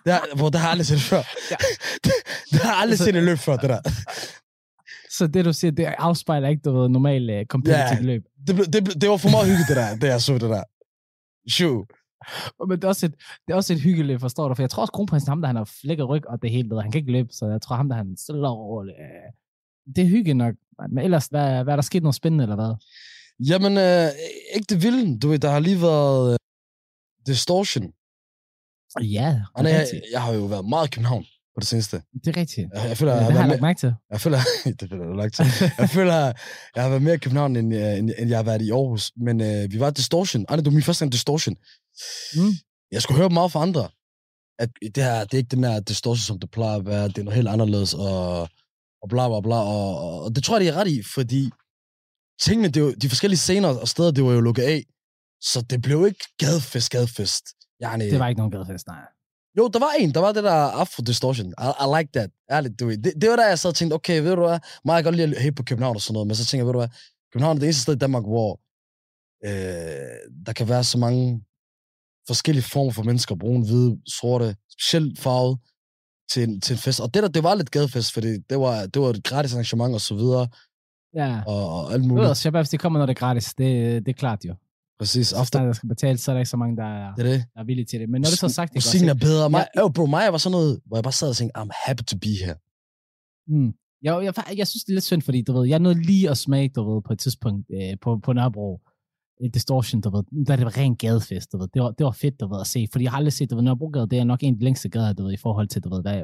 Det 0.06 0.14
har, 0.14 0.36
hvor 0.36 0.50
det 0.50 0.60
har 0.60 0.70
aldrig 0.70 0.86
set 0.88 1.02
før. 1.02 1.22
Ja. 1.52 1.56
det, 2.04 2.12
det 2.52 2.60
har 2.60 2.74
aldrig 2.74 3.00
set 3.00 3.16
et 3.16 3.24
løb 3.24 3.38
før, 3.38 3.58
det 3.58 3.70
der. 3.70 3.82
Så 5.18 5.28
det, 5.28 5.46
du 5.46 5.54
siger, 5.54 5.72
det 5.72 5.86
afspejler 5.86 6.48
ikke, 6.50 6.62
du 6.66 6.80
ved, 6.82 6.90
normal 6.90 7.40
uh, 7.40 7.46
competitive 7.46 7.84
Ja. 7.96 8.00
løb. 8.02 8.24
Det, 8.48 8.56
blev- 8.56 8.66
det, 8.68 8.84
blev- 8.84 8.96
det 9.02 9.10
var 9.10 9.18
for 9.18 9.30
meget 9.30 9.46
hyggeligt, 9.48 9.68
det 9.70 9.76
der, 9.78 9.96
det 9.96 10.08
jeg 10.08 10.22
så 10.22 10.34
det 10.34 10.42
der. 10.42 10.64
Shoo. 11.52 11.86
Men 12.68 12.78
det 12.78 12.84
er, 12.84 12.88
også 12.88 13.06
et, 13.06 13.16
det 13.48 13.54
er 13.54 13.56
også 13.56 13.74
et 13.74 13.82
hyggeligt, 13.82 14.20
forstår 14.22 14.48
du? 14.48 14.54
For 14.56 14.64
jeg 14.64 14.70
tror 14.70 14.82
også, 14.82 14.92
kronprinsen, 14.92 15.30
ham 15.30 15.42
der 15.42 15.48
han 15.48 15.56
har 15.56 15.70
flækket 15.82 16.10
ryg, 16.10 16.28
og 16.28 16.42
det 16.42 16.52
hele, 16.52 16.70
ved, 16.70 16.82
han 16.82 16.92
kan 16.92 17.00
ikke 17.00 17.12
løbe, 17.12 17.30
så 17.32 17.46
jeg 17.48 17.62
tror 17.62 17.76
ham 17.76 17.90
der 17.90 17.96
han 17.96 18.18
stille 18.18 18.48
og 18.48 18.58
roligt. 18.58 18.98
øh, 19.00 19.94
Det 19.96 20.02
er 20.04 20.08
hyggeligt 20.08 20.38
nok. 20.38 20.56
Men 20.90 20.98
ellers, 21.04 21.28
hvad, 21.28 21.64
hvad 21.64 21.74
er 21.74 21.78
der 21.78 21.84
sket 21.84 22.04
noget 22.04 22.16
spændende, 22.16 22.44
eller 22.44 22.56
hvad? 22.56 22.76
Jamen, 23.50 23.78
øh, 23.78 24.10
ikke 24.56 24.66
det 24.70 24.84
vilde. 24.84 25.20
Du 25.20 25.28
ved, 25.28 25.40
der 25.40 25.50
har 25.52 25.60
lige 25.60 25.82
været 25.82 26.34
øh, 26.34 26.38
Distortion. 27.28 27.94
Ja, 29.02 29.40
det 29.58 29.72
er 29.72 29.80
jeg, 29.80 30.02
jeg 30.12 30.22
har 30.22 30.34
jo 30.34 30.46
været 30.46 30.66
meget 30.66 30.88
i 30.88 30.90
København 30.90 31.26
på 31.56 31.60
det 31.60 31.68
seneste. 31.68 32.02
Det 32.26 32.28
er 32.28 32.38
rigtigt. 32.42 32.68
Jeg, 32.74 32.88
jeg 32.90 32.98
føler, 32.98 33.12
Ja, 33.14 33.20
jeg, 33.20 33.28
det 33.28 33.34
har 33.36 33.42
har 33.42 33.48
jeg 33.48 33.50
lagt 33.50 33.62
mærke 33.62 33.80
til. 33.80 33.94
jeg 34.12 34.22
føler, 34.22 34.40
det 34.80 34.90
føler 34.90 35.06
du 35.06 35.14
lagt 35.14 35.36
til. 35.36 35.46
Jeg 35.78 35.90
føler, 35.90 36.16
jeg 36.76 36.84
har 36.84 36.90
været 36.90 37.02
mere 37.02 37.14
i 37.14 37.18
København, 37.18 37.56
end, 37.56 37.74
øh, 37.76 37.98
end, 37.98 38.12
end 38.20 38.30
jeg 38.30 38.38
har 38.38 38.44
været 38.44 38.62
i 38.62 38.72
Aarhus. 38.72 39.12
Men 39.18 39.42
øh, 39.42 39.72
vi 39.72 39.80
var 39.80 39.90
Distortion. 39.90 40.46
Ej, 40.50 40.56
det 40.56 40.66
var 40.66 40.72
min 40.72 40.84
første 40.84 41.02
gang 41.06 41.12
Distortion. 41.12 41.56
Mm. 42.36 42.52
Jeg 42.92 43.02
skulle 43.02 43.18
høre 43.18 43.30
meget 43.30 43.52
fra 43.52 43.62
andre, 43.62 43.90
at 44.60 44.70
det 44.96 45.04
her, 45.04 45.20
det 45.24 45.34
er 45.34 45.38
ikke 45.38 45.56
den 45.56 45.64
her 45.64 45.80
Distortion, 45.80 46.24
som 46.30 46.40
det 46.40 46.52
plejer 46.52 46.78
at 46.78 46.86
være. 46.86 47.08
Det 47.08 47.18
er 47.18 47.24
noget 47.24 47.36
helt 47.36 47.48
anderledes, 47.48 47.94
og, 47.94 48.42
og 49.02 49.10
bla 49.10 49.28
bla 49.30 49.40
bla. 49.42 49.56
Og, 49.56 49.98
og, 50.06 50.24
og 50.24 50.36
det 50.36 50.44
tror 50.44 50.58
jeg, 50.60 50.66
de 50.66 50.70
er 50.70 50.82
ret 50.82 50.88
i, 50.88 51.04
fordi 51.16 51.50
tingene, 52.42 52.68
det 52.68 52.78
er 52.78 52.82
jo, 52.82 52.94
de 52.94 53.10
forskellige 53.10 53.40
scener 53.40 53.70
og 53.70 53.88
steder, 53.88 54.12
det 54.12 54.24
var 54.24 54.32
jo 54.32 54.40
lukket 54.42 54.64
af. 54.64 54.84
Så 55.42 55.62
det 55.70 55.82
blev 55.82 56.06
ikke 56.08 56.26
gadefest, 56.38 56.90
gadefest. 56.92 57.44
Yani, 57.84 58.06
Det 58.12 58.20
var 58.20 58.28
ikke 58.28 58.40
nogen 58.40 58.52
gadefest, 58.52 58.88
nej. 58.88 59.02
Jo, 59.58 59.68
der 59.68 59.80
var 59.80 59.92
en. 60.00 60.14
Der 60.14 60.20
var 60.20 60.32
det 60.32 60.44
der 60.44 60.52
Afro 60.54 61.04
Distortion. 61.04 61.48
I, 61.48 61.70
I 61.84 61.98
like 61.98 62.10
that. 62.14 62.30
Ærligt, 62.52 62.80
du 62.80 62.86
ved. 62.88 62.98
Det, 62.98 63.14
det 63.22 63.30
var 63.30 63.36
der, 63.36 63.48
jeg 63.48 63.60
sad 63.60 63.70
og 63.70 63.76
tænkte, 63.76 63.94
okay, 63.94 64.22
ved 64.22 64.36
du 64.36 64.42
hvad? 64.48 64.60
Meget 64.86 64.98
jeg 64.98 65.04
godt 65.04 65.16
lide 65.16 65.36
at 65.36 65.42
hate 65.42 65.56
på 65.56 65.64
København 65.64 65.96
og 65.96 66.02
sådan 66.02 66.14
noget, 66.14 66.28
men 66.28 66.36
så 66.36 66.46
tænker 66.46 66.62
jeg, 66.62 66.68
ved 66.68 66.74
du 66.74 66.80
hvad? 66.80 66.90
København 67.34 67.58
er 67.58 67.60
det 67.60 67.66
eneste 67.68 67.82
sted 67.82 67.94
i 67.96 67.98
Danmark, 67.98 68.24
hvor 68.24 68.60
øh, 69.46 70.34
der 70.46 70.54
kan 70.54 70.70
være 70.70 70.84
så 70.84 70.98
mange 70.98 71.44
forskellige 72.28 72.64
former 72.64 72.92
for 72.92 73.04
mennesker. 73.04 73.36
Brune, 73.36 73.66
hvide, 73.66 73.98
sorte, 74.08 74.56
specielt 74.72 75.20
farvet 75.20 75.60
til 76.32 76.44
en, 76.44 76.62
til 76.62 76.74
en 76.74 76.78
fest. 76.80 77.00
Og 77.00 77.14
det 77.14 77.24
der, 77.24 77.30
det 77.30 77.44
var 77.44 77.56
lidt 77.56 77.72
gadefest, 77.72 78.14
fordi 78.14 78.38
det 78.50 78.60
var, 78.60 78.86
det 78.86 79.02
var 79.02 79.10
et 79.10 79.24
gratis 79.24 79.54
arrangement 79.54 79.94
og 79.94 80.02
så 80.02 80.16
videre, 80.16 80.48
Ja. 81.16 81.42
og, 81.48 81.70
og 81.70 81.94
alt 81.94 82.04
Du 82.04 82.08
ved, 82.08 82.16
muligt. 82.22 82.38
Shabab, 82.38 82.66
de 82.72 82.78
kommer, 82.78 83.00
når 83.00 83.06
det 83.06 83.14
er 83.16 83.20
gratis. 83.20 83.54
Det, 83.54 84.06
det 84.06 84.12
er 84.12 84.18
klart 84.18 84.46
jo. 84.46 84.56
Præcis. 85.04 85.28
Så 85.28 85.44
snart 85.46 85.66
der 85.68 85.74
skal 85.74 85.90
betales, 85.90 86.22
så 86.22 86.32
er 86.32 86.34
der 86.36 86.40
ikke 86.40 86.50
så 86.50 86.58
mange, 86.58 86.76
der 86.78 86.84
er, 86.84 87.16
det 87.16 87.26
er 87.26 87.32
det. 87.32 87.46
der 87.54 87.60
er 87.62 87.66
villige 87.66 87.86
til 87.86 88.00
det. 88.00 88.10
Men 88.10 88.22
når 88.22 88.30
det 88.34 88.40
så 88.40 88.46
er 88.46 88.50
sagt, 88.50 88.70
det 88.74 88.78
Musikken 88.78 89.10
er 89.10 89.20
bedre. 89.28 89.50
Mig, 89.50 89.68
Ja. 89.76 89.90
bro, 89.96 90.06
mig 90.06 90.32
var 90.32 90.38
sådan 90.38 90.52
noget, 90.52 90.80
hvor 90.86 90.98
jeg 90.98 91.04
bare 91.04 91.18
sad 91.22 91.30
og 91.30 91.36
tænkte, 91.36 91.60
I'm 91.60 91.70
happy 91.86 92.04
to 92.12 92.18
be 92.26 92.32
here. 92.44 92.56
Mm. 93.48 93.70
Jeg, 94.06 94.14
jeg, 94.28 94.34
jeg 94.58 94.68
synes, 94.68 94.84
det 94.84 94.92
er 94.92 94.96
lidt 94.96 95.04
synd, 95.12 95.22
fordi 95.22 95.42
du 95.48 95.52
ved, 95.58 95.68
jeg 95.68 95.80
nåede 95.80 96.02
lige 96.02 96.30
at 96.30 96.38
smage, 96.38 96.70
du 96.76 96.94
ved, 96.94 97.02
på 97.08 97.14
et 97.14 97.20
tidspunkt 97.20 97.66
øh, 97.78 97.94
på, 98.02 98.10
på 98.26 98.34
Nørrebro, 98.34 98.82
Distortion, 99.54 100.02
du 100.02 100.10
ved, 100.16 100.24
der 100.48 100.56
det 100.56 100.66
var 100.66 100.78
ren 100.78 100.96
gadefest, 100.96 101.52
du 101.52 101.58
ved. 101.58 101.68
Det 101.74 101.82
var, 101.82 101.92
det 101.92 102.04
var 102.06 102.12
fedt, 102.12 102.40
du 102.40 102.48
ved, 102.54 102.60
at 102.62 102.68
se, 102.68 102.88
fordi 102.92 103.04
jeg 103.04 103.12
har 103.12 103.18
aldrig 103.18 103.34
set, 103.34 103.50
du 103.50 103.56
ved, 103.56 103.64
Nørrebrogade, 103.64 104.08
det 104.10 104.20
er 104.20 104.24
nok 104.24 104.44
en 104.44 104.54
af 104.54 104.58
de 104.60 104.64
længste 104.64 104.90
gader, 104.90 105.14
du 105.14 105.24
ved, 105.24 105.34
i 105.34 105.38
forhold 105.38 105.68
til, 105.68 105.84
du 105.84 105.90
ved, 105.90 106.02
hvad, 106.02 106.24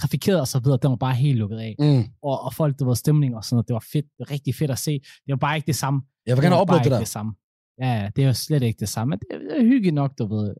trafikeret 0.00 0.40
og 0.40 0.48
så 0.48 0.58
videre, 0.58 0.78
den 0.82 0.90
var 0.90 0.96
bare 0.96 1.14
helt 1.14 1.38
lukket 1.38 1.58
af. 1.58 1.74
Mm. 1.78 2.04
Og, 2.22 2.40
og 2.40 2.54
folk, 2.54 2.78
du 2.80 2.84
ved, 2.88 2.96
stemning 2.96 3.36
og 3.36 3.44
sådan 3.44 3.54
noget, 3.54 3.68
det 3.68 3.74
var 3.74 3.84
fedt, 3.92 4.04
det 4.04 4.18
var 4.18 4.30
rigtig 4.30 4.54
fedt 4.54 4.70
at 4.70 4.78
se. 4.78 4.92
Det 5.26 5.30
var 5.32 5.36
bare 5.36 5.56
ikke 5.56 5.66
det 5.66 5.76
samme. 5.76 6.00
Jeg 6.26 6.36
vil 6.36 6.42
gerne 6.42 6.54
var 6.54 6.60
oplevet 6.60 6.84
det 6.84 6.92
der. 6.92 6.98
det 6.98 7.08
samme. 7.08 7.32
Ja, 7.80 8.10
det 8.16 8.22
er 8.22 8.26
jo 8.26 8.32
slet 8.32 8.62
ikke 8.62 8.80
det 8.80 8.88
samme. 8.88 9.16
Det 9.16 9.26
det, 9.30 9.40
det 9.40 9.60
er 9.60 9.64
hyggeligt 9.64 9.94
nok, 9.94 10.18
du 10.18 10.26
ved. 10.26 10.54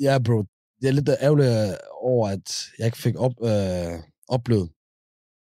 Ja, 0.00 0.18
bro. 0.24 0.44
Det 0.80 0.88
er 0.88 0.92
lidt 0.92 1.08
ærgerligt 1.08 1.48
øh, 1.48 1.76
over, 2.02 2.28
at 2.28 2.46
jeg 2.78 2.86
ikke 2.86 2.98
fik 2.98 3.16
op, 3.16 3.32
øh, 3.42 3.94
oplevet. 4.28 4.70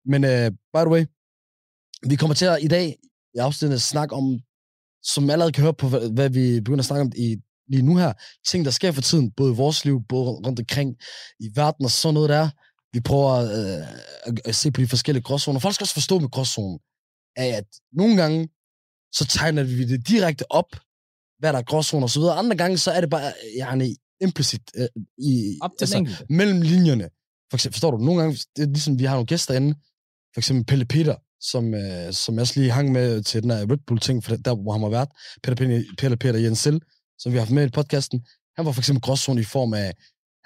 Men 0.06 0.24
øh, 0.24 0.52
by 0.74 0.82
the 0.86 0.94
way, 0.94 1.06
vi 2.10 2.16
kommer 2.16 2.36
til 2.36 2.46
at 2.46 2.64
i 2.64 2.68
dag 2.68 2.96
i 3.36 3.38
afsnittet 3.38 3.82
snakke 3.82 4.16
om, 4.16 4.40
som 5.04 5.24
man 5.24 5.32
allerede 5.32 5.52
kan 5.52 5.64
høre 5.64 5.74
på, 5.74 5.88
hvad, 5.90 6.14
hvad 6.14 6.30
vi 6.30 6.62
begynder 6.62 6.80
at 6.80 6.86
snakke 6.86 7.02
om 7.02 7.12
i, 7.16 7.38
lige 7.68 7.84
nu 7.84 7.98
her, 7.98 8.14
ting, 8.48 8.66
der 8.66 8.72
sker 8.72 8.92
for 8.92 9.02
tiden, 9.02 9.32
både 9.32 9.54
i 9.54 9.56
vores 9.56 9.86
liv, 9.86 10.04
både 10.10 10.30
rundt 10.30 10.60
omkring 10.60 10.96
i 11.40 11.48
verden 11.56 11.86
og 11.86 11.92
sådan 11.92 12.14
noget 12.14 12.30
der. 12.30 12.50
Vi 12.94 13.00
prøver 13.00 13.34
øh, 13.58 13.88
at, 14.24 14.40
at 14.46 14.56
se 14.56 14.72
på 14.72 14.82
de 14.82 14.88
forskellige 14.88 15.24
gråzoner. 15.24 15.60
Folk 15.60 15.76
skal 15.76 15.84
også 15.84 15.94
forstå 15.94 16.20
med 16.20 16.30
gråzonen, 16.30 16.80
at 17.36 17.68
nogle 17.94 18.16
gange, 18.22 18.50
så 19.12 19.26
tegner 19.26 19.64
vi 19.64 19.84
det 19.86 20.08
direkte 20.08 20.52
op, 20.52 20.76
hvad 21.40 21.54
der 21.54 21.60
er 21.60 21.64
gråzoner 21.64 22.04
og 22.04 22.10
så 22.10 22.20
videre. 22.20 22.36
Andre 22.36 22.58
gange, 22.58 22.78
så 22.78 22.92
er 22.92 23.02
det 23.02 23.10
bare, 23.10 23.34
yani, 23.60 23.96
implicit 24.22 24.62
øh, 24.76 24.88
i, 25.18 25.58
Op 25.62 25.72
til 25.78 25.84
altså, 25.84 25.98
enkelte. 25.98 26.26
mellem 26.30 26.62
linjerne. 26.62 27.10
For 27.50 27.58
eksempel, 27.58 27.76
forstår 27.76 27.92
du, 27.92 27.98
nogle 27.98 28.22
gange, 28.22 28.38
det 28.56 28.64
er 28.64 28.68
ligesom, 28.68 29.00
vi 29.00 29.04
har 29.04 29.16
nogle 29.16 29.26
gæster 29.26 29.54
inde, 29.54 29.74
for 30.34 30.40
eksempel 30.40 30.66
Pelle 30.66 30.86
Peter, 30.86 31.16
som, 31.42 31.74
øh, 31.74 32.14
som 32.14 32.36
jeg 32.36 32.42
også 32.42 32.60
lige 32.60 32.72
hang 32.72 32.92
med 32.92 33.24
til 33.24 33.44
den 33.44 33.52
her 33.52 33.72
Red 33.72 33.78
Bull-ting, 33.88 34.24
for 34.24 34.36
der, 34.36 34.56
hvor 34.56 34.72
han 34.72 34.92
været. 34.92 35.10
Peter, 35.44 35.56
Pelle, 35.56 35.86
Pelle 35.98 36.18
Peter 36.18 36.40
Jensel, 36.40 36.82
som 37.20 37.32
vi 37.32 37.38
har 37.38 37.46
haft 37.46 37.54
med 37.54 37.68
i 37.68 37.70
podcasten. 37.70 38.26
Han 38.58 38.66
var 38.66 38.72
for 38.72 38.82
eksempel 38.82 39.02
gråzone 39.02 39.42
i 39.42 39.44
form 39.44 39.74
af, 39.74 39.94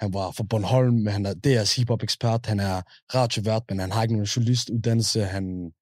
han 0.00 0.14
var 0.14 0.30
fra 0.30 0.44
Bornholm, 0.50 0.94
men 0.94 1.12
han 1.12 1.26
er 1.26 1.34
DR's 1.46 1.76
hiphop-ekspert, 1.76 2.46
han 2.46 2.60
er 2.60 2.82
radiovært, 3.14 3.62
men 3.68 3.78
han 3.78 3.92
har 3.92 4.02
ikke 4.02 4.14
nogen 4.14 4.26
journalistuddannelse, 4.26 5.24
han 5.24 5.72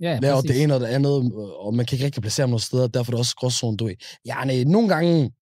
Ja, 0.00 0.18
laver 0.22 0.34
præcis. 0.40 0.50
det 0.50 0.62
ene 0.62 0.74
og 0.74 0.80
det 0.80 0.86
andet, 0.86 1.32
og 1.64 1.74
man 1.74 1.86
kan 1.86 1.96
ikke 1.96 2.04
rigtig 2.04 2.22
placere 2.22 2.42
ham 2.44 2.50
nogle 2.50 2.60
steder, 2.62 2.86
derfor 2.88 3.12
er 3.12 3.14
det 3.14 3.18
også 3.18 3.36
gråzone, 3.36 3.76
du 3.76 3.84
ved. 3.84 3.94
Ja, 4.26 4.44
nej, 4.44 4.64
nogle 4.64 4.88
gange, 4.88 5.32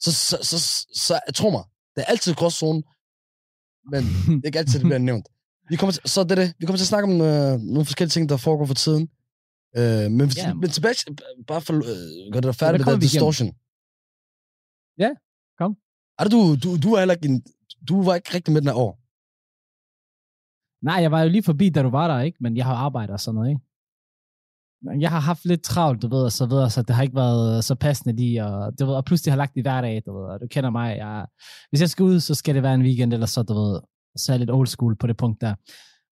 så, 0.00 0.12
så, 0.12 0.38
så, 0.42 0.58
så, 0.58 0.84
så 0.94 1.20
tro 1.34 1.50
mig, 1.50 1.64
det 1.96 2.00
er 2.00 2.04
altid 2.04 2.34
gråzone, 2.34 2.82
men 3.92 4.02
det 4.36 4.42
er 4.44 4.46
ikke 4.46 4.58
altid, 4.58 4.78
det 4.78 4.86
bliver 4.86 4.98
nævnt. 4.98 5.26
Vi 5.70 5.76
kommer 5.76 5.92
til, 5.92 6.02
så 6.04 6.20
er 6.20 6.24
det 6.24 6.36
det. 6.36 6.54
Vi 6.58 6.66
kommer 6.66 6.76
til 6.78 6.84
at 6.84 6.88
snakke 6.94 7.04
om 7.12 7.20
øh, 7.20 7.60
nogle 7.60 7.84
forskellige 7.84 8.10
ting, 8.16 8.28
der 8.28 8.36
foregår 8.36 8.66
for 8.66 8.74
tiden. 8.74 9.08
Øh, 9.78 10.10
men, 10.18 10.28
Ja. 10.36 10.54
men 10.54 10.70
tilbage, 10.70 10.94
til- 10.94 11.16
bare 11.46 11.60
for 11.60 11.74
øh, 11.74 12.32
gør 12.32 12.40
det 12.40 12.48
der 12.50 12.52
færdigt 12.52 12.78
det 12.80 12.86
med 12.86 12.94
det 12.94 13.00
vi 13.02 13.06
der 13.06 13.10
igennem. 13.12 13.30
distortion. 13.30 13.50
Ja, 14.98 15.10
kom. 15.58 15.76
Er 16.18 16.22
det 16.24 16.32
du, 16.32 16.40
du, 16.64 16.68
du 16.82 16.90
var 16.90 16.98
heller 16.98 17.14
ikke 17.14 17.28
en, 17.28 17.42
du 17.88 18.02
var 18.02 18.14
ikke 18.14 18.34
rigtig 18.34 18.52
med 18.52 18.60
den 18.60 18.68
her 18.68 18.76
år. 18.86 18.92
Nej, 20.88 20.94
jeg 21.02 21.10
var 21.10 21.22
jo 21.22 21.28
lige 21.28 21.42
forbi, 21.42 21.68
da 21.70 21.82
du 21.82 21.90
var 21.90 22.08
der, 22.08 22.20
ikke? 22.20 22.38
Men 22.40 22.56
jeg 22.56 22.64
har 22.64 22.74
arbejdet 22.74 23.12
og 23.12 23.20
sådan 23.20 23.34
noget, 23.34 23.50
ikke? 23.50 23.60
Jeg 25.00 25.10
har 25.10 25.20
haft 25.20 25.44
lidt 25.44 25.62
travlt, 25.62 26.02
du 26.02 26.08
ved, 26.08 26.24
og 26.24 26.32
så 26.32 26.46
videre, 26.46 26.70
så 26.70 26.82
det 26.82 26.96
har 26.96 27.02
ikke 27.02 27.14
været 27.14 27.64
så 27.64 27.74
passende 27.74 28.16
lige, 28.16 28.44
og, 28.44 28.72
du 28.80 28.86
ved, 28.86 28.94
og 28.94 29.04
pludselig 29.04 29.32
har 29.32 29.36
lagt 29.36 29.56
i 29.56 29.60
hverdag, 29.60 30.02
du 30.06 30.18
ved, 30.18 30.24
og 30.24 30.40
du 30.40 30.46
kender 30.50 30.70
mig, 30.70 30.96
jeg, 30.96 31.26
hvis 31.70 31.80
jeg 31.80 31.90
skal 31.90 32.02
ud, 32.02 32.20
så 32.20 32.34
skal 32.34 32.54
det 32.54 32.62
være 32.62 32.74
en 32.74 32.82
weekend, 32.82 33.12
eller 33.12 33.26
så, 33.26 33.42
du 33.42 33.54
ved, 33.54 33.80
så 34.16 34.32
er 34.32 34.34
jeg 34.34 34.38
lidt 34.38 34.50
old 34.50 34.66
school 34.66 34.96
på 34.96 35.06
det 35.06 35.16
punkt 35.16 35.40
der. 35.40 35.54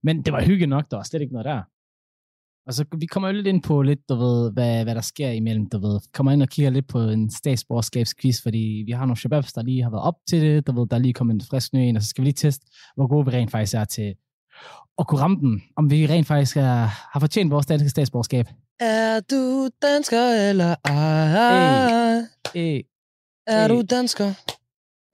Men 0.02 0.22
det 0.22 0.32
var 0.32 0.42
hygge 0.42 0.66
nok, 0.66 0.90
der 0.90 0.96
var 0.96 1.04
slet 1.04 1.20
ikke 1.20 1.32
noget 1.32 1.44
der. 1.44 1.62
Og 2.66 2.74
så 2.74 2.85
vi 2.98 3.06
kommer 3.06 3.28
jo 3.28 3.35
lidt 3.35 3.46
ind 3.46 3.62
på 3.62 3.82
lidt, 3.82 4.08
du 4.08 4.14
ved, 4.14 4.52
hvad, 4.52 4.85
hvad 4.85 4.94
der 4.94 5.00
sker 5.00 5.30
imellem, 5.30 5.66
du 5.66 5.78
ved. 5.78 6.00
Kommer 6.12 6.32
ind 6.32 6.42
og 6.42 6.48
kigger 6.48 6.70
lidt 6.70 6.88
på 6.88 7.00
en 7.00 7.30
statsborgerskabsquiz, 7.30 8.42
fordi 8.42 8.82
vi 8.87 8.92
har 8.92 9.06
nogle 9.06 9.16
shababs, 9.16 9.52
der 9.52 9.62
lige 9.62 9.82
har 9.82 9.90
været 9.90 10.02
op 10.02 10.14
til 10.28 10.40
det, 10.40 10.66
du 10.66 10.72
ved, 10.72 10.88
der 10.88 10.96
er 10.96 11.00
lige 11.00 11.12
kommet 11.12 11.35
en 11.35 11.40
frisk 11.50 11.72
ny 11.72 11.78
ind, 11.78 11.96
og 11.96 12.02
så 12.02 12.08
skal 12.08 12.22
vi 12.22 12.26
lige 12.26 12.35
teste, 12.35 12.66
hvor 12.96 13.06
gode 13.06 13.26
vi 13.26 13.30
rent 13.32 13.50
faktisk 13.50 13.74
er 13.74 13.85
til 13.85 14.14
at 14.98 15.06
kunne 15.06 15.20
ramme 15.20 15.37
den, 15.37 15.62
om 15.76 15.90
vi 15.90 16.06
rent 16.06 16.26
faktisk 16.26 16.56
er, 16.56 16.87
har 17.12 17.20
fortjent 17.20 17.50
vores 17.50 17.66
danske 17.66 17.88
statsborgerskab. 17.88 18.46
Er 18.80 19.20
du 19.30 19.68
dansker 19.82 20.48
eller 20.50 20.74
ej? 20.85 22.18
Øh, 22.56 22.82
Er 23.46 23.62
Hey. 23.62 23.68
du 23.68 23.82
dansker? 23.90 24.32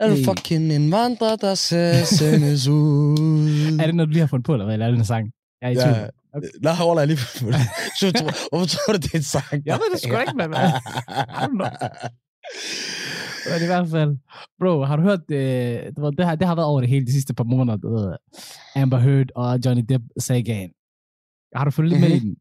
Er 0.01 0.09
du 0.09 0.15
Hey. 0.15 0.25
fucking 0.25 0.73
indvandrer, 0.73 1.37
der 1.37 1.55
skal 1.55 2.07
sendes 2.07 2.69
ud? 2.69 3.79
er 3.81 3.87
det 3.87 3.95
noget, 3.95 4.09
du 4.09 4.13
lige 4.13 4.21
har 4.21 4.27
fundet 4.27 4.47
på, 4.47 4.53
eller 4.53 4.65
hvad? 4.65 4.75
Eller 4.75 4.87
er 4.87 4.91
det 4.91 4.99
en 4.99 5.05
sang? 5.05 5.33
Jeg 5.63 5.67
er 5.69 5.73
i 5.73 5.75
Ja. 5.75 5.93
tvivl. 5.95 6.11
Okay. 6.35 6.49
Nej, 6.63 6.73
holder 6.75 7.01
jeg 7.03 7.07
lige 7.09 7.19
på 7.41 7.47
det. 7.47 7.57
Hvorfor 8.51 8.67
tror 8.67 8.93
du, 8.93 8.99
det 8.99 9.13
er 9.15 9.19
en 9.19 9.23
sang? 9.23 9.63
Jeg 9.67 9.75
ved 9.75 9.89
det 9.93 10.01
sgu 10.03 10.19
ikke, 10.21 10.37
mand. 10.37 10.55
I 10.55 10.57
don't 11.41 11.57
know. 11.59 11.69
Men 13.51 13.63
i 13.63 13.67
hvert 13.67 13.89
fald, 13.91 14.17
bro, 14.61 14.83
har 14.85 14.97
du 14.97 15.03
hørt, 15.03 15.21
øh, 15.31 16.03
ved, 16.03 16.13
det, 16.17 16.25
har, 16.27 16.35
det 16.35 16.47
har 16.47 16.55
været 16.55 16.67
over 16.69 16.81
det 16.81 16.91
hele 16.91 17.07
de 17.07 17.13
sidste 17.13 17.35
par 17.35 17.45
måneder, 17.45 17.77
du 17.77 17.89
ved, 17.97 18.17
Amber 18.77 18.99
Heard 18.99 19.27
og 19.37 19.59
Johnny 19.65 19.85
Depp 19.89 20.05
sagaen. 20.19 20.71
Har 21.57 21.65
du 21.65 21.71
fulgt 21.71 21.91
lidt 21.91 22.01
med 22.01 22.11
i 22.11 22.13
Mhm. 22.19 22.21
den? 22.21 22.37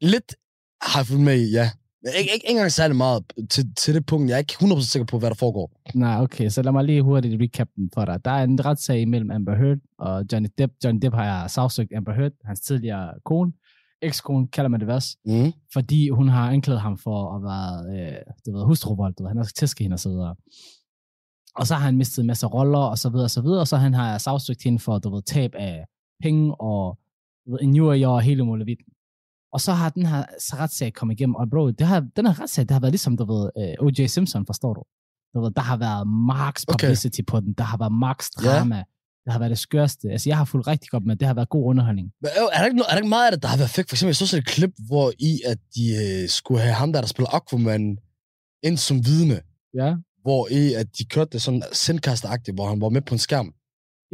Lidt 0.00 0.34
har 0.82 1.00
jeg 1.00 1.06
fulgt 1.06 1.24
med 1.24 1.40
i, 1.40 1.50
ja. 1.50 1.70
Ikke, 2.06 2.18
ikke, 2.20 2.32
ikke 2.34 2.48
engang 2.48 2.72
særlig 2.72 2.96
meget 2.96 3.22
til, 3.50 3.74
til 3.74 3.94
det 3.94 4.06
punkt. 4.06 4.28
Jeg 4.28 4.34
er 4.34 4.38
ikke 4.38 4.52
100% 4.52 4.80
sikker 4.80 5.06
på, 5.06 5.18
hvad 5.18 5.30
der 5.30 5.34
foregår. 5.36 5.70
Nej, 5.94 6.22
okay, 6.22 6.48
så 6.48 6.62
lad 6.62 6.72
mig 6.72 6.84
lige 6.84 7.02
hurtigt 7.02 7.42
recap 7.42 7.68
den 7.76 7.90
for 7.94 8.04
dig. 8.04 8.24
Der 8.24 8.30
er 8.30 8.44
en 8.44 8.64
retssag 8.64 9.08
mellem 9.08 9.30
Amber 9.30 9.54
Heard 9.56 9.78
og 9.98 10.24
Johnny 10.32 10.48
Depp. 10.58 10.72
Johnny 10.84 11.00
Depp 11.02 11.14
har 11.14 11.48
sagsøgt 11.48 11.92
Amber 11.96 12.12
Heard, 12.12 12.32
hans 12.44 12.60
tidligere 12.60 13.14
kone. 13.24 13.52
Ekskone 14.02 14.48
kalder 14.48 14.68
man 14.68 14.80
det 14.80 14.88
også. 14.88 15.16
Mm. 15.24 15.52
fordi 15.72 16.08
hun 16.08 16.28
har 16.28 16.50
anklaget 16.50 16.80
ham 16.80 16.98
for 16.98 17.36
at 17.36 17.42
være, 17.42 17.72
øh, 17.94 18.22
du 18.46 18.56
ved, 18.56 18.64
hustruvold, 18.64 19.14
du 19.14 19.22
ved, 19.22 19.28
han 19.28 19.36
har 19.36 19.44
tæsket 19.44 19.84
hende 19.84 19.94
og 19.94 20.00
så 20.00 20.08
videre. 20.08 20.34
Og 21.54 21.66
så 21.66 21.74
har 21.74 21.84
han 21.84 21.96
mistet 21.96 22.22
en 22.22 22.26
masse 22.26 22.46
roller, 22.46 22.78
og 22.78 22.98
så 22.98 23.08
videre, 23.10 23.24
og 23.24 23.30
så 23.30 23.42
videre, 23.42 23.60
og 23.60 23.68
så 23.68 23.76
han 23.76 23.94
har 23.94 24.18
sagsøgt 24.18 24.62
hende 24.62 24.78
for, 24.78 24.98
du 24.98 25.14
ved, 25.14 25.22
tab 25.22 25.54
af 25.54 25.84
penge 26.22 26.54
og 26.60 26.98
du 27.46 27.50
ved, 27.50 27.58
injurier 27.62 28.08
og 28.08 28.22
hele 28.22 28.44
muligheden. 28.44 28.84
Og 29.52 29.60
så 29.60 29.72
har 29.72 29.88
den 29.88 30.06
her 30.06 30.24
retssag 30.38 30.92
kommet 30.92 31.14
igennem, 31.14 31.34
og 31.34 31.50
bro, 31.50 31.70
det 31.70 31.86
har, 31.86 32.00
den 32.16 32.26
her 32.26 32.40
retssag, 32.40 32.62
det 32.62 32.70
har 32.70 32.80
været 32.80 32.92
ligesom, 32.92 33.16
du 33.16 33.24
ved, 33.24 33.50
uh, 33.80 33.86
O.J. 33.86 34.06
Simpson, 34.06 34.46
forstår 34.46 34.74
du? 34.74 34.82
du 35.34 35.40
ved, 35.40 35.50
der 35.50 35.62
har 35.62 35.76
været 35.76 36.06
max 36.08 36.64
publicity 36.70 37.20
okay. 37.20 37.26
på 37.26 37.40
den, 37.40 37.52
der 37.52 37.64
har 37.64 37.78
været 37.78 37.92
max 37.92 38.30
drama, 38.30 38.76
ja. 38.76 38.82
det 39.24 39.32
har 39.32 39.38
været 39.38 39.50
det 39.50 39.58
skørste. 39.58 40.10
Altså, 40.10 40.30
jeg 40.30 40.36
har 40.36 40.44
fulgt 40.44 40.66
rigtig 40.66 40.90
godt 40.90 41.04
med, 41.06 41.16
det 41.16 41.26
har 41.26 41.34
været 41.34 41.48
god 41.48 41.64
underholdning. 41.70 42.12
Men 42.20 42.30
øh, 42.40 42.48
er 42.52 42.58
der, 42.58 42.66
ikke, 42.66 42.80
er 42.88 42.90
der 42.90 42.96
ikke 42.96 43.08
meget 43.08 43.26
af 43.26 43.32
det, 43.32 43.42
der 43.42 43.48
har 43.48 43.56
været 43.56 43.70
fedt? 43.70 43.88
For 43.88 43.94
eksempel, 43.94 44.10
jeg 44.10 44.16
så 44.16 44.26
sådan 44.26 44.42
et 44.42 44.46
klip, 44.46 44.74
hvor 44.86 45.12
i, 45.18 45.40
at 45.46 45.58
de 45.74 45.84
øh, 46.04 46.28
skulle 46.28 46.60
have 46.60 46.74
ham 46.74 46.92
der, 46.92 47.00
der 47.00 47.08
spiller 47.08 47.34
Aquaman, 47.34 47.98
ind 48.62 48.76
som 48.76 49.06
vidne. 49.06 49.40
Ja. 49.74 49.94
Hvor 50.22 50.48
i, 50.50 50.72
at 50.72 50.98
de 50.98 51.04
kørte 51.04 51.30
det 51.32 51.42
sådan 51.42 51.62
sendkasteragtigt, 51.72 52.56
hvor 52.56 52.68
han 52.68 52.80
var 52.80 52.88
med 52.88 53.00
på 53.00 53.14
en 53.14 53.18
skærm. 53.18 53.54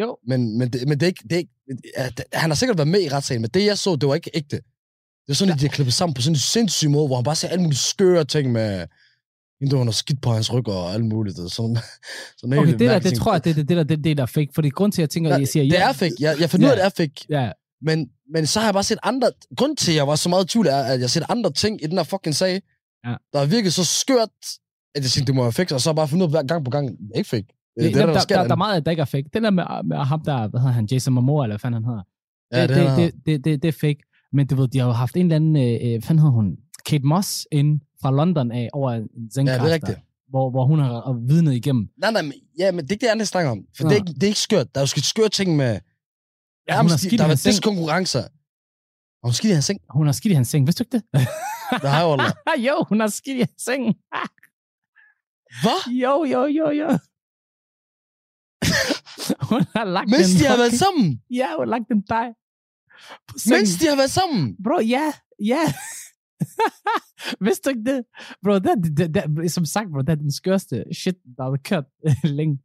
Jo. 0.00 0.16
Men, 0.26 0.58
men, 0.58 0.72
det, 0.72 0.88
men 0.88 1.00
det 1.00 1.02
er 1.02 1.06
ikke... 1.06 1.22
Det 1.22 1.32
er 1.32 1.36
ikke 1.36 1.50
det, 2.16 2.24
han 2.32 2.50
har 2.50 2.54
sikkert 2.54 2.78
været 2.78 2.88
med 2.88 3.00
i 3.00 3.08
retssagen, 3.08 3.42
men 3.42 3.50
det, 3.54 3.64
jeg 3.64 3.78
så, 3.78 3.96
det 3.96 4.08
var 4.08 4.14
ikke 4.14 4.30
ægte. 4.34 4.60
Det 5.24 5.28
var 5.28 5.34
sådan, 5.34 5.54
at 5.54 5.60
de 5.60 5.64
har 5.66 5.72
klippet 5.72 5.94
sammen 5.94 6.14
på 6.14 6.22
sådan 6.22 6.34
en 6.34 6.38
sindssyg 6.38 6.90
måde, 6.90 7.06
hvor 7.06 7.16
han 7.16 7.24
bare 7.24 7.34
siger 7.36 7.50
alle 7.50 7.62
mulige 7.62 7.78
skøre 7.78 8.24
ting 8.24 8.52
med... 8.52 8.86
Der 9.70 9.76
var 9.76 9.84
noget 9.84 9.94
skidt 9.94 10.22
på 10.22 10.30
hans 10.30 10.52
ryg 10.52 10.68
og 10.68 10.92
alt 10.94 11.04
muligt. 11.04 11.38
og 11.38 11.50
Sådan, 11.50 11.76
sådan 12.38 12.58
Okay, 12.58 12.72
det 12.72 12.80
der, 12.80 12.98
det 12.98 13.14
tror 13.18 13.32
jeg, 13.32 13.44
det, 13.44 13.56
det, 13.56 13.68
det, 13.68 13.76
der, 13.76 13.84
det, 13.84 14.04
det 14.04 14.16
der 14.16 14.22
er 14.22 14.26
fake, 14.26 14.48
fordi 14.54 14.68
grund 14.68 14.92
til, 14.92 15.00
at 15.00 15.02
jeg 15.02 15.10
tænker, 15.10 15.34
at 15.34 15.40
jeg 15.40 15.48
siger, 15.48 15.62
det 15.62 15.72
ja, 15.72 15.88
er 15.88 15.92
fake. 15.92 16.14
Jeg, 16.20 16.36
jeg 16.40 16.50
finder 16.50 16.66
ud 16.66 16.72
af, 16.72 16.76
Ja. 16.76 16.80
det 16.84 16.86
er 16.86 16.94
fake. 16.96 17.26
Ja, 17.28 17.50
Men, 17.82 18.08
men 18.34 18.46
så 18.46 18.60
har 18.60 18.66
jeg 18.66 18.74
bare 18.74 18.82
set 18.82 18.98
andre... 19.02 19.30
Grund 19.56 19.76
til, 19.76 19.90
at 19.92 19.96
jeg 19.96 20.06
var 20.06 20.16
så 20.16 20.28
meget 20.28 20.44
i 20.44 20.48
tvivl, 20.48 20.66
er, 20.66 20.76
at 20.82 20.90
jeg 20.92 21.00
har 21.00 21.06
set 21.08 21.22
andre 21.28 21.52
ting 21.52 21.84
i 21.84 21.86
den 21.86 21.96
her 21.98 22.04
fucking 22.04 22.34
sag, 22.34 22.62
Ja. 23.06 23.14
der 23.32 23.38
har 23.38 23.46
virket 23.46 23.72
så 23.72 23.84
skørt, 23.84 24.28
at 24.94 25.02
jeg 25.02 25.10
tænkte, 25.10 25.26
det 25.26 25.34
må 25.34 25.42
være 25.42 25.52
fake, 25.52 25.74
og 25.74 25.80
så 25.80 25.88
har 25.88 25.92
jeg 25.92 25.96
bare 25.96 26.08
fundet 26.08 26.28
ud 26.28 26.34
af 26.34 26.46
gang 26.46 26.64
på 26.64 26.70
gang, 26.70 26.88
det 26.90 27.10
er 27.14 27.18
ikke 27.18 27.30
fake. 27.30 27.46
Det, 27.46 27.84
det, 27.84 27.94
det, 27.94 28.02
er 28.02 28.06
der, 28.06 28.12
der, 28.12 28.20
der, 28.20 28.42
der, 28.42 28.50
er 28.50 28.56
meget, 28.56 28.84
der 28.84 28.90
ikke 28.90 29.00
er 29.00 29.04
fake. 29.04 29.28
Den 29.34 29.44
der 29.44 29.50
med, 29.50 29.64
med 29.84 29.96
ham 29.96 30.20
der, 30.24 30.48
hvad 30.48 30.60
hedder 30.60 30.74
han, 30.74 30.88
Jason 30.92 31.14
Momoa, 31.14 31.44
eller 31.44 31.52
hvad 31.54 31.58
fanden 31.58 31.84
han 31.84 31.90
hedder. 31.90 32.04
Ja, 32.52 32.62
det, 32.62 32.68
det, 32.68 32.76
det, 32.76 33.04
er 33.04 33.10
det, 33.10 33.26
det, 33.26 33.44
det, 33.44 33.62
det, 33.62 33.68
er 33.68 33.72
fake. 33.80 33.98
Men 34.34 34.46
du 34.46 34.54
ved, 34.56 34.68
de 34.68 34.78
har 34.78 34.86
jo 34.86 34.92
haft 34.92 35.16
en 35.16 35.26
eller 35.26 35.36
anden, 35.36 35.56
øh, 35.56 35.62
øh, 35.84 35.90
hvad 35.92 36.02
fanden 36.02 36.18
hedder 36.18 36.32
hun, 36.40 36.56
Kate 36.86 37.04
Moss 37.06 37.46
ind 37.52 37.80
fra 38.02 38.10
London 38.10 38.52
af 38.52 38.68
over 38.72 38.90
en 38.92 39.02
Ja, 39.02 39.06
Zencaster, 39.34 39.62
det 39.62 39.70
er 39.70 39.74
rigtigt. 39.74 39.98
hvor, 40.28 40.50
hvor 40.50 40.64
hun 40.66 40.78
har 40.78 41.26
vidnet 41.28 41.54
igennem. 41.54 41.88
Nej, 41.96 42.10
nej, 42.10 42.22
men, 42.22 42.32
ja, 42.58 42.72
men 42.72 42.80
det 42.84 42.90
er 42.90 42.94
ikke 42.94 43.04
det 43.06 43.10
andet, 43.10 43.20
jeg 43.20 43.28
snakker 43.28 43.50
om. 43.50 43.60
For 43.76 43.84
det 43.84 43.92
er, 43.92 43.96
ikke, 43.96 44.12
det 44.14 44.22
er 44.22 44.26
ikke 44.26 44.40
skørt. 44.40 44.74
Der 44.74 44.80
er 44.80 44.82
jo 44.82 44.86
sket 44.86 45.04
skøre 45.04 45.28
ting 45.28 45.56
med... 45.56 45.72
Ja, 46.68 46.80
hun 46.80 46.90
har 46.90 46.96
skidt 46.96 47.18
der 47.20 47.26
været 47.26 47.38
seng. 47.38 47.52
diskonkurrencer. 47.52 48.20
Har 49.20 49.26
hun 49.28 49.32
skidt 49.32 49.50
i 49.50 49.54
hans 49.54 49.64
seng? 49.64 49.80
Hun 49.90 50.06
har 50.06 50.12
skidt 50.12 50.32
i 50.32 50.34
hans 50.34 50.48
seng. 50.48 50.66
Vidste 50.66 50.84
du 50.84 50.86
ikke 50.86 50.96
det? 50.96 51.28
Det 51.82 51.90
har 51.90 52.00
jeg 52.00 52.06
jo 52.58 52.66
jo, 52.68 52.84
hun 52.88 53.00
har 53.00 53.08
skidt 53.08 53.36
i 53.36 53.40
hans 53.40 53.62
seng. 53.68 53.82
Hvad? 55.62 55.80
Jo, 56.02 56.14
jo, 56.32 56.42
jo, 56.58 56.66
jo. 56.80 56.88
hun 59.50 59.62
har 59.76 59.84
lagt 59.96 60.10
Mens 60.10 60.34
en 60.34 60.40
de 60.40 60.44
har 60.52 60.56
været 60.56 60.72
sammen? 60.84 61.06
Ja, 61.30 61.48
hun 61.56 61.60
har 61.66 61.70
lagt 61.76 61.88
en 61.90 62.02
dej. 62.08 62.28
Sengen. 63.36 63.58
Mens 63.58 63.76
de 63.76 63.86
har 63.86 63.96
været 63.96 64.10
sammen? 64.10 64.56
Bro, 64.64 64.80
ja, 64.80 65.12
ja. 65.44 65.62
Vidste 67.46 67.70
du 67.70 67.76
ikke 67.76 67.90
det? 67.92 68.04
Bro, 68.42 68.54
det, 68.58 68.96
det, 68.96 69.14
det, 69.36 69.52
som 69.52 69.64
sagt, 69.64 69.90
bro, 69.90 70.00
det 70.00 70.08
er 70.08 70.14
den 70.14 70.32
skørste 70.32 70.84
shit, 70.92 71.16
der 71.36 71.42
har 71.44 71.58
kørt 71.64 71.84
længe. 72.38 72.58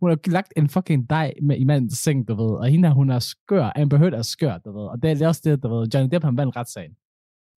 Hun 0.00 0.10
har 0.10 0.18
lagt 0.26 0.52
en 0.56 0.68
fucking 0.68 1.10
dej 1.10 1.34
med 1.42 1.56
i 1.58 1.64
mandens 1.64 1.98
seng, 1.98 2.28
du 2.28 2.34
ved. 2.34 2.50
Og 2.56 2.66
hende 2.66 2.88
her, 2.88 2.94
hun 2.94 3.10
er 3.10 3.18
skør. 3.18 3.72
Amber 3.76 3.98
Heard 3.98 4.14
er 4.14 4.22
skør, 4.22 4.58
du 4.58 4.72
ved. 4.72 4.86
Og 4.88 5.02
det 5.02 5.10
er 5.10 5.14
det 5.14 5.22
er 5.22 5.28
også 5.28 5.40
det, 5.44 5.62
du 5.62 5.68
ved. 5.68 5.88
Johnny 5.94 6.10
Depp, 6.10 6.24
han 6.24 6.36
vandt 6.36 6.56
retssagen. 6.56 6.96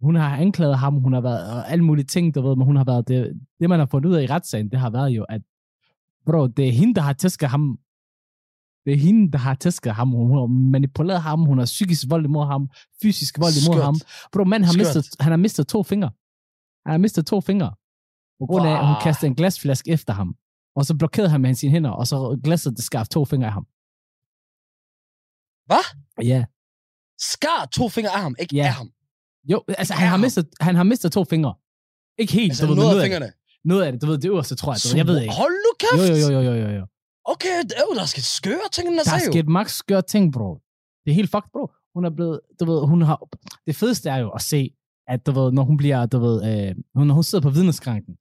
Hun 0.01 0.15
har 0.15 0.37
anklaget 0.37 0.77
ham, 0.77 0.93
hun 0.93 1.13
har 1.13 1.21
været 1.21 1.51
og 1.51 1.71
alle 1.71 1.83
mulige 1.83 2.05
ting, 2.05 2.35
du 2.35 2.41
ved, 2.41 2.55
men 2.55 2.65
hun 2.65 2.75
har 2.75 2.83
været, 2.83 3.07
det, 3.07 3.41
det 3.59 3.69
man 3.69 3.79
har 3.79 3.85
fundet 3.85 4.09
ud 4.09 4.15
af 4.15 4.23
i 4.23 4.25
retssagen, 4.25 4.69
det 4.71 4.79
har 4.79 4.89
været 4.89 5.09
jo, 5.09 5.23
at 5.29 5.41
bro, 6.25 6.47
det 6.47 6.67
er 6.67 6.71
hende, 6.71 6.95
der 6.95 7.01
har 7.01 7.13
tæsket 7.13 7.49
ham. 7.49 7.79
Det 8.87 8.93
er 8.95 8.97
hende, 8.97 9.31
der 9.31 9.37
har 9.37 9.55
tæsket 9.55 9.93
ham. 9.95 10.09
Hun 10.11 10.37
har 10.37 10.45
manipuleret 10.47 11.21
ham. 11.21 11.39
Hun 11.45 11.57
har 11.57 11.65
psykisk 11.65 12.03
vold 12.09 12.25
imod 12.25 12.45
ham. 12.45 12.69
Fysisk 13.01 13.39
vold 13.39 13.53
imod 13.61 13.75
Skørt. 13.75 13.85
ham. 13.85 13.95
Bro, 14.33 14.43
manden 14.43 14.65
har 14.65 14.73
Skørt. 14.73 14.95
mistet, 14.95 15.05
han 15.19 15.31
har 15.31 15.37
mistet 15.37 15.67
to 15.67 15.83
fingre. 15.83 16.11
Han 16.85 16.91
har 16.91 16.97
mistet 16.97 17.25
to 17.25 17.41
fingre. 17.41 17.71
På 18.39 18.45
grund 18.49 18.67
af, 18.67 18.71
at 18.81 18.87
hun 18.87 18.95
kastede 19.01 19.27
en 19.29 19.35
glasflaske 19.35 19.91
efter 19.91 20.13
ham. 20.13 20.35
Og 20.75 20.85
så 20.85 20.95
blokerede 20.97 21.29
han 21.29 21.41
med 21.41 21.55
sine 21.55 21.71
hænder, 21.71 21.89
og 21.89 22.07
så 22.07 22.39
glasset 22.43 22.77
det 22.77 22.83
skar 22.85 23.03
to 23.03 23.25
fingre 23.25 23.47
af 23.47 23.53
ham. 23.53 23.65
Hvad? 25.69 25.83
Ja. 26.31 26.41
Skar 27.31 27.65
to 27.77 27.89
fingre 27.89 28.11
af 28.11 28.21
ham, 28.21 28.35
ikke 28.39 28.55
Ja. 28.55 28.63
af 28.63 28.73
ham. 28.73 28.89
Jo, 29.51 29.63
altså 29.67 29.93
han 29.93 30.07
har, 30.09 30.17
mistet, 30.17 30.45
han 30.61 30.75
har 30.75 30.83
mistet 30.83 31.11
to 31.11 31.23
fingre. 31.23 31.53
Ikke 32.21 32.33
helt, 32.33 32.51
Altså, 32.51 32.65
du 32.65 32.71
ved, 32.73 32.81
noget 32.83 32.99
af 33.01 33.05
fingrene. 33.05 33.31
noget 33.71 33.83
af 33.85 33.91
det, 33.91 34.01
du 34.01 34.07
ved, 34.07 34.17
det 34.17 34.29
øverste, 34.29 34.55
tror 34.55 34.71
jeg. 34.73 34.79
Du 34.83 34.87
ved, 34.89 34.97
jeg 34.97 35.07
ved 35.07 35.21
ikke. 35.21 35.33
Hold 35.41 35.55
nu 35.65 35.71
kæft! 35.83 36.09
Jo, 36.09 36.15
jo, 36.23 36.39
jo, 36.39 36.41
jo, 36.49 36.53
jo, 36.63 36.69
jo. 36.79 36.85
Okay, 37.33 37.55
jo, 37.81 37.93
der 37.95 38.01
er 38.01 38.05
sket 38.05 38.23
skøre 38.39 38.67
ting, 38.73 38.85
den 38.87 38.93
her 38.95 39.03
Der 39.03 39.11
er 39.13 39.31
sket 39.31 39.47
max 39.47 39.71
skør 39.71 40.01
ting, 40.01 40.33
bro. 40.33 40.49
Det 41.05 41.11
er 41.11 41.15
helt 41.15 41.31
fucked, 41.31 41.49
bro. 41.53 41.71
Hun 41.95 42.05
er 42.05 42.09
blevet, 42.09 42.39
du 42.59 42.65
ved, 42.65 42.87
hun 42.87 43.01
har, 43.01 43.17
det 43.67 43.75
fedeste 43.75 44.09
er 44.09 44.17
jo 44.17 44.29
at 44.29 44.41
se, 44.41 44.61
at 45.07 45.25
du 45.25 45.31
ved, 45.31 45.51
når 45.51 45.63
hun 45.63 45.77
bliver, 45.77 46.05
du 46.05 46.19
ved, 46.19 46.35
øh, 46.69 46.75
hun- 46.95 47.07
når 47.07 47.13
hun 47.13 47.23
sidder 47.23 47.41
på 47.41 47.49
vidneskranken, 47.49 48.13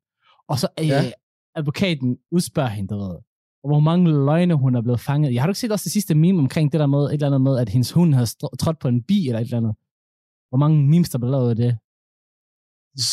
og 0.48 0.58
så 0.58 0.68
øh, 0.80 0.86
Ja. 0.88 1.12
advokaten 1.54 2.18
udspørger 2.30 2.68
hende, 2.70 2.88
du 2.94 2.98
ved, 2.98 3.14
og 3.62 3.66
hvor 3.70 3.80
mange 3.80 4.10
løgne 4.26 4.54
hun 4.54 4.74
er 4.74 4.82
blevet 4.82 5.00
fanget. 5.00 5.34
Jeg 5.34 5.42
har 5.42 5.46
du 5.46 5.50
ikke 5.50 5.60
set 5.60 5.72
også 5.72 5.84
det 5.84 5.92
sidste 5.92 6.14
meme 6.14 6.38
omkring 6.38 6.72
det 6.72 6.80
der 6.80 6.86
med, 6.86 6.98
et 7.04 7.12
eller 7.12 7.26
andet 7.26 7.40
med, 7.40 7.58
at 7.58 7.68
hendes 7.68 7.92
hund 7.92 8.14
havde 8.14 8.26
str- 8.26 8.56
trådt 8.58 8.78
på 8.78 8.88
en 8.88 9.02
bi 9.02 9.28
eller 9.28 9.40
et 9.40 9.44
eller 9.44 9.56
andet? 9.56 9.74
Hvor 10.48 10.58
mange 10.58 10.86
memes, 10.92 11.10
der 11.10 11.18
blev 11.18 11.30
lavet 11.30 11.50
af 11.50 11.56
det? 11.56 11.72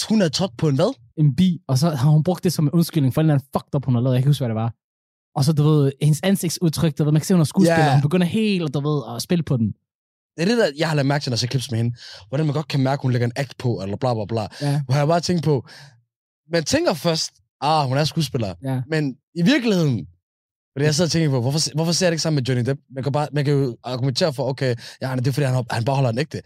Hun 0.10 0.22
er 0.22 0.30
trådt 0.30 0.58
på 0.58 0.68
en 0.68 0.76
hvad? 0.76 0.92
en 1.18 1.36
bi, 1.36 1.62
og 1.68 1.78
så 1.78 1.90
har 1.90 2.10
hun 2.10 2.24
brugt 2.24 2.44
det 2.44 2.54
som 2.54 2.66
en 2.66 2.72
undskyldning 2.72 3.14
for 3.14 3.22
en 3.22 3.26
eller 3.26 3.34
anden 3.34 3.48
fucked 3.56 3.76
up, 3.76 3.86
hun 3.86 3.94
har 3.96 4.02
lavet. 4.02 4.14
Jeg 4.16 4.22
kan 4.24 4.30
ikke 4.30 4.30
huske, 4.30 4.42
hvad 4.42 4.50
det 4.50 4.56
var. 4.66 4.74
Og 5.36 5.46
så, 5.46 5.54
du 5.54 5.64
ved, 5.64 5.92
hendes 6.02 6.20
ansigtsudtryk, 6.24 6.98
du 6.98 7.04
ved, 7.04 7.12
man 7.12 7.22
kan 7.22 7.26
se, 7.26 7.34
hun 7.34 7.42
er 7.42 7.46
skuespiller, 7.46 7.86
yeah. 7.86 7.94
hun 7.94 8.02
begynder 8.02 8.28
helt, 8.28 8.74
du 8.74 8.80
ved, 8.80 9.16
at 9.16 9.22
spille 9.22 9.44
på 9.44 9.58
den. 9.58 9.74
Det 10.38 10.42
er 10.44 10.46
det, 10.46 10.58
der, 10.58 10.72
jeg 10.78 10.88
har 10.90 10.96
lagt 10.96 11.08
mærke 11.08 11.24
til, 11.24 11.30
når 11.30 11.34
jeg 11.34 11.40
ser 11.40 11.48
clips 11.48 11.72
med 11.72 11.78
hende. 11.78 11.96
Hvordan 12.28 12.46
man 12.46 12.54
godt 12.54 12.68
kan 12.68 12.80
mærke, 12.80 13.00
at 13.00 13.02
hun 13.02 13.12
lægger 13.12 13.26
en 13.26 13.32
act 13.36 13.58
på, 13.58 13.82
eller 13.82 13.98
bla 13.98 14.14
bla 14.14 14.26
bla. 14.26 14.48
Ja. 14.62 14.82
Hvor 14.86 14.96
jeg 14.96 15.08
bare 15.08 15.20
tænker 15.20 15.42
på, 15.42 15.68
man 16.52 16.64
tænker 16.64 16.94
først, 16.94 17.32
ah, 17.62 17.88
hun 17.88 17.98
er 17.98 18.04
skuespiller. 18.04 18.54
Ja. 18.64 18.82
Men 18.90 19.16
i 19.36 19.42
virkeligheden, 19.42 20.08
fordi 20.74 20.86
jeg 20.86 20.96
sidder 20.96 21.08
og 21.08 21.12
tænker 21.12 21.30
på, 21.30 21.42
hvorfor, 21.42 21.76
hvorfor 21.76 21.92
ser 21.92 22.06
jeg 22.06 22.12
det 22.12 22.14
ikke 22.14 22.22
sammen 22.22 22.36
med 22.42 22.44
Johnny 22.44 22.66
Depp? 22.66 22.82
Man 22.96 23.04
kan, 23.04 23.12
bare, 23.12 23.28
man 23.34 23.46
kan 23.46 23.54
jo 23.54 23.78
argumentere 23.84 24.34
for, 24.34 24.50
okay, 24.50 24.76
ja, 25.02 25.16
det 25.16 25.28
er 25.28 25.32
fordi, 25.32 25.46
han, 25.46 25.66
han 25.72 25.86
bare 25.86 25.96
holder 25.96 26.10
en 26.10 26.18
ægte. 26.18 26.42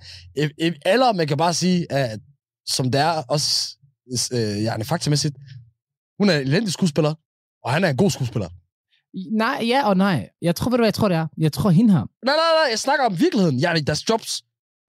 Eller 0.85 1.13
man 1.13 1.27
kan 1.27 1.37
bare 1.37 1.53
sige, 1.53 1.91
at 1.91 2.19
som 2.65 2.91
det 2.91 3.01
er 3.01 3.23
også, 3.35 3.77
øh, 4.33 4.63
ja, 4.63 4.77
faktamæssigt, 4.83 5.35
hun 6.19 6.29
er 6.29 6.37
en 6.37 6.47
elendig 6.47 6.73
skuespiller, 6.73 7.13
og 7.63 7.71
han 7.73 7.83
er 7.83 7.89
en 7.89 7.97
god 7.97 8.11
skuespiller. 8.11 8.49
Nej, 9.31 9.63
ja 9.67 9.87
og 9.89 9.97
nej. 9.97 10.29
Jeg 10.41 10.55
tror, 10.55 10.69
ved 10.69 10.77
du 10.77 10.81
hvad 10.81 10.87
jeg 10.87 10.93
tror, 10.93 11.07
det 11.07 11.17
er? 11.17 11.27
Jeg 11.37 11.51
tror, 11.53 11.69
hende 11.69 11.91
her. 11.93 11.99
Nej, 11.99 12.05
nej, 12.25 12.35
nej, 12.35 12.67
jeg 12.69 12.79
snakker 12.79 13.05
om 13.05 13.19
virkeligheden. 13.19 13.59
Ja, 13.59 13.73
deres 13.87 14.09
jobs. 14.09 14.43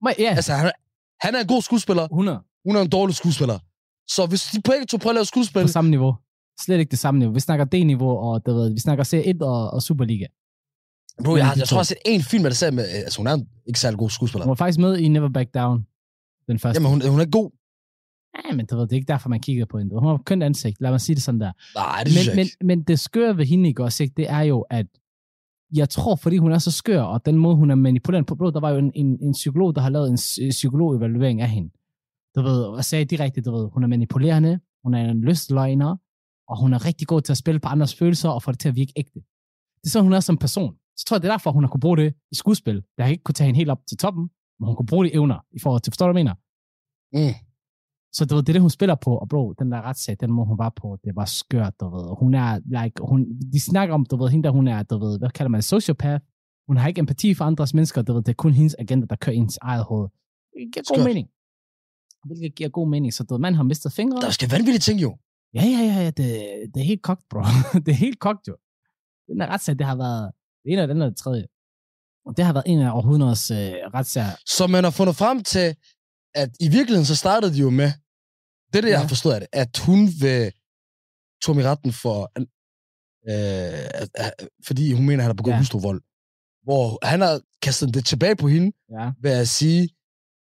Men, 0.05 0.13
ja, 0.19 0.31
Altså, 0.37 0.53
han, 0.53 0.67
er- 0.67 0.79
han 1.27 1.35
er 1.35 1.41
en 1.41 1.47
god 1.47 1.63
skuespiller, 1.63 2.03
100 2.03 2.39
hun 2.67 2.77
er 2.77 2.81
en 2.81 2.89
dårlig 2.91 3.15
skuespiller. 3.17 3.59
Så 4.09 4.27
hvis 4.27 4.43
de 4.55 4.61
begge 4.61 4.87
to 4.87 4.97
prøver 4.97 5.11
at 5.13 5.15
lave 5.15 5.25
skuespil, 5.25 5.63
på 5.63 5.69
samme 5.69 5.91
niveau. 5.91 6.15
Slet 6.61 6.79
ikke 6.79 6.91
det 6.91 6.99
samme 6.99 7.19
niveau. 7.19 7.35
Vi 7.35 7.41
snakker 7.41 7.65
D-niveau, 7.65 8.11
og 8.19 8.47
du 8.47 8.53
ved, 8.55 8.75
vi 8.75 8.81
snakker 8.81 9.05
C1 9.05 9.39
og, 9.47 9.71
og 9.71 9.83
Superliga. 9.83 10.27
bro, 11.25 11.37
jeg, 11.37 11.53
jeg 11.57 11.59
to. 11.59 11.67
tror, 11.67 11.77
jeg 11.77 11.79
har 11.79 11.85
set 11.85 11.99
en 12.07 12.23
film, 12.23 12.43
der 12.45 12.51
ser 12.51 12.71
med, 12.71 12.85
altså 12.89 13.19
hun 13.19 13.27
er 13.27 13.39
ikke 13.67 13.81
særlig 13.81 13.99
god 13.99 14.11
skuespiller. 14.11 14.45
Hun 14.45 14.49
var 14.49 14.55
faktisk 14.55 14.79
med 14.79 14.99
i 14.99 15.09
Never 15.09 15.29
Back 15.29 15.55
Down. 15.55 15.87
Den 16.49 16.59
første. 16.59 16.83
Jamen, 16.83 16.91
hun, 16.93 17.11
hun 17.11 17.21
er 17.21 17.31
god. 17.31 17.51
Ja, 18.45 18.55
men 18.55 18.67
du 18.67 18.77
ved, 18.77 18.83
det 18.83 18.93
er 18.93 18.97
ikke 18.97 19.13
derfor, 19.13 19.29
man 19.29 19.41
kigger 19.41 19.65
på 19.65 19.79
hende. 19.79 19.99
Hun 19.99 20.09
har 20.09 20.23
kønt 20.27 20.43
ansigt. 20.43 20.81
Lad 20.81 20.91
mig 20.91 21.01
sige 21.01 21.17
det 21.17 21.23
sådan 21.23 21.41
der. 21.41 21.53
Nej, 21.75 22.05
det 22.05 22.13
men, 22.15 22.37
jeg 22.37 22.47
men, 22.61 22.67
men 22.69 22.83
det 22.83 22.99
skøre 22.99 23.37
ved 23.37 23.47
hende, 23.47 23.75
også, 23.79 24.03
ikke? 24.03 24.15
det 24.17 24.31
er 24.31 24.41
jo, 24.41 24.61
at 24.61 24.87
jeg 25.75 25.89
tror, 25.89 26.17
fordi 26.17 26.37
hun 26.37 26.53
er 26.53 26.59
så 26.59 26.71
skør, 26.71 27.03
og 27.03 27.27
den 27.27 27.37
måde, 27.37 27.57
hun 27.57 27.71
er 27.71 27.75
manipulerende 27.75 28.27
på, 28.27 28.35
bro, 28.35 28.51
der 28.51 28.61
var 28.61 28.71
jo 28.71 28.79
en, 28.79 28.93
en, 28.95 29.19
en 29.23 29.33
psykolog, 29.33 29.75
der 29.75 29.81
har 29.81 29.91
lavet 29.91 30.09
en 30.09 30.15
psy- 30.15 30.51
psykologevaluering 30.51 31.41
af 31.41 31.49
hende. 31.49 31.71
Du 32.37 32.43
ved, 32.43 32.63
og 32.63 32.85
sagde 32.85 33.05
direkte, 33.05 33.41
du 33.41 33.57
ved, 33.57 33.69
hun 33.73 33.83
er 33.83 33.87
manipulerende, 33.89 34.61
hun 34.85 34.95
er 34.95 35.11
en 35.11 35.21
lystløgner, 35.21 35.97
og 36.49 36.61
hun 36.61 36.73
er 36.73 36.85
rigtig 36.85 37.07
god 37.07 37.21
til 37.21 37.33
at 37.33 37.37
spille 37.37 37.61
på 37.61 37.69
andres 37.69 37.95
følelser, 37.95 38.29
og 38.29 38.43
få 38.43 38.53
det 38.53 38.61
til 38.61 38.69
at 38.69 38.77
virke 38.77 38.93
ægte. 38.97 39.21
Det 39.81 39.87
er 39.87 39.91
sådan, 39.91 40.05
hun 40.05 40.13
er 40.13 40.21
som 40.21 40.37
person. 40.37 40.75
Så 40.97 41.05
tror 41.05 41.17
jeg, 41.17 41.23
det 41.23 41.29
er 41.29 41.33
derfor, 41.33 41.53
hun 41.53 41.65
har 41.65 41.69
kunne 41.69 41.81
bruge 41.81 41.97
det 41.97 42.15
i 42.33 42.35
skuespil. 42.35 42.83
Der 42.97 43.03
har 43.03 43.11
ikke 43.11 43.25
kunne 43.25 43.35
tage 43.35 43.47
hende 43.47 43.59
helt 43.59 43.71
op 43.71 43.81
til 43.89 43.97
toppen, 43.97 44.31
men 44.61 44.67
hun 44.67 44.77
kunne 44.77 44.87
bruge 44.87 45.05
de 45.07 45.15
evner 45.15 45.39
i 45.53 45.59
forhold 45.59 45.83
til, 45.83 45.91
forstår 45.93 46.07
du, 46.07 46.13
hvad 46.13 46.21
jeg 46.21 46.25
mener? 46.25 47.29
Mm. 47.29 47.35
Så 48.13 48.25
du 48.25 48.35
ved, 48.35 48.43
det 48.43 48.49
er 48.49 48.53
det, 48.53 48.61
hun 48.61 48.71
spiller 48.71 48.95
på, 48.95 49.17
og 49.19 49.29
bro, 49.29 49.53
den 49.53 49.73
der 49.73 49.83
retssag, 49.83 50.17
den 50.21 50.33
må 50.33 50.45
hun 50.45 50.59
var 50.59 50.73
på, 50.77 50.99
det 51.05 51.17
var 51.17 51.25
skørt, 51.25 51.75
du 51.81 51.87
ved. 51.97 52.17
Hun 52.21 52.35
er, 52.35 52.61
like, 52.65 53.03
hun, 53.03 53.41
de 53.53 53.61
snakker 53.61 53.95
om, 53.95 54.07
du 54.07 54.17
ved, 54.17 54.29
hende 54.29 54.45
der, 54.45 54.51
hun 54.51 54.69
er, 54.69 54.83
du 54.83 54.99
ved, 54.99 55.19
hvad 55.19 55.31
kalder 55.31 55.49
man, 55.49 55.63
sociopath. 55.63 56.25
Hun 56.67 56.77
har 56.77 56.89
ikke 56.89 56.99
empati 56.99 57.35
for 57.35 57.45
andres 57.45 57.75
mennesker, 57.75 58.03
du 58.03 58.13
ved, 58.13 58.23
det 58.23 58.29
er 58.29 58.41
kun 58.45 58.53
hendes 58.53 58.77
agenda, 58.79 59.07
der 59.11 59.17
kører 59.17 59.37
hendes 59.37 59.59
eget 59.63 59.85
hoved. 59.85 60.09
Det 60.55 60.73
giver 60.73 60.97
god 60.97 61.05
mening. 61.05 61.29
Hvilket 62.27 62.55
giver 62.55 62.71
god 62.71 62.89
mening, 62.89 63.15
så 63.15 63.25
du 63.25 63.35
ved, 63.35 63.41
man 63.41 63.55
har 63.55 63.63
mistet 63.63 63.93
fingre. 63.93 64.21
Der 64.21 64.31
skal 64.31 64.51
vanvittige 64.51 64.79
ting 64.79 65.03
jo. 65.03 65.19
Ja, 65.55 65.65
ja, 65.65 65.83
ja, 65.91 66.01
ja, 66.07 66.11
det, 66.11 66.29
det 66.75 66.81
er 66.81 66.85
helt 66.85 67.03
kogt, 67.03 67.25
bro. 67.31 67.41
det 67.85 67.89
er 67.89 68.01
helt 68.07 68.19
kogt, 68.19 68.49
jo. 68.49 68.57
Den 69.29 69.41
der 69.41 69.47
retssag, 69.47 69.79
det 69.79 69.87
har 69.87 69.97
været 69.97 70.33
det 70.65 70.73
ene 70.73 70.83
og 70.83 70.89
den 70.89 71.03
og 71.03 71.11
det 71.11 71.17
tredje. 71.17 71.47
Og 72.27 72.37
det 72.37 72.45
har 72.45 72.53
været 72.53 72.65
en 72.67 72.79
af 72.79 72.91
århundredets 72.93 73.51
øh, 73.51 73.73
retssager. 73.95 74.33
Så 74.47 74.67
man 74.67 74.85
har 74.85 74.91
fundet 74.91 75.17
frem 75.17 75.43
til, 75.43 75.77
at 76.35 76.51
i 76.61 76.69
virkeligheden 76.69 77.07
så 77.07 77.17
startede 77.17 77.55
de 77.55 77.59
jo 77.59 77.71
med, 77.71 77.93
det 78.73 78.77
er 78.77 78.81
det, 78.81 78.89
jeg 78.89 78.95
Ja. 78.97 79.01
har 79.01 79.09
forstået 79.09 79.35
af 79.35 79.41
det, 79.41 79.49
at 79.53 79.79
hun 79.79 80.09
vil 80.21 80.53
tog 81.43 81.57
i 81.61 81.63
retten 81.65 81.93
for, 81.93 82.33
øh, 83.29 83.85
at, 83.95 84.09
at, 84.15 84.33
fordi 84.67 84.93
hun 84.93 85.07
mener, 85.07 85.19
at 85.19 85.23
han 85.25 85.29
har 85.29 85.35
begået 85.35 85.53
Ja. 85.55 85.59
hustruvold. 85.59 86.01
Hvor 86.63 87.07
han 87.07 87.21
har 87.21 87.41
kastet 87.63 87.95
det 87.95 88.07
tilbage 88.07 88.37
på 88.37 88.49
hende, 88.49 88.73
Ja. 89.01 89.11
ved 89.23 89.31
at 89.31 89.49
sige, 89.49 89.89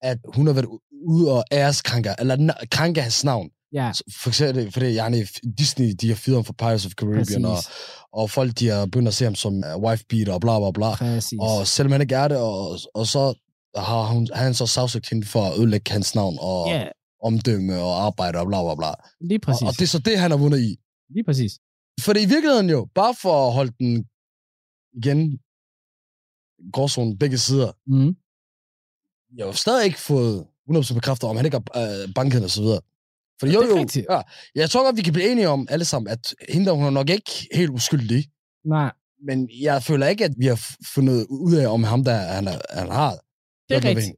at 0.02 0.18
hun 0.34 0.46
har 0.46 0.54
været 0.54 0.66
ude 1.06 1.32
og 1.32 1.44
æreskrænker, 1.52 2.14
eller 2.18 2.54
krænker 2.70 3.02
hans 3.02 3.24
navn. 3.24 3.50
Ja, 3.74 3.92
For 4.22 4.28
eksempel, 4.30 4.72
fordi 4.72 4.94
jeg 4.94 5.26
Disney, 5.58 5.90
de 6.00 6.08
har 6.08 6.14
fyret 6.14 6.36
ham 6.36 6.44
for 6.44 6.52
Pirates 6.52 6.86
of 6.86 6.92
Caribbean, 6.92 7.44
og, 7.44 7.54
præcis. 7.54 7.70
og 8.12 8.30
folk, 8.30 8.58
de 8.58 8.68
har 8.68 8.84
begyndt 8.86 9.08
at 9.08 9.14
se 9.14 9.24
ham 9.24 9.34
som 9.34 9.54
uh, 9.76 9.82
wife 9.82 10.04
beater 10.08 10.32
og 10.32 10.40
bla 10.40 10.58
bla 10.58 10.70
bla. 10.70 10.94
Præcis. 10.94 11.38
Og 11.40 11.66
selvom 11.66 11.92
han 11.92 12.00
ikke 12.00 12.14
er 12.14 12.28
det, 12.28 12.36
og, 12.36 12.78
og 12.94 13.06
så 13.06 13.34
har 13.76 14.06
hun, 14.06 14.28
han 14.34 14.54
så 14.54 14.66
sagsøgt 14.66 15.08
hende 15.10 15.26
for 15.26 15.42
at 15.44 15.58
ødelægge 15.58 15.92
hans 15.92 16.14
navn 16.14 16.36
og 16.40 16.68
Ja, 16.68 16.88
omdømme 17.22 17.80
og 17.80 18.02
arbejde 18.06 18.38
og 18.38 18.46
bla 18.46 18.62
bla 18.62 18.74
bla. 18.74 18.92
lige 19.20 19.38
Og, 19.38 19.42
præcis. 19.42 19.62
og 19.68 19.72
det 19.72 19.82
er 19.82 19.86
så 19.86 19.98
det, 19.98 20.18
han 20.18 20.30
har 20.30 20.38
vundet 20.38 20.60
i. 20.60 20.76
Lige 21.14 21.24
præcis. 21.24 21.52
For 22.00 22.12
i 22.12 22.26
virkeligheden 22.34 22.70
jo, 22.70 22.88
bare 22.94 23.14
for 23.22 23.46
at 23.46 23.52
holde 23.52 23.72
den 23.78 24.06
igen, 24.94 25.38
gråzonen 26.72 27.18
begge 27.18 27.38
sider, 27.38 27.72
Mm. 27.86 28.16
jeg 29.36 29.46
har 29.46 29.52
stadig 29.52 29.84
ikke 29.86 29.98
fået 30.00 30.46
100% 30.70 30.94
bekræftet, 30.94 31.28
om 31.30 31.36
han 31.36 31.44
ikke 31.44 31.60
har 31.74 32.02
øh, 32.04 32.14
banket 32.14 32.44
og 32.44 32.50
så 32.50 32.62
videre. 32.62 32.80
For 33.40 33.46
jo, 33.46 33.60
Det 33.62 33.66
er 33.66 33.74
jo, 33.74 33.78
rigtigt. 33.80 34.06
ja, 34.10 34.20
jeg 34.54 34.70
tror 34.70 34.84
godt, 34.84 34.96
vi 34.96 35.02
kan 35.02 35.12
blive 35.12 35.30
enige 35.32 35.48
om 35.48 35.66
alle 35.70 35.84
sammen, 35.84 36.08
at 36.12 36.34
hende 36.48 36.66
der, 36.66 36.72
hun 36.72 36.84
er 36.84 36.90
nok 36.90 37.10
ikke 37.10 37.48
helt 37.54 37.70
uskyldig. 37.70 38.24
Nej, 38.64 38.92
Men 39.26 39.48
jeg 39.60 39.82
føler 39.82 40.06
ikke, 40.06 40.24
at 40.24 40.34
vi 40.38 40.46
har 40.46 40.60
fundet 40.94 41.26
ud 41.30 41.54
af, 41.54 41.66
om 41.68 41.84
ham 41.84 42.04
der, 42.04 42.14
han, 42.16 42.48
er, 42.48 42.58
han 42.70 42.90
har. 42.90 43.18
Det 43.72 43.84
er 43.84 43.88
rigtigt. 43.88 44.16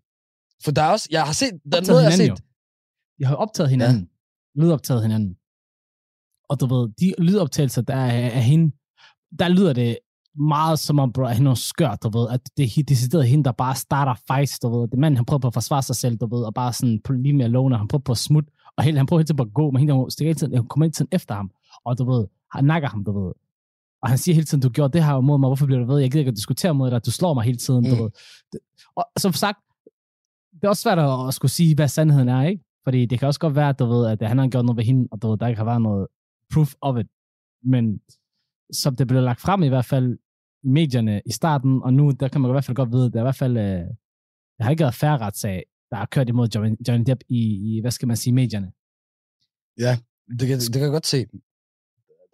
For 0.64 0.70
der 0.70 0.82
er 0.82 0.90
også, 0.90 1.08
jeg 1.10 1.22
har 1.22 1.32
set, 1.32 1.50
der 1.72 1.78
er 1.80 1.86
noget, 1.86 2.02
jeg 2.02 2.10
har 2.10 2.16
set. 2.16 2.28
jo. 2.28 2.36
De 3.18 3.24
har 3.24 3.34
optaget 3.34 3.70
hinanden. 3.70 4.08
Ja. 4.56 4.62
Lydoptaget 4.62 5.02
hinanden. 5.02 5.36
Og 6.48 6.60
du 6.60 6.66
ved, 6.66 6.88
de 7.00 7.14
lydoptagelser, 7.18 7.82
der 7.82 7.94
er 7.94 8.30
af 8.30 8.42
hende, 8.42 8.76
der 9.38 9.48
lyder 9.48 9.72
det 9.72 9.98
meget 10.36 10.78
som 10.78 10.98
om, 10.98 11.12
bro, 11.12 11.22
at 11.24 11.36
hende 11.36 11.50
er 11.50 11.54
skørt, 11.54 12.02
du 12.02 12.18
ved, 12.18 12.28
at 12.30 12.40
det 12.56 12.78
er 12.78 12.82
decideret 12.88 13.26
hende, 13.28 13.44
der 13.44 13.52
bare 13.52 13.74
starter 13.74 14.14
fights, 14.26 14.58
du 14.58 14.80
ved. 14.80 14.88
Det 14.88 14.98
manden, 14.98 15.16
han 15.16 15.24
prøver 15.24 15.38
på 15.38 15.46
at 15.46 15.54
forsvare 15.54 15.82
sig 15.82 15.96
selv, 15.96 16.16
du 16.16 16.36
ved, 16.36 16.44
og 16.44 16.54
bare 16.54 16.72
sådan 16.72 17.00
på 17.04 17.12
lige 17.12 17.32
med 17.32 17.44
alone, 17.44 17.78
han 17.78 17.88
prøver 17.88 18.02
på 18.02 18.12
at 18.12 18.18
smutte, 18.18 18.50
og 18.76 18.84
hele, 18.84 18.96
han 18.96 19.06
prøver 19.06 19.20
hele 19.20 19.26
tiden 19.26 19.36
på 19.36 19.42
at 19.42 19.54
gå, 19.54 19.70
men 19.70 19.80
hende, 19.80 19.94
hun 19.94 20.10
stikker 20.10 20.28
hele 20.28 20.38
tiden, 20.38 20.58
hun 20.58 20.68
kommer 20.68 20.86
hele 20.86 20.92
tiden 20.92 21.08
efter 21.12 21.34
ham, 21.34 21.50
og 21.84 21.98
du 21.98 22.10
ved, 22.12 22.26
han 22.52 22.64
nakker 22.64 22.88
ham, 22.88 23.04
du 23.04 23.24
ved. 23.24 23.32
Og 24.04 24.10
han 24.10 24.18
siger 24.18 24.34
hele 24.34 24.44
tiden, 24.46 24.62
du 24.62 24.68
gjorde 24.68 24.92
det 24.92 25.04
her 25.04 25.20
mod 25.20 25.38
mig, 25.38 25.48
hvorfor 25.48 25.66
bliver 25.66 25.80
du 25.80 25.86
ved? 25.86 25.98
Jeg 26.00 26.10
gider 26.10 26.20
ikke 26.20 26.28
at 26.28 26.36
diskutere 26.36 26.74
mod 26.74 26.90
dig, 26.90 27.06
du 27.06 27.10
slår 27.10 27.34
mig 27.34 27.44
hele 27.44 27.56
tiden, 27.56 27.84
mm. 27.84 27.90
du 27.90 28.02
ved. 28.02 28.10
Og 28.96 29.04
som 29.18 29.32
sagt, 29.32 29.58
det 30.54 30.64
er 30.64 30.68
også 30.68 30.82
svært 30.82 30.98
at, 30.98 31.28
at 31.28 31.34
skulle 31.34 31.52
sige, 31.52 31.74
hvad 31.74 31.88
sandheden 31.88 32.28
er, 32.28 32.42
ikke? 32.42 32.64
Fordi 32.84 33.06
det 33.06 33.18
kan 33.18 33.28
også 33.28 33.40
godt 33.40 33.54
være, 33.54 33.68
at, 33.68 33.78
du 33.78 33.86
ved, 33.86 34.06
at 34.06 34.28
han 34.28 34.38
har 34.38 34.48
gjort 34.48 34.64
noget 34.64 34.76
ved 34.76 34.84
hende, 34.84 35.08
og 35.12 35.22
du 35.22 35.30
ved, 35.30 35.38
der 35.38 35.46
ikke 35.46 35.58
har 35.58 35.64
været 35.64 35.82
noget 35.82 36.06
proof 36.52 36.74
of 36.80 37.00
it. 37.00 37.06
Men 37.62 38.00
som 38.72 38.96
det 38.96 39.06
blev 39.06 39.22
lagt 39.22 39.40
frem 39.40 39.62
i 39.62 39.68
hvert 39.68 39.84
fald 39.84 40.18
i 40.62 40.68
medierne 40.68 41.22
i 41.26 41.32
starten, 41.32 41.82
og 41.82 41.94
nu, 41.94 42.10
der 42.20 42.28
kan 42.28 42.40
man 42.40 42.50
i 42.50 42.52
hvert 42.52 42.64
fald 42.64 42.76
godt 42.76 42.92
vide, 42.92 43.06
at 43.06 43.12
det 43.12 43.18
er 43.18 43.22
i 43.22 43.28
hvert 43.30 43.42
fald, 43.44 43.56
øh, 43.56 43.84
der 44.56 44.62
har 44.64 44.70
ikke 44.70 44.80
været 44.80 44.94
færre 44.94 45.18
retssag, 45.18 45.62
der 45.90 45.96
har 45.96 46.06
kørt 46.06 46.28
imod 46.28 46.48
Johnny, 46.54 46.76
Johnny 46.88 47.04
Depp 47.06 47.20
i, 47.28 47.40
i, 47.68 47.80
hvad 47.80 47.90
skal 47.90 48.08
man 48.08 48.16
sige, 48.16 48.32
medierne. 48.32 48.72
Det 50.38 50.48
kan, 50.48 50.58
det 50.58 50.72
kan 50.72 50.82
jeg 50.82 50.90
godt 50.90 51.06
se. 51.06 51.26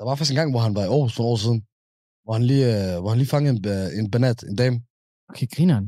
Der 0.00 0.06
var 0.06 0.14
faktisk 0.14 0.30
en 0.34 0.36
gang, 0.40 0.50
hvor 0.50 0.60
han 0.66 0.74
var 0.74 0.82
i 0.84 0.90
Aarhus 0.94 1.14
for 1.16 1.22
nogle 1.22 1.32
år 1.32 1.36
siden, 1.46 1.60
hvor 2.24 2.32
han 2.36 2.42
lige, 2.52 2.66
øh, 2.76 3.00
hvor 3.00 3.08
han 3.12 3.18
lige 3.18 3.28
fangede 3.34 3.52
en, 3.56 3.60
ba- 3.66 3.92
en 3.98 4.10
banat, 4.10 4.42
en 4.42 4.56
dame, 4.56 4.76
Okay, 5.30 5.46
grineren. 5.54 5.86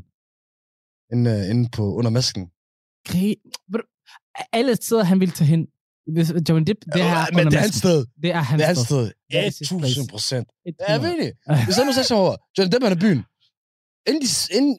inde, 1.12 1.30
øh, 1.34 1.50
inde 1.50 1.68
på, 1.76 1.82
under 1.98 2.10
masken. 2.18 2.42
Gri... 3.08 3.26
Du, 3.72 3.78
Alle 4.58 4.76
steder, 4.76 5.04
han 5.10 5.20
ville 5.20 5.34
tage 5.38 5.48
hen. 5.54 5.62
Hvis 6.14 6.28
Johnny 6.48 6.64
Depp, 6.68 6.80
det 6.94 7.02
er 7.02 7.26
men 7.36 7.38
under 7.38 7.50
det 7.50 7.56
er 7.56 7.60
hans 7.66 7.74
masken. 7.74 7.78
sted. 7.84 7.98
Det 8.22 8.30
er 8.38 8.42
hans 8.50 8.58
Det 8.60 8.64
er 8.64 8.72
hans 8.74 8.78
sted. 8.90 9.04
That 9.32 9.44
is 9.50 9.58
his 9.58 9.72
1000 9.72 10.08
procent. 10.14 10.46
Ja, 10.80 10.92
jeg 10.94 11.00
ved 11.06 11.14
det. 11.24 11.30
Hvis 11.66 11.76
jeg 11.78 11.84
nu 11.86 11.92
mig 11.98 12.18
over, 12.22 12.32
Johnny 12.54 12.70
Depp 12.72 12.82
han 12.84 12.92
er 12.92 12.98
i 13.00 13.04
byen. 13.06 13.20
Inden 14.08 14.22
de, 14.24 14.28
inden, 14.58 14.74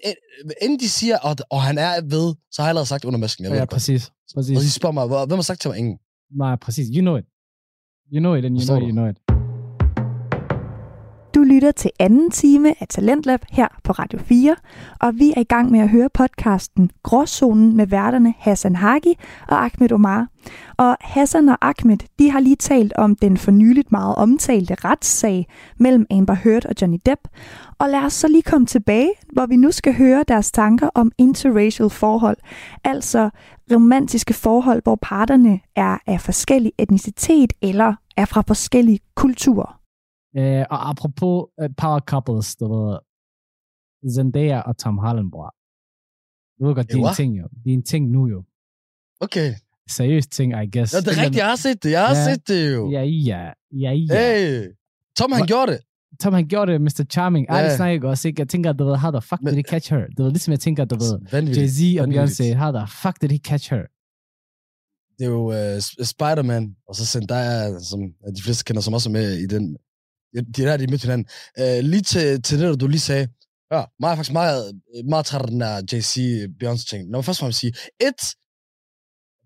inden 0.63 0.77
de 0.83 0.89
siger, 0.99 1.17
at 1.29 1.39
og 1.55 1.61
han 1.67 1.77
er 1.87 1.93
ved, 2.15 2.27
så 2.53 2.57
har 2.61 2.65
jeg 2.67 2.71
allerede 2.73 2.89
sagt 2.93 3.03
under 3.05 3.19
masken. 3.25 3.41
Jeg 3.43 3.51
ved 3.51 3.57
Ja, 3.57 3.65
det 3.65 3.69
præcis. 3.77 4.01
præcis. 4.35 4.55
Og 4.57 4.61
de 4.65 4.71
spørger 4.79 4.93
mig, 4.99 5.05
"Hvor- 5.07 5.25
hvem 5.29 5.37
har 5.41 5.47
sagt 5.51 5.59
til 5.61 5.69
mig 5.69 5.77
ingen? 5.81 5.95
Nej, 6.43 6.55
præcis. 6.65 6.87
You 6.95 7.01
know 7.07 7.15
it. 7.21 7.25
You 8.13 8.19
know 8.25 8.33
it, 8.37 8.45
and 8.45 8.53
you 8.55 8.59
Forstår 8.61 8.75
know 8.79 8.87
it, 8.87 8.91
du? 8.95 8.95
you 8.95 8.95
know 8.99 9.07
it. 9.11 9.17
Du 11.35 11.39
lytter 11.43 11.71
til 11.71 11.91
anden 11.99 12.31
time 12.31 12.69
af 12.79 12.87
Talentlab 12.87 13.45
her 13.51 13.67
på 13.83 13.91
Radio 13.91 14.19
4, 14.19 14.55
og 14.99 15.15
vi 15.15 15.33
er 15.35 15.41
i 15.41 15.43
gang 15.43 15.71
med 15.71 15.79
at 15.79 15.89
høre 15.89 16.09
podcasten 16.13 16.91
Gråzonen 17.03 17.77
med 17.77 17.87
værterne 17.87 18.33
Hassan 18.37 18.75
Hagi 18.75 19.13
og 19.47 19.65
Ahmed 19.65 19.91
Omar. 19.91 20.27
Og 20.77 20.97
Hassan 21.01 21.49
og 21.49 21.57
Ahmed, 21.61 21.97
de 22.19 22.31
har 22.31 22.39
lige 22.39 22.55
talt 22.55 22.93
om 22.93 23.15
den 23.15 23.37
fornyeligt 23.37 23.91
meget 23.91 24.15
omtalte 24.15 24.75
retssag 24.75 25.47
mellem 25.79 26.05
Amber 26.11 26.33
Heard 26.33 26.65
og 26.65 26.75
Johnny 26.81 26.97
Depp. 27.05 27.21
Og 27.79 27.89
lad 27.89 27.99
os 27.99 28.13
så 28.13 28.27
lige 28.27 28.43
komme 28.43 28.67
tilbage, 28.67 29.11
hvor 29.31 29.45
vi 29.45 29.55
nu 29.55 29.71
skal 29.71 29.95
høre 29.95 30.23
deres 30.27 30.51
tanker 30.51 30.89
om 30.95 31.11
interracial 31.17 31.89
forhold, 31.89 32.37
altså 32.83 33.29
romantiske 33.73 34.33
forhold, 34.33 34.83
hvor 34.83 34.97
parterne 35.01 35.59
er 35.75 35.97
af 36.07 36.21
forskellig 36.21 36.71
etnicitet 36.77 37.53
eller 37.61 37.93
er 38.17 38.25
fra 38.25 38.43
forskellige 38.47 38.99
kulturer. 39.15 39.82
Øh, 40.37 40.65
og 40.73 40.89
apropos 40.89 41.35
uh, 41.63 41.69
power 41.77 41.99
couples, 41.99 42.55
du 42.55 42.65
ved, 42.73 42.99
Zendaya 44.15 44.59
og 44.59 44.77
Tom 44.77 44.97
Holland, 44.97 45.31
bror. 45.31 45.55
Du 46.59 46.67
ved 46.67 46.75
godt, 46.75 46.87
det 46.87 46.99
er 46.99 47.09
en 47.09 47.15
ting 47.15 47.37
jo. 47.41 47.47
Det 47.63 47.69
er 47.69 47.73
en 47.73 47.83
ting 47.83 48.09
nu 48.11 48.27
jo. 48.27 48.43
Okay. 49.19 49.53
Seriøst 49.89 50.29
ting, 50.31 50.53
I 50.63 50.77
guess. 50.77 50.93
Ja, 50.93 50.99
det 50.99 51.07
er 51.07 51.21
rigtigt. 51.21 51.35
Jeg 51.37 51.47
har 51.47 51.55
set 51.55 51.83
det. 51.83 51.91
Jeg 51.91 52.07
har 52.07 52.15
Ja. 52.15 52.33
set 52.33 52.47
det 52.47 52.73
jo. 52.75 52.91
Ja, 52.91 53.01
ja. 53.01 53.51
Ja, 53.71 53.91
ja. 53.91 54.13
Hey. 54.13 54.71
Tom, 55.17 55.31
han 55.31 55.41
Hva- 55.41 55.45
gjorde 55.45 55.71
det. 55.71 55.79
Tom, 56.21 56.33
han 56.33 56.47
gjorde 56.47 56.71
det, 56.71 56.81
Mr. 56.81 57.03
Charming. 57.11 57.45
Ja. 57.49 57.55
Ærligt 57.57 57.75
snakker 57.75 58.09
også, 58.09 58.27
ikke? 58.27 58.39
Jeg 58.41 58.49
tænker, 58.49 58.73
du 58.73 58.85
ved, 58.85 58.95
how 58.97 59.11
the 59.11 59.21
fuck 59.21 59.41
Men- 59.41 59.53
did 59.53 59.57
he 59.63 59.69
catch 59.69 59.93
her? 59.93 60.05
Du 60.17 60.23
ved, 60.23 60.31
ligesom 60.31 60.51
jeg 60.51 60.59
tænker, 60.59 60.85
du 60.85 60.95
ved. 60.95 61.13
Jay-Z 61.57 62.01
og. 62.01 62.07
Beyoncé, 62.07 62.53
how 62.61 62.71
the 62.79 62.87
fuck 63.01 63.21
did 63.21 63.29
he 63.29 63.37
catch 63.49 63.69
her? 63.73 63.83
Det 65.17 65.25
er 65.25 65.29
jo 65.29 65.43
uh, 65.47 65.79
Spider-Man, 66.13 66.75
og 66.87 66.95
så 66.95 67.05
Zendaya, 67.05 67.79
som 67.79 67.99
de 68.37 68.41
fleste 68.43 68.63
kender, 68.63 68.81
som 68.81 68.93
også 68.93 69.09
er 69.09 69.13
med 69.13 69.27
i 69.37 69.45
den. 69.45 69.77
De 70.33 70.63
der, 70.63 70.77
de 70.77 70.83
er 70.83 70.89
mødte 70.89 71.01
hinanden. 71.01 71.27
Uh, 71.61 71.89
lige 71.89 72.01
til, 72.01 72.41
til 72.41 72.59
det, 72.59 72.79
du 72.79 72.87
lige 72.87 72.99
sagde. 72.99 73.27
Ja, 73.71 73.83
mig 73.99 74.11
er 74.11 74.15
faktisk 74.15 74.33
meget, 74.33 74.81
meget 75.05 75.25
træt 75.25 75.41
af 75.41 75.47
den 75.47 75.59
der 75.59 75.81
JC 75.91 76.17
Beyoncé 76.63 76.89
ting. 76.89 77.03
Lad 77.03 77.17
mig 77.17 77.25
først 77.25 77.39
fremmest 77.39 77.59
sige, 77.59 77.73
et, 78.01 78.21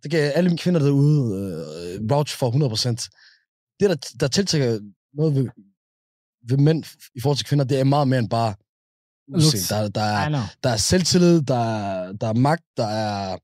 det 0.04 0.12
kan 0.12 0.20
alle 0.36 0.50
mine 0.50 0.58
kvinder 0.58 0.80
derude 0.80 1.22
uh, 2.02 2.10
vouch 2.10 2.38
for 2.38 2.52
100%. 2.52 3.78
Det, 3.80 3.90
der, 3.90 3.96
der 4.20 4.28
tiltrækker 4.28 4.80
noget 5.14 5.36
ved, 5.36 5.48
ved 6.50 6.58
mænd 6.58 6.84
i 7.16 7.22
forhold 7.22 7.38
til 7.38 7.46
kvinder, 7.46 7.66
det 7.66 7.80
er 7.80 7.84
meget 7.84 8.08
mere 8.08 8.20
end 8.20 8.30
bare 8.30 8.56
udseende. 9.36 9.84
Der, 9.84 9.90
der, 9.90 10.02
er, 10.02 10.56
der 10.64 10.70
er 10.70 10.78
selvtillid, 10.78 11.42
der 11.42 11.78
er, 11.78 12.12
der 12.12 12.28
er 12.28 12.34
magt, 12.34 12.64
der 12.78 12.88
er 12.88 13.38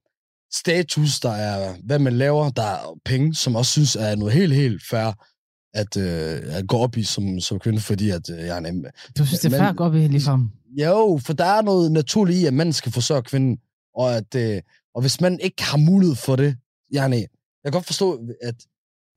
status, 0.54 1.20
der 1.20 1.32
er, 1.32 1.76
hvad 1.84 2.00
man 2.00 2.18
laver, 2.18 2.50
der 2.50 2.64
er 2.64 3.00
penge, 3.06 3.36
som 3.36 3.56
også 3.56 3.72
synes 3.72 3.96
er 3.96 4.16
noget 4.16 4.34
helt, 4.34 4.56
helt 4.56 4.84
fair 4.90 5.33
at, 5.74 5.98
øh, 5.98 6.58
at 6.58 6.68
gå 6.68 6.78
op 6.78 6.98
i 6.98 7.04
som, 7.04 7.40
som 7.40 7.60
kvinde, 7.60 7.80
fordi 7.80 8.10
at 8.10 8.30
øh, 8.30 8.38
jeg 8.40 8.58
er 8.58 8.58
en... 8.58 8.86
Du 9.18 9.26
synes, 9.26 9.40
det 9.42 9.54
er 9.54 9.58
fair 9.58 9.68
at 9.68 9.78
gå 9.78 9.84
op 9.84 9.96
i 9.96 10.08
ligefrem? 10.08 10.50
Jo, 10.80 11.20
for 11.26 11.34
der 11.34 11.46
er 11.46 11.62
noget 11.62 11.92
naturligt 11.92 12.40
i, 12.40 12.46
at 12.46 12.54
manden 12.54 12.74
skal 12.74 12.92
forsørge 12.92 13.22
kvinden, 13.22 13.58
og, 13.96 14.16
at, 14.16 14.36
øh, 14.36 14.62
og 14.96 15.02
hvis 15.02 15.22
man 15.22 15.40
ikke 15.40 15.64
har 15.64 15.78
mulighed 15.78 16.16
for 16.16 16.36
det, 16.36 16.56
jeg, 16.92 17.12
jeg 17.12 17.28
kan 17.66 17.72
godt 17.72 17.86
forstå, 17.86 18.28
at 18.44 18.56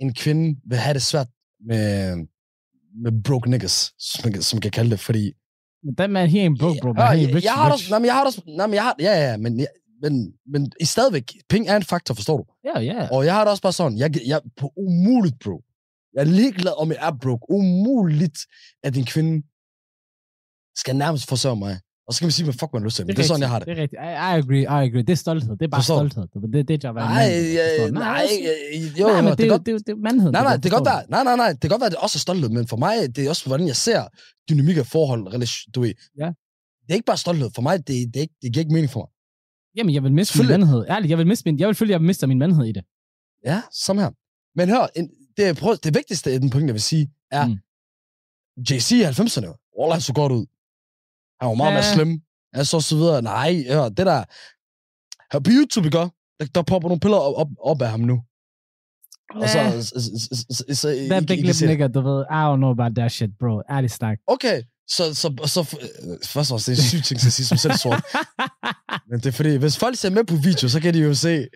en 0.01 0.15
kvinde 0.15 0.61
vil 0.69 0.79
have 0.79 0.95
det 0.95 1.03
svært 1.03 1.29
med, 1.67 2.17
med 3.03 3.23
broke 3.23 3.51
niggas, 3.51 3.93
som 3.99 4.31
man, 4.33 4.43
som 4.43 4.57
man 4.57 4.61
kan 4.61 4.71
kalde 4.71 4.91
det, 4.91 5.01
fordi 5.01 5.33
Men 5.85 5.97
that 5.97 6.11
man, 6.11 6.29
he 6.29 6.47
ain't 6.47 6.57
broke, 6.59 6.79
bro. 6.83 6.93
Man, 6.93 7.03
Ja, 7.03 7.13
he 7.13 7.27
jeg, 7.27 7.35
rich, 7.35 7.45
jeg 7.45 7.53
har 7.53 7.67
rich. 7.67 7.73
også, 7.73 7.91
nej, 7.91 7.99
men 7.99 8.07
jeg 8.07 8.15
har 8.15 8.25
også, 8.25 8.43
nej, 8.47 8.67
men 8.67 8.75
jeg 8.75 8.83
har, 8.83 8.95
ja, 9.01 9.31
ja, 9.31 9.37
men, 9.37 9.61
jeg, 9.61 9.67
men, 10.03 10.33
men 10.47 10.73
i 10.81 10.85
stadigvæk, 10.85 11.33
penge 11.49 11.69
er 11.71 11.77
en 11.77 11.83
faktor, 11.83 12.15
forstår 12.15 12.37
du? 12.37 12.45
Ja, 12.65 12.81
ja. 12.81 13.09
Og 13.13 13.25
jeg 13.25 13.35
har 13.35 13.41
det 13.45 13.51
også 13.51 13.63
bare 13.63 13.73
sådan, 13.73 13.99
jeg, 13.99 14.27
jeg 14.27 14.41
på 14.57 14.73
umuligt, 14.77 15.39
bro. 15.45 15.63
Jeg 16.17 16.23
er 16.27 16.31
ligeglad, 16.41 16.75
om 16.83 16.89
jeg 16.91 16.99
er 17.09 17.13
broke. 17.23 17.45
Umuligt, 17.51 18.39
at 18.87 18.97
en 18.97 19.05
kvinde 19.05 19.35
skal 20.83 20.97
nærmest 20.97 21.29
forsørge 21.29 21.57
mig. 21.57 21.75
Og 22.07 22.15
så 22.15 22.19
kan 22.21 22.27
man 22.27 22.33
sige, 22.33 22.45
hvad 22.45 22.55
fuck 22.61 22.73
man 22.73 22.83
har 22.83 22.87
lyst 22.87 22.97
til. 22.97 23.07
Men 23.07 23.17
det 23.17 23.23
er 23.23 23.27
sådan, 23.27 23.41
jeg 23.41 23.49
har 23.55 23.59
det. 23.59 23.67
Det 23.69 23.79
er 23.79 23.83
rigtigt. 23.83 24.01
I, 24.03 24.13
I 24.29 24.33
agree, 24.41 24.63
I 24.63 24.79
agree. 24.87 25.03
Det 25.09 25.11
er 25.11 25.23
stolthed. 25.27 25.53
Det 25.61 25.63
er 25.63 25.69
bare 25.69 25.81
Forstår 25.81 25.97
stolthed. 25.99 26.25
Du 26.35 26.41
ved, 26.41 26.49
Det 26.53 26.61
er 26.61 26.65
det, 26.65 26.85
jeg 26.85 26.95
var 26.95 27.01
Nej, 27.01 27.29
nej, 27.91 28.27
øh, 28.75 29.01
jo, 29.01 29.07
nej, 29.07 29.21
men 29.23 29.31
det 29.31 29.39
det, 29.39 29.49
godt. 29.49 29.67
det, 29.67 29.87
det 29.87 29.93
er 29.93 29.97
mandhed. 29.97 30.31
Nej, 30.33 30.43
nej, 30.43 30.57
det 30.57 30.63
kan 30.63 30.71
godt 30.79 30.89
være. 30.93 31.03
Nej, 31.15 31.25
nej, 31.25 31.37
nej. 31.37 31.51
Det 31.53 31.61
kan 31.61 31.71
godt 31.71 31.81
være, 31.81 31.91
at 31.93 31.97
det 31.97 32.01
også 32.07 32.17
er 32.17 32.25
stolthed, 32.27 32.49
men 32.49 32.67
for 32.73 32.77
mig, 32.77 32.95
det 33.17 33.21
er 33.25 33.29
også, 33.29 33.47
hvordan 33.47 33.67
jeg 33.67 33.77
ser 33.77 34.01
dynamik 34.49 34.77
af 34.77 34.87
forhold, 34.87 35.21
relation, 35.35 35.73
du 35.75 35.81
ved. 35.81 35.95
Ja. 36.23 36.29
Det 36.83 36.91
er 36.93 36.95
ikke 36.95 37.11
bare 37.13 37.23
stolthed. 37.27 37.49
For 37.55 37.63
mig, 37.63 37.75
det, 37.79 38.15
det, 38.15 38.21
ikke, 38.21 38.35
det 38.43 38.53
giver 38.53 38.63
ikke 38.65 38.73
mening 38.73 38.91
for 38.91 39.01
mig. 39.01 39.11
Jamen, 39.77 39.95
jeg 39.95 40.03
vil 40.03 40.13
miste 40.13 40.39
min 40.39 40.49
mandhed. 40.49 40.81
Ærligt, 40.89 41.11
jeg 41.11 41.19
vil, 41.19 41.27
miste 41.27 41.45
min, 41.47 41.59
jeg 41.61 41.69
vil 41.69 41.75
føle, 41.75 41.91
at 41.91 41.93
jeg 41.99 42.03
mister 42.11 42.27
min 42.27 42.39
mandhed 42.39 42.65
i 42.65 42.73
det. 42.73 42.85
Ja, 43.45 43.59
som 43.85 43.99
her. 43.99 44.11
Men 44.59 44.69
hør, 44.69 44.87
en, 44.97 45.11
det, 45.37 45.57
prøver, 45.57 45.77
det 45.77 45.95
vigtigste 45.95 46.31
af 46.33 46.41
den 46.41 46.51
point, 46.51 46.67
jeg 46.67 46.75
vil 46.75 46.83
sige, 46.83 47.11
er, 47.31 47.47
Mm. 47.47 47.59
JC 48.71 48.91
i 48.93 49.03
90'erne, 49.03 49.71
Wallah, 49.79 49.95
han 49.95 50.01
så 50.01 50.13
godt 50.13 50.33
ud. 50.33 50.47
Han 51.41 51.49
var 51.49 51.55
meget 51.55 51.71
Ja. 51.71 51.75
mere 51.77 51.95
slem. 51.95 52.21
Han 52.55 52.65
så 52.65 52.97
videre. 52.97 53.23
Nej, 53.23 53.65
hør, 53.69 53.89
det 53.89 54.07
der... 54.07 54.25
Her 55.33 55.41
på 55.41 55.51
YouTube, 55.51 55.87
ikke? 55.87 55.99
Der, 55.99 56.09
der 56.55 56.63
popper 56.63 56.89
nogle 56.89 57.01
piller 57.01 57.17
op, 57.17 57.35
op, 57.37 57.49
op 57.61 57.83
af 57.83 57.91
ham 57.91 58.01
nu. 58.01 58.17
Og 59.35 59.49
så... 59.49 59.59
Ja. 59.59 59.81
så, 59.83 60.01
så, 60.51 60.65
så, 60.75 60.89
I- 60.89 61.09
big 61.27 61.39
I 61.39 61.43
lip 61.43 61.57
nigga, 61.67 61.87
du 61.89 62.01
ved, 62.01 62.21
I 62.31 62.41
don't 62.49 62.57
know 62.57 62.71
about 62.71 62.95
that 62.97 63.13
shit, 63.13 63.31
bro. 63.39 63.63
Ærligt 63.71 63.93
snak. 63.93 64.19
Okay, 64.27 64.63
Så, 64.89 65.15
så, 65.15 65.29
så, 65.55 65.63
først 66.27 66.53
og 66.53 66.59
det 66.61 66.69
er 66.69 66.73
en 66.73 66.77
syg 66.77 67.03
ting 67.05 67.17
at 67.27 67.33
sige, 67.33 67.47
som 67.47 67.59
selv 67.59 67.73
sort. 67.73 68.03
Men 69.09 69.19
det 69.21 69.27
er 69.27 69.33
fordi, 69.33 69.57
hvis 69.57 69.79
folk 69.79 69.97
ser 69.97 70.11
med 70.11 70.25
på 70.25 70.37
video, 70.37 70.69
så 70.69 70.81
kan 70.81 70.95
de 70.95 70.99
jo 71.01 71.15
se, 71.15 71.47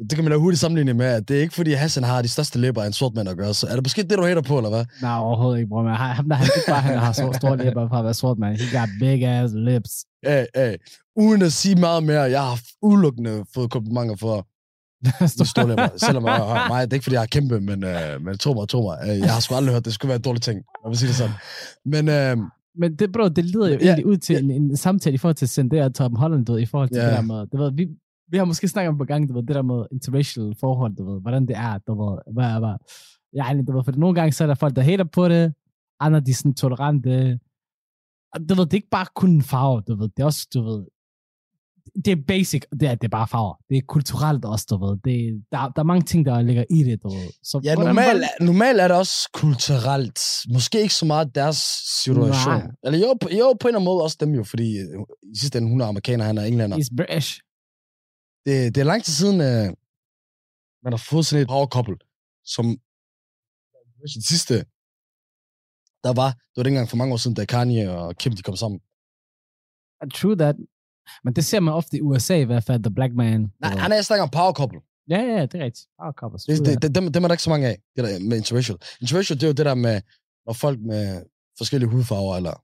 det 0.00 0.12
kan 0.14 0.24
man 0.24 0.28
lave 0.30 0.40
hurtigt 0.40 0.60
sammenligne 0.60 0.94
med, 0.94 1.06
at 1.06 1.28
det 1.28 1.36
er 1.36 1.40
ikke 1.40 1.54
fordi 1.54 1.72
Hassan 1.72 2.04
har 2.04 2.22
de 2.22 2.28
største 2.28 2.58
læber 2.58 2.82
af 2.82 2.86
en 2.86 2.92
sort 2.92 3.14
mand 3.14 3.28
at 3.28 3.36
gøre. 3.36 3.54
Så 3.54 3.66
er 3.66 3.74
det 3.74 3.84
måske 3.84 4.02
det, 4.02 4.18
du 4.18 4.22
hater 4.24 4.42
på, 4.42 4.56
eller 4.56 4.70
hvad? 4.70 4.84
Nej, 5.02 5.16
overhovedet 5.18 5.58
ikke, 5.58 5.68
bror. 5.68 5.82
Men 5.82 5.94
han, 5.94 5.98
han, 6.16 6.32
han, 6.32 6.46
ikke 6.56 6.66
bare, 6.68 6.80
han 6.80 6.98
har 6.98 7.12
så 7.12 7.32
store 7.40 7.56
læber 7.56 7.88
for 7.88 7.96
at 7.96 8.04
være 8.04 8.14
sort, 8.14 8.38
man. 8.38 8.56
He 8.56 8.78
got 8.78 8.88
big 9.00 9.24
ass 9.24 9.54
lips. 9.56 9.90
Hey, 10.26 10.44
hey. 10.56 10.74
Uden 11.16 11.42
at 11.42 11.52
sige 11.52 11.74
meget 11.74 12.02
mere, 12.02 12.20
jeg 12.22 12.40
har 12.42 12.60
udelukkende 12.82 13.44
fået 13.54 13.70
komplimenter 13.70 14.16
for 14.16 14.46
store 15.46 15.68
læber. 15.68 15.88
Selvom 15.96 16.24
jeg 16.24 16.32
har 16.34 16.68
mig, 16.68 16.86
det 16.86 16.92
er 16.92 16.94
ikke 16.96 17.04
fordi, 17.04 17.14
jeg 17.14 17.20
har 17.20 17.26
kæmpe, 17.26 17.60
men, 17.60 17.84
øh, 17.84 18.24
men 18.24 18.38
tro 18.38 18.52
mig, 18.54 18.68
tro 18.68 18.82
mig. 18.82 18.98
Øh, 19.10 19.18
Jeg 19.18 19.32
har 19.32 19.40
sgu 19.40 19.54
aldrig 19.54 19.72
hørt, 19.74 19.84
det 19.84 19.92
skulle 19.94 20.08
være 20.08 20.16
en 20.16 20.22
dårlig 20.22 20.42
ting. 20.42 20.56
Jeg 20.84 20.88
vil 20.90 20.98
sige 20.98 21.08
det 21.08 21.16
sådan. 21.16 21.34
Men 21.84 22.08
øh, 22.08 22.36
Men 22.78 22.96
det, 22.96 23.12
bro, 23.12 23.28
det 23.28 23.44
leder 23.44 23.68
jo 23.68 23.74
Ja, 23.80 23.84
egentlig 23.86 24.06
ud 24.06 24.16
til 24.16 24.44
en, 24.44 24.50
en 24.50 24.76
samtale 24.76 25.14
i 25.14 25.18
forhold 25.18 25.34
til 25.34 25.48
Zendaya 25.48 25.84
og 25.84 25.94
Tom 25.94 26.16
Holland, 26.16 26.46
du 26.46 26.52
ved, 26.52 26.60
i 26.60 26.66
forhold 26.66 26.88
til 26.88 26.96
Ja. 26.96 27.06
det 27.06 27.12
der 27.16 27.22
med, 27.22 27.46
du 27.46 27.56
ved, 27.56 27.72
vi, 27.72 27.88
vi 28.32 28.38
har 28.38 28.44
måske 28.44 28.68
snakket 28.68 28.88
om 28.88 28.98
på 28.98 29.04
gang, 29.04 29.28
du 29.28 29.34
ved, 29.34 29.42
det 29.42 29.54
der 29.54 29.62
med 29.62 29.86
interracial 29.92 30.54
forhold, 30.60 30.96
du 30.96 31.12
ved, 31.12 31.20
hvordan 31.20 31.46
det 31.46 31.56
er, 31.56 31.78
du 31.78 31.92
ved, 32.02 32.18
hvad, 32.34 32.58
hvad, 32.58 32.74
ja, 33.38 33.62
du 33.66 33.72
ved, 33.76 33.84
for 33.84 33.92
nogle 33.92 34.14
gange 34.14 34.32
så 34.32 34.44
er 34.44 34.48
der 34.48 34.54
folk, 34.54 34.76
der 34.76 34.82
hater 34.82 35.04
på 35.04 35.28
det, 35.28 35.54
andre 36.00 36.20
de 36.20 36.30
er 36.30 36.34
sådan 36.34 36.54
tolerante, 36.54 37.38
du 38.48 38.54
ved, 38.54 38.64
det 38.64 38.72
er 38.72 38.82
ikke 38.82 38.96
bare 38.98 39.06
kun 39.14 39.42
farve, 39.42 39.82
du 39.88 39.94
ved, 39.96 40.08
det 40.16 40.22
er 40.22 40.26
også, 40.26 40.48
du 40.54 40.62
ved, 40.62 40.86
det 42.04 42.12
er 42.12 42.22
basic, 42.28 42.62
det 42.80 42.88
er, 42.88 42.94
det 42.94 43.04
er 43.04 43.08
bare 43.08 43.28
farver. 43.28 43.54
Det 43.70 43.76
er 43.76 43.82
kulturelt 43.88 44.44
også, 44.44 44.66
du 44.70 44.86
ved. 44.86 44.98
Det, 45.04 45.44
der, 45.52 45.58
der 45.58 45.82
er 45.82 45.82
mange 45.82 46.02
ting, 46.02 46.26
der 46.26 46.42
ligger 46.42 46.64
i 46.70 46.82
det, 46.82 47.02
du 47.02 47.08
ved. 47.08 47.28
Så 47.42 47.60
ja, 47.64 47.74
normalt, 47.74 48.24
normalt 48.40 48.80
er 48.80 48.88
det 48.88 48.96
også 48.96 49.30
kulturelt. 49.32 50.20
Måske 50.52 50.80
ikke 50.80 50.94
så 50.94 51.06
meget 51.06 51.34
deres 51.34 51.56
situation. 52.02 52.54
Nej. 52.54 52.70
Eller 52.84 52.98
jo, 52.98 53.06
jo, 53.38 53.56
på 53.60 53.68
en 53.68 53.74
eller 53.74 53.78
anden 53.78 53.84
måde 53.84 54.02
også 54.02 54.16
dem 54.20 54.34
jo, 54.34 54.44
fordi 54.44 54.78
i 55.22 55.38
sidste 55.38 55.58
ende, 55.58 55.70
hun 55.70 55.80
er 55.80 55.86
amerikaner, 55.86 56.24
han 56.24 56.38
er 56.38 56.44
englænder. 56.44 56.76
It's 56.76 56.96
British. 56.96 57.40
Det, 58.46 58.74
det 58.74 58.80
er 58.80 58.84
lang 58.92 59.04
tid 59.04 59.12
siden, 59.12 59.40
øh, 59.40 59.66
man 60.84 60.92
har 60.92 61.02
fået 61.10 61.26
sådan 61.26 61.42
et 61.42 61.70
couple, 61.74 61.96
som 62.54 62.64
det 64.16 64.24
sidste, 64.32 64.54
der 66.04 66.12
var, 66.20 66.30
det 66.50 66.56
var 66.56 66.62
dengang 66.62 66.88
for 66.88 66.96
mange 66.96 67.12
år 67.14 67.16
siden, 67.16 67.36
da 67.36 67.44
Kanye 67.44 67.90
og 67.90 68.16
Kim, 68.16 68.32
de 68.32 68.42
kom 68.42 68.56
sammen. 68.56 68.80
True 70.14 70.36
that. 70.36 70.56
Men 71.24 71.32
det 71.36 71.44
ser 71.44 71.60
man 71.60 71.74
ofte 71.74 71.96
i 71.96 72.00
USA 72.00 72.36
i 72.36 72.44
hvert 72.44 72.64
fald, 72.64 72.82
The 72.82 72.94
Black 72.94 73.12
Man. 73.14 73.52
Nej, 73.60 73.70
han 73.76 73.92
er 73.92 74.02
snakker 74.02 74.22
om 74.22 74.54
couple. 74.54 74.80
Ja, 75.08 75.20
ja, 75.20 75.46
det 75.46 75.54
er 75.60 75.64
rigtigt. 75.64 75.86
Power 75.98 76.12
couples. 76.12 76.44
Det, 76.44 76.66
det, 76.66 76.82
det, 76.82 76.94
dem, 76.94 77.12
dem 77.12 77.24
er 77.24 77.28
der 77.28 77.34
ikke 77.34 77.42
så 77.42 77.50
mange 77.50 77.66
af, 77.68 77.76
det 77.96 78.04
der 78.04 78.18
med 78.28 78.36
interracial. 78.36 78.78
Interracial, 79.00 79.36
det 79.36 79.42
er 79.42 79.48
jo 79.48 79.52
det 79.52 79.66
der 79.66 79.74
med, 79.74 80.00
når 80.46 80.52
folk 80.52 80.80
med 80.80 81.24
forskellige 81.58 81.90
hudfarver, 81.90 82.36
eller 82.36 82.54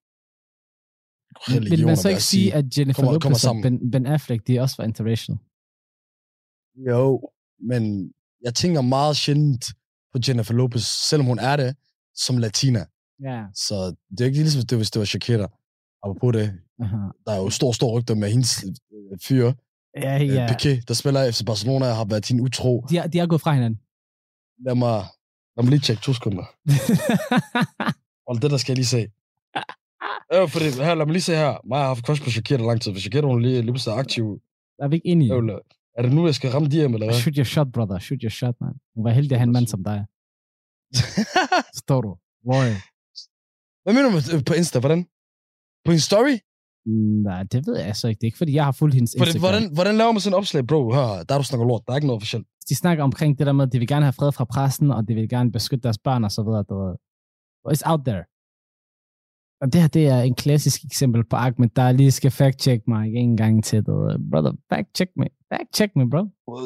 Vil 1.50 1.58
religioner, 1.58 1.86
man 1.86 1.96
så 1.96 2.08
vil 2.08 2.10
ikke 2.10 2.22
sige, 2.22 2.54
at 2.54 2.78
Jennifer 2.78 3.02
kommer- 3.02 3.12
Lopez 3.12 3.42
kommer 3.44 3.58
og 3.58 3.62
ben, 3.62 3.90
ben 3.90 4.06
Affleck, 4.06 4.46
de 4.46 4.60
også 4.60 4.76
var 4.78 4.84
interracial? 4.84 5.38
Jo, 6.86 7.30
men 7.68 8.12
jeg 8.44 8.54
tænker 8.54 8.80
meget 8.80 9.16
sjældent 9.16 9.64
på 10.12 10.18
Jennifer 10.28 10.54
Lopez, 10.54 10.82
selvom 10.82 11.26
hun 11.26 11.38
er 11.38 11.56
det, 11.56 11.76
som 12.14 12.38
latina. 12.38 12.84
Ja. 13.22 13.44
Så 13.54 13.94
det 14.10 14.20
er 14.20 14.24
ikke 14.24 14.38
ligesom, 14.38 14.62
det, 14.66 14.78
hvis 14.78 14.90
det 14.90 14.98
var 15.00 15.06
Shakira. 15.06 15.48
Apropos 16.02 16.32
det, 16.32 16.60
Aha. 16.82 16.96
der 17.26 17.32
er 17.32 17.36
jo 17.36 17.50
stor, 17.50 17.72
stor 17.72 17.98
rygter 17.98 18.14
med 18.14 18.30
hendes 18.30 18.64
øh, 18.64 19.18
fyre, 19.22 19.54
Ja, 19.96 20.16
ja. 20.16 20.24
ja. 20.24 20.46
Piqué, 20.46 20.80
der 20.88 20.94
spiller 20.94 21.30
FC 21.30 21.44
Barcelona, 21.46 21.86
har 21.86 22.04
været 22.04 22.28
din 22.28 22.40
utro. 22.40 22.84
De, 22.90 22.98
er, 22.98 23.06
de 23.06 23.18
er 23.18 23.26
gået 23.26 23.40
fra 23.40 23.52
hinanden. 23.54 23.80
Lad 24.66 24.74
mig, 24.74 25.02
lad 25.56 25.64
mig 25.64 25.70
lige 25.70 25.80
tjekke 25.80 26.02
to 26.02 26.12
sekunder. 26.12 26.44
Og 28.28 28.42
det 28.42 28.50
der 28.50 28.56
skal 28.56 28.72
jeg 28.72 28.76
lige 28.76 28.86
se. 28.86 29.06
Ja, 30.32 30.44
fordi, 30.54 30.64
her, 30.64 30.94
lad 30.94 31.06
mig 31.06 31.12
lige 31.12 31.22
se 31.22 31.34
her. 31.34 31.66
Mig 31.68 31.78
har 31.78 31.86
haft 31.86 32.04
crush 32.06 32.24
på 32.24 32.30
Shakira 32.30 32.62
lang 32.62 32.80
tid, 32.80 32.92
for 32.92 33.00
Shakira 33.00 33.26
hun 33.26 33.36
er 33.38 33.42
lige, 33.48 33.60
lige 33.62 33.72
pludselig 33.72 33.96
aktiv. 33.98 34.40
er 34.78 34.88
vi 34.88 34.96
ikke 34.96 35.08
enige? 35.08 35.32
Øvle. 35.32 35.58
Er 35.98 36.02
det 36.02 36.12
nu, 36.16 36.20
jeg 36.30 36.34
skal 36.34 36.50
ramme 36.54 36.68
DM, 36.68 36.92
eller 36.94 37.06
hvad? 37.06 37.14
Shoot 37.22 37.36
your 37.36 37.44
shot, 37.54 37.68
brother. 37.76 37.98
Shoot 37.98 38.20
your 38.24 38.30
shot, 38.40 38.54
man. 38.60 38.74
Hun 38.94 39.04
var 39.04 39.10
heldig 39.18 39.32
at 39.32 39.38
have 39.40 39.46
en 39.46 39.52
mand 39.58 39.66
som 39.74 39.84
dig. 39.90 39.98
Står 41.82 42.00
du? 42.06 42.10
Roy. 42.50 42.70
hvad 43.82 43.92
mener 43.94 44.06
du 44.08 44.14
med- 44.16 44.44
på 44.44 44.54
Insta? 44.54 44.78
Hvordan? 44.84 45.00
På 45.84 45.90
en 45.96 46.00
story? 46.10 46.36
Nej, 47.28 47.42
det 47.52 47.66
ved 47.66 47.76
jeg 47.78 47.96
så 47.96 48.08
ikke. 48.08 48.18
Det 48.20 48.24
er 48.26 48.30
ikke, 48.32 48.38
fordi 48.38 48.52
jeg 48.58 48.64
har 48.64 48.72
fulgt 48.72 48.94
hendes 48.94 49.12
Hvordan, 49.12 49.28
Instagram. 49.34 49.52
hvordan, 49.52 49.74
hvordan 49.74 49.94
laver 50.00 50.12
man 50.12 50.20
sådan 50.20 50.34
en 50.34 50.38
opslag, 50.40 50.66
bro? 50.66 50.80
Hør, 50.96 51.22
der 51.26 51.32
er 51.34 51.38
du 51.38 51.44
snakker 51.44 51.66
lort. 51.66 51.82
Der 51.86 51.92
er 51.92 51.96
ikke 51.96 52.06
noget 52.06 52.20
officielt. 52.22 52.46
de 52.68 52.74
snakker 52.74 53.04
omkring 53.04 53.38
det 53.38 53.46
der 53.46 53.52
med, 53.52 53.66
at 53.66 53.72
de 53.72 53.78
vil 53.78 53.88
gerne 53.88 54.04
have 54.04 54.12
fred 54.20 54.32
fra 54.32 54.44
pressen, 54.44 54.90
og 54.90 55.08
de 55.08 55.14
vil 55.14 55.28
gerne 55.28 55.52
beskytte 55.52 55.82
deres 55.82 55.98
børn 55.98 56.24
og 56.24 56.32
så 56.32 56.42
videre. 56.42 56.62
Du 56.70 56.74
ved. 56.84 56.94
It's 57.74 57.82
out 57.90 58.00
there. 58.08 58.22
Og 59.60 59.72
det 59.72 59.80
her, 59.80 59.88
det 59.88 60.06
er 60.06 60.20
en 60.20 60.34
klassisk 60.34 60.84
eksempel 60.84 61.24
på 61.24 61.36
Ahmed, 61.36 61.68
der 61.76 61.92
lige 61.92 62.10
skal 62.10 62.30
fact-check 62.30 62.82
mig 62.86 63.14
en 63.14 63.36
gang 63.36 63.64
til. 63.64 63.76
Ved. 63.76 64.30
Brother, 64.30 64.52
fact-check 64.72 65.12
me. 65.16 65.26
Fact-check 65.54 65.90
me, 65.96 66.10
bro. 66.10 66.22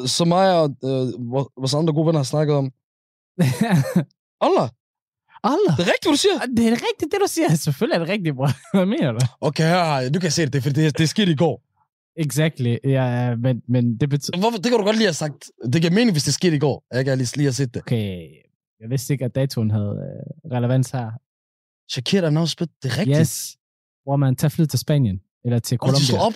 Så 0.07 0.25
mig 0.25 0.59
og 0.61 0.69
øh, 0.83 1.31
vores- 1.57 1.73
andre 1.73 1.93
gode 1.93 2.05
venner 2.07 2.19
har 2.19 2.23
snakket 2.23 2.55
om. 2.55 2.71
Allah, 4.47 4.69
Allah. 5.43 5.71
det 5.77 5.83
er 5.85 5.91
rigtigt, 5.93 6.11
du 6.11 6.15
siger. 6.15 6.37
Det 6.57 6.67
er 6.67 6.71
rigtigt, 6.71 7.11
det 7.11 7.19
du 7.21 7.27
siger. 7.27 7.55
Selvfølgelig 7.67 7.95
er 7.95 7.99
det 7.99 8.09
rigtigt, 8.09 8.35
bro. 8.35 8.47
Hvad 8.77 8.85
mener 8.85 9.11
du? 9.11 9.19
Okay, 9.41 9.63
jeg. 9.63 10.11
Du 10.13 10.19
kan 10.19 10.31
se 10.31 10.41
det, 10.41 10.53
det 10.53 10.63
fordi 10.63 10.81
det, 10.81 10.97
det 10.97 11.09
skete 11.09 11.31
i 11.31 11.35
går. 11.35 11.61
Exactly. 12.17 12.75
Ja, 12.83 13.35
men, 13.35 13.61
men 13.67 13.97
det 13.97 14.09
betyder... 14.09 14.39
Hvorfor, 14.39 14.57
det 14.57 14.69
kan 14.71 14.77
du 14.79 14.85
godt 14.85 14.95
lige 14.95 15.07
have 15.07 15.13
sagt. 15.13 15.51
Det 15.73 15.81
giver 15.81 15.93
mening, 15.93 16.11
hvis 16.11 16.23
det 16.23 16.33
skete 16.33 16.55
i 16.55 16.59
går. 16.59 16.83
Jeg 16.93 17.05
kan 17.05 17.17
lige, 17.17 17.35
lige 17.37 17.45
have 17.45 17.53
set 17.53 17.73
det. 17.73 17.81
Okay, 17.81 18.17
jeg 18.81 18.89
vidste 18.89 19.13
ikke, 19.13 19.25
at 19.25 19.35
datoen 19.35 19.71
havde 19.71 19.95
øh, 20.07 20.51
relevans 20.51 20.91
her. 20.91 21.11
Shakira 21.93 22.27
er 22.41 22.45
spit. 22.45 22.69
Det 22.83 22.91
er 22.91 22.97
rigtigt. 22.97 23.19
Yes. 23.19 23.57
Hvor 24.05 24.15
man 24.23 24.35
tager 24.35 24.49
fly 24.49 24.65
til 24.65 24.79
Spanien. 24.79 25.17
Eller 25.45 25.59
til 25.59 25.77
Og 25.81 25.87
de 25.87 25.93
Colombia. 25.93 26.27
op. 26.27 26.33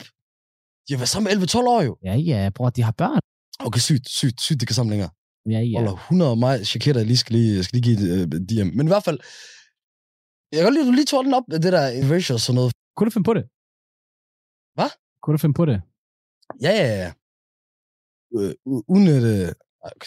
De 0.85 0.89
har 0.93 0.97
været 0.97 1.09
sammen 1.15 1.27
11-12 1.31 1.57
år 1.75 1.81
jo. 1.81 1.97
Ja, 2.03 2.15
ja, 2.15 2.49
bror, 2.55 2.69
de 2.69 2.83
har 2.83 2.91
børn. 2.91 3.19
Okay, 3.67 3.79
sygt, 3.79 4.09
sygt, 4.09 4.41
sygt, 4.41 4.59
det 4.59 4.67
kan 4.67 4.75
sammen 4.75 4.89
længere. 4.89 5.09
Ja, 5.53 5.59
ja. 5.59 5.77
Eller 5.79 5.93
100 5.93 6.31
af 6.31 6.37
mig, 6.37 6.67
Shakira, 6.67 7.03
lige 7.03 7.17
skal 7.17 7.33
lige, 7.35 7.63
skal 7.63 7.75
lige 7.77 7.85
give 7.87 7.97
et 7.99 8.33
øh, 8.33 8.41
DM. 8.49 8.69
Men 8.77 8.87
i 8.87 8.91
hvert 8.93 9.03
fald, 9.07 9.19
jeg 10.51 10.57
kan 10.57 10.65
godt 10.65 10.73
lide, 10.75 10.85
at 10.85 10.89
du 10.91 10.95
lige 10.99 11.05
tog 11.13 11.23
den 11.25 11.33
op, 11.33 11.43
det 11.51 11.73
der 11.77 11.85
erasure 12.03 12.35
og 12.35 12.41
sådan 12.45 12.55
noget. 12.59 12.71
Kunne 12.95 13.05
du 13.09 13.13
finde 13.15 13.27
på 13.29 13.33
det? 13.37 13.45
Hvad? 14.77 14.91
Kunne 15.21 15.33
du 15.35 15.41
finde 15.43 15.53
på 15.61 15.65
det? 15.69 15.77
Ja, 16.65 16.71
ja, 16.81 16.87
ja. 17.03 17.09
Øh, 18.37 18.53
uden 18.93 19.07
et, 19.07 19.23
øh, 19.33 19.47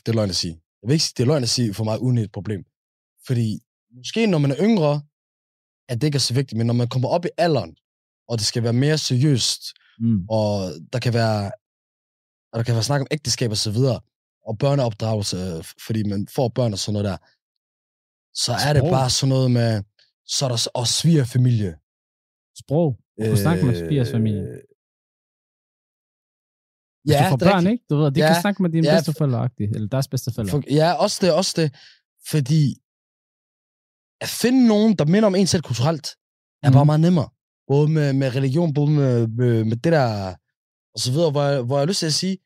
det 0.04 0.08
er 0.12 0.16
løgn 0.20 0.30
at 0.34 0.40
sige. 0.44 0.54
Jeg 0.80 0.86
vil 0.86 0.94
ikke 0.96 1.04
sige, 1.04 1.14
det 1.16 1.22
er 1.22 1.30
løgn 1.32 1.42
at 1.48 1.54
sige 1.56 1.74
for 1.78 1.84
mig, 1.88 1.96
uden 2.04 2.18
et 2.18 2.32
problem. 2.36 2.62
Fordi 3.26 3.46
måske 3.96 4.20
når 4.26 4.38
man 4.44 4.50
er 4.50 4.58
yngre, 4.68 4.92
at 5.90 6.00
det 6.00 6.06
ikke 6.06 6.16
er 6.16 6.20
så 6.30 6.34
vigtigt, 6.34 6.56
men 6.58 6.66
når 6.66 6.74
man 6.74 6.88
kommer 6.88 7.08
op 7.08 7.24
i 7.24 7.28
alderen, 7.38 7.76
og 8.28 8.38
det 8.38 8.46
skal 8.46 8.62
være 8.62 8.72
mere 8.84 8.98
seriøst, 8.98 9.62
Mm. 10.02 10.26
og 10.30 10.50
der 10.92 10.98
kan 10.98 11.14
være, 11.14 11.52
og 12.52 12.56
der 12.58 12.62
kan 12.64 12.74
være 12.74 12.82
snak 12.82 13.00
om 13.00 13.06
ægteskab 13.10 13.50
og 13.50 13.56
så 13.56 13.70
videre, 13.70 14.00
og 14.48 14.58
børneopdragelse, 14.58 15.36
øh, 15.36 15.64
fordi 15.86 16.02
man 16.02 16.20
får 16.36 16.48
børn 16.48 16.72
og 16.72 16.78
sådan 16.78 16.92
noget 16.92 17.04
der, 17.10 17.16
så 18.44 18.52
er 18.68 18.72
det 18.72 18.80
Sprog. 18.80 18.90
bare 18.90 19.10
sådan 19.10 19.28
noget 19.34 19.50
med, 19.50 19.82
så 20.34 20.40
er 20.44 20.48
der 20.48 20.58
også 20.74 20.94
svigerfamilie. 21.00 21.72
Sprog. 22.62 22.88
Du 23.18 23.24
kunne 23.24 23.42
snakke 23.46 23.62
med 23.66 23.74
Spiers 23.86 24.10
familie. 24.10 24.46
Hvis 27.02 27.14
Ja, 27.14 27.24
du 27.24 27.28
får 27.32 27.36
det 27.36 27.46
børn, 27.50 27.66
ikke? 27.72 27.84
Du 27.90 27.94
ved, 27.96 28.10
de 28.10 28.20
Ja, 28.20 28.26
kan 28.32 28.40
snakke 28.44 28.62
med 28.62 28.70
dine 28.70 28.86
ja, 28.88 28.94
bedsteforældre, 28.96 29.48
eller 29.74 29.88
deres 29.88 30.08
bedsteforældre. 30.08 30.50
For, 30.50 30.62
ja, 30.80 30.88
også 31.04 31.18
det, 31.22 31.32
også 31.40 31.52
det. 31.60 31.68
Fordi 32.32 32.62
at 34.24 34.28
finde 34.42 34.60
nogen, 34.72 34.90
der 34.98 35.04
minder 35.12 35.26
om 35.26 35.34
en 35.34 35.46
selv 35.46 35.62
kulturelt, 35.62 36.06
er 36.62 36.68
Mhm. 36.68 36.74
bare 36.76 36.86
meget 36.90 37.00
nemmere. 37.06 37.28
Både 37.70 37.86
med, 37.96 38.12
med 38.20 38.28
religion, 38.38 38.74
både 38.74 38.90
med, 39.00 39.28
med, 39.40 39.64
med 39.70 39.76
det 39.84 39.92
der, 39.98 40.06
og 40.94 40.98
så 41.04 41.08
videre, 41.12 41.30
hvor 41.34 41.42
jeg, 41.48 41.62
hvor 41.66 41.74
jeg 41.76 41.82
har 41.84 41.86
lyst 41.92 41.98
til 42.04 42.12
at 42.14 42.20
sige, 42.22 42.36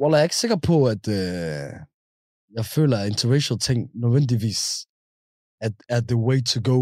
Wallah, 0.00 0.16
jeg 0.16 0.22
er 0.22 0.28
ikke 0.30 0.42
sikker 0.44 0.60
på, 0.70 0.76
at 0.94 1.04
øh, 1.18 1.70
jeg 2.58 2.64
føler, 2.76 2.96
at 2.98 3.08
interracial 3.12 3.58
ting 3.58 3.78
nødvendigvis 4.02 4.60
er, 5.64 5.70
er 5.94 6.00
the 6.10 6.18
way 6.28 6.38
to 6.52 6.58
go. 6.72 6.78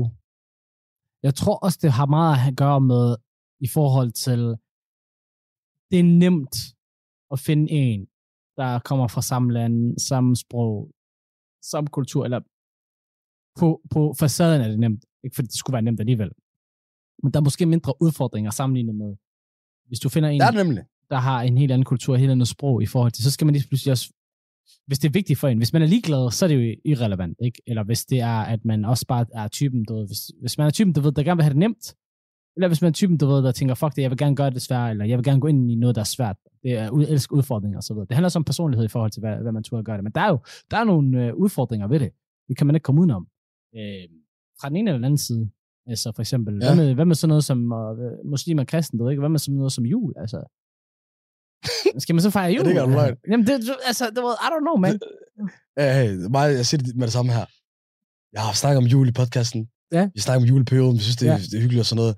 Jeg 1.27 1.35
tror 1.41 1.57
også, 1.65 1.79
det 1.83 1.93
har 1.99 2.07
meget 2.07 2.39
at 2.51 2.57
gøre 2.65 2.81
med, 2.93 3.07
i 3.67 3.69
forhold 3.77 4.11
til, 4.27 4.41
det 5.91 5.99
er 6.05 6.09
nemt 6.25 6.57
at 7.35 7.39
finde 7.47 7.67
en, 7.83 8.01
der 8.59 8.71
kommer 8.89 9.09
fra 9.09 9.23
samme 9.23 9.53
land, 9.53 9.99
samme 10.11 10.37
sprog, 10.37 10.77
samme 11.73 11.89
kultur, 11.99 12.25
eller 12.25 12.41
på, 13.61 13.81
på 13.91 14.15
facaden 14.21 14.61
er 14.61 14.69
det 14.69 14.79
nemt. 14.79 15.05
Ikke 15.25 15.35
fordi 15.35 15.47
det 15.47 15.55
skulle 15.59 15.75
være 15.75 15.83
nemt 15.83 16.01
alligevel. 16.01 16.31
Men 17.23 17.33
der 17.33 17.41
er 17.41 17.45
måske 17.45 17.67
mindre 17.67 17.95
udfordringer 18.03 18.51
sammenlignet 18.51 18.95
med, 18.95 19.17
hvis 19.89 20.01
du 20.01 20.09
finder 20.09 20.29
en, 20.29 20.41
Det 20.41 20.47
er 20.47 20.65
nemlig. 20.65 20.83
der 21.11 21.17
har 21.17 21.43
en 21.43 21.59
helt 21.59 21.73
anden 21.73 21.85
kultur, 21.85 22.15
et 22.15 22.21
helt 22.21 22.33
andet 22.33 22.49
sprog 22.49 22.83
i 22.83 22.87
forhold 22.87 23.13
til, 23.13 23.25
så 23.25 23.31
skal 23.31 23.45
man 23.45 23.55
lige 23.55 23.69
pludselig 23.69 23.93
også, 23.93 24.13
hvis 24.87 24.99
det 24.99 25.09
er 25.09 25.13
vigtigt 25.13 25.39
for 25.39 25.49
en, 25.49 25.59
hvis 25.59 25.73
man 25.73 25.83
er 25.83 25.87
ligeglad, 25.87 26.31
så 26.31 26.45
er 26.45 26.49
det 26.49 26.57
jo 26.71 26.77
irrelevant, 26.85 27.37
ikke? 27.45 27.63
Eller 27.67 27.85
hvis 27.85 28.05
det 28.05 28.21
er, 28.21 28.41
at 28.41 28.65
man 28.65 28.85
også 28.85 29.07
bare 29.07 29.27
er 29.35 29.49
typen, 29.49 29.85
du 29.85 29.95
ved, 29.95 30.07
hvis, 30.07 30.31
hvis 30.41 30.59
man 30.59 30.67
er 30.67 30.71
typen, 30.71 30.93
du 30.93 31.01
ved, 31.01 31.13
der 31.13 31.23
gerne 31.23 31.37
vil 31.37 31.43
have 31.45 31.51
det 31.55 31.59
nemt, 31.59 31.95
eller 32.57 32.69
hvis 32.69 32.83
man 32.83 32.89
er 32.89 32.93
typen, 32.93 33.19
du 33.19 33.27
ved, 33.27 33.43
der 33.43 33.53
tænker, 33.53 33.75
fuck 33.75 33.97
det, 33.97 34.03
jeg 34.03 34.11
vil 34.11 34.19
gerne 34.19 34.37
gøre 34.37 34.51
det 34.51 34.63
svært, 34.63 34.91
eller 34.91 35.05
jeg 35.05 35.19
vil 35.19 35.25
gerne 35.25 35.41
gå 35.41 35.47
ind 35.47 35.71
i 35.71 35.75
noget, 35.75 35.95
der 35.97 36.01
er 36.01 36.05
svært. 36.19 36.37
Det 36.63 36.73
er 36.73 36.91
ud, 36.91 37.05
elsker 37.09 37.37
udfordringer 37.37 37.79
og 37.79 37.83
så 37.85 37.95
videre. 37.95 38.07
Det 38.07 38.15
handler 38.15 38.27
også 38.27 38.39
om 38.39 38.45
personlighed 38.45 38.85
i 38.85 38.89
forhold 38.89 39.11
til, 39.11 39.21
hvad, 39.21 39.37
hvad 39.37 39.53
man 39.53 39.63
turde 39.63 39.85
gøre 39.85 39.97
det. 39.97 40.05
Men 40.05 40.13
der 40.13 40.21
er 40.21 40.29
jo 40.29 40.39
der 40.71 40.77
er 40.77 40.85
nogle 40.85 41.27
øh, 41.27 41.35
udfordringer 41.35 41.89
ved 41.89 42.01
det. 42.01 42.11
Det 42.49 42.57
kan 42.57 42.67
man 42.67 42.77
ikke 42.77 42.85
komme 42.85 43.01
udenom. 43.01 43.27
Øh, 43.77 44.09
fra 44.61 44.69
den 44.69 44.77
ene 44.77 44.91
eller 44.91 44.99
den 44.99 45.05
anden 45.05 45.19
side. 45.19 45.51
Altså 45.87 46.13
for 46.15 46.23
eksempel, 46.23 46.55
Ja. 46.61 46.67
ja. 46.69 46.75
hvad, 46.75 46.85
med, 46.87 46.95
hvad 46.95 47.05
med 47.05 47.15
sådan 47.15 47.29
noget 47.29 47.45
som 47.45 47.59
uh, 47.73 48.31
muslimer 48.31 48.63
og 48.63 48.67
kristen, 48.69 48.99
du 48.99 49.05
ved 49.05 49.13
ikke? 49.13 49.21
Hvad 49.21 49.29
med 49.29 49.39
sådan 49.39 49.55
noget 49.57 49.73
som 49.73 49.87
jul, 49.87 50.13
altså? 50.17 50.39
Skal 52.03 52.15
man 52.15 52.23
så 52.23 52.31
fejre 52.31 52.53
jul? 52.53 52.65
det 52.65 52.71
ikke 52.71 52.81
løgn? 52.87 53.17
Jamen, 53.31 53.47
det, 53.47 53.61
du- 53.69 53.75
altså, 53.87 54.05
det 54.15 54.23
var, 54.23 54.33
I 54.47 54.49
don't 54.55 54.65
know, 54.67 54.77
man. 54.77 55.01
Hey, 55.97 56.09
mig, 56.31 56.55
jeg 56.55 56.67
siger 56.67 56.83
det 56.83 56.97
med 56.97 57.07
det 57.07 57.13
samme 57.13 57.33
her. 57.33 57.45
Jeg 58.33 58.43
har 58.43 58.53
snakket 58.53 58.79
om 58.79 58.85
jul 58.85 59.09
i 59.09 59.13
podcasten. 59.13 59.69
Ja. 59.93 60.11
Vi 60.15 60.21
snakker 60.21 60.41
om 60.43 60.49
juleperioden. 60.49 60.97
Vi 60.97 61.03
synes, 61.03 61.17
det 61.17 61.29
er, 61.29 61.33
Ja. 61.33 61.39
det 61.39 61.55
er 61.55 61.61
hyggeligt 61.61 61.81
og 61.81 61.87
sådan 61.87 62.01
noget. 62.03 62.15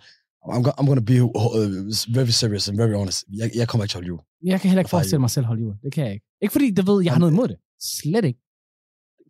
I'm, 0.48 0.62
go- 0.62 0.76
I'm 0.80 0.86
gonna 0.86 1.00
be 1.12 1.22
uh, 1.22 2.16
very 2.18 2.32
serious 2.42 2.68
and 2.68 2.76
very 2.76 2.92
honest. 2.94 3.24
Jeg, 3.40 3.50
jeg 3.54 3.68
kommer 3.68 3.84
ikke 3.84 3.90
til 3.92 3.96
at 3.98 4.00
holde 4.00 4.08
jul. 4.08 4.20
Jeg 4.44 4.60
kan 4.60 4.70
heller 4.70 4.80
ikke 4.80 4.90
forestille 4.90 5.16
jul. 5.16 5.20
mig 5.20 5.30
selv 5.30 5.46
holde 5.46 5.62
jul. 5.62 5.74
Det 5.84 5.92
kan 5.92 6.04
jeg 6.04 6.12
ikke. 6.12 6.26
Ikke 6.42 6.52
fordi, 6.52 6.70
det 6.70 6.86
ved, 6.86 7.02
jeg 7.04 7.12
har 7.12 7.18
noget 7.20 7.32
imod 7.32 7.48
det. 7.48 7.56
Slet 7.80 8.24
ikke. 8.24 8.40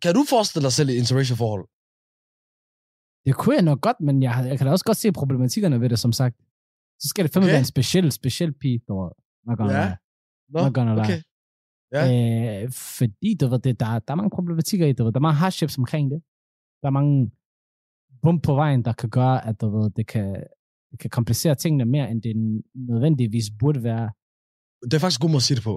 Kan 0.01 0.13
du 0.15 0.25
forestille 0.29 0.63
dig 0.63 0.73
selv 0.73 0.89
i 0.89 0.95
interracial 0.95 1.37
forhold? 1.37 1.65
Det 3.25 3.35
kunne 3.35 3.55
jeg 3.55 3.63
nok 3.63 3.81
godt, 3.81 3.99
men 4.07 4.23
jeg, 4.23 4.45
jeg 4.49 4.57
kan 4.57 4.65
da 4.67 4.71
også 4.71 4.85
godt 4.85 4.97
se 4.97 5.11
problematikkerne 5.11 5.81
ved 5.81 5.89
det, 5.89 5.99
som 5.99 6.11
sagt. 6.11 6.35
Så 7.01 7.07
skal 7.07 7.23
det 7.25 7.33
fandme 7.33 7.45
Okay. 7.45 7.51
være 7.53 7.59
en 7.59 7.65
speciel, 7.75 8.11
speciel 8.11 8.53
pige, 8.53 8.79
du 8.87 8.93
ved. 9.01 9.11
Not 9.47 9.57
gonna 9.57 9.73
Ja. 9.79 9.85
lie. 9.85 9.97
Not 10.63 10.73
gonna 10.73 10.93
lie. 10.93 11.03
okay. 11.03 11.21
Ja. 11.95 12.63
Øh, 12.63 12.71
fordi, 12.71 13.29
du 13.41 13.47
ved, 13.47 13.59
det, 13.59 13.79
der, 13.79 13.99
der 13.99 14.11
er 14.13 14.15
mange 14.15 14.29
problematikker 14.37 14.85
i 14.87 14.89
det. 14.89 14.97
Der 14.97 15.11
er 15.15 15.19
mange 15.19 15.37
hardships 15.43 15.77
omkring 15.77 16.11
det. 16.11 16.19
Der 16.81 16.87
er 16.87 16.91
mange 16.99 17.31
bump 18.21 18.43
på 18.43 18.53
vejen, 18.55 18.85
der 18.85 18.93
kan 18.93 19.09
gøre, 19.09 19.47
at 19.47 19.61
du 19.61 19.67
ved, 19.77 19.89
det, 19.97 20.07
kan, 20.07 20.43
det 20.91 20.99
kan 20.99 21.09
komplicere 21.09 21.55
tingene 21.55 21.85
mere, 21.85 22.11
end 22.11 22.21
det 22.21 22.33
nødvendigvis 22.75 23.45
burde 23.59 23.83
være. 23.83 24.11
Det 24.89 24.93
er 24.93 24.99
faktisk 24.99 25.21
god 25.21 25.29
måde 25.29 25.43
at 25.43 25.47
sige 25.49 25.55
det 25.55 25.63
på. 25.63 25.75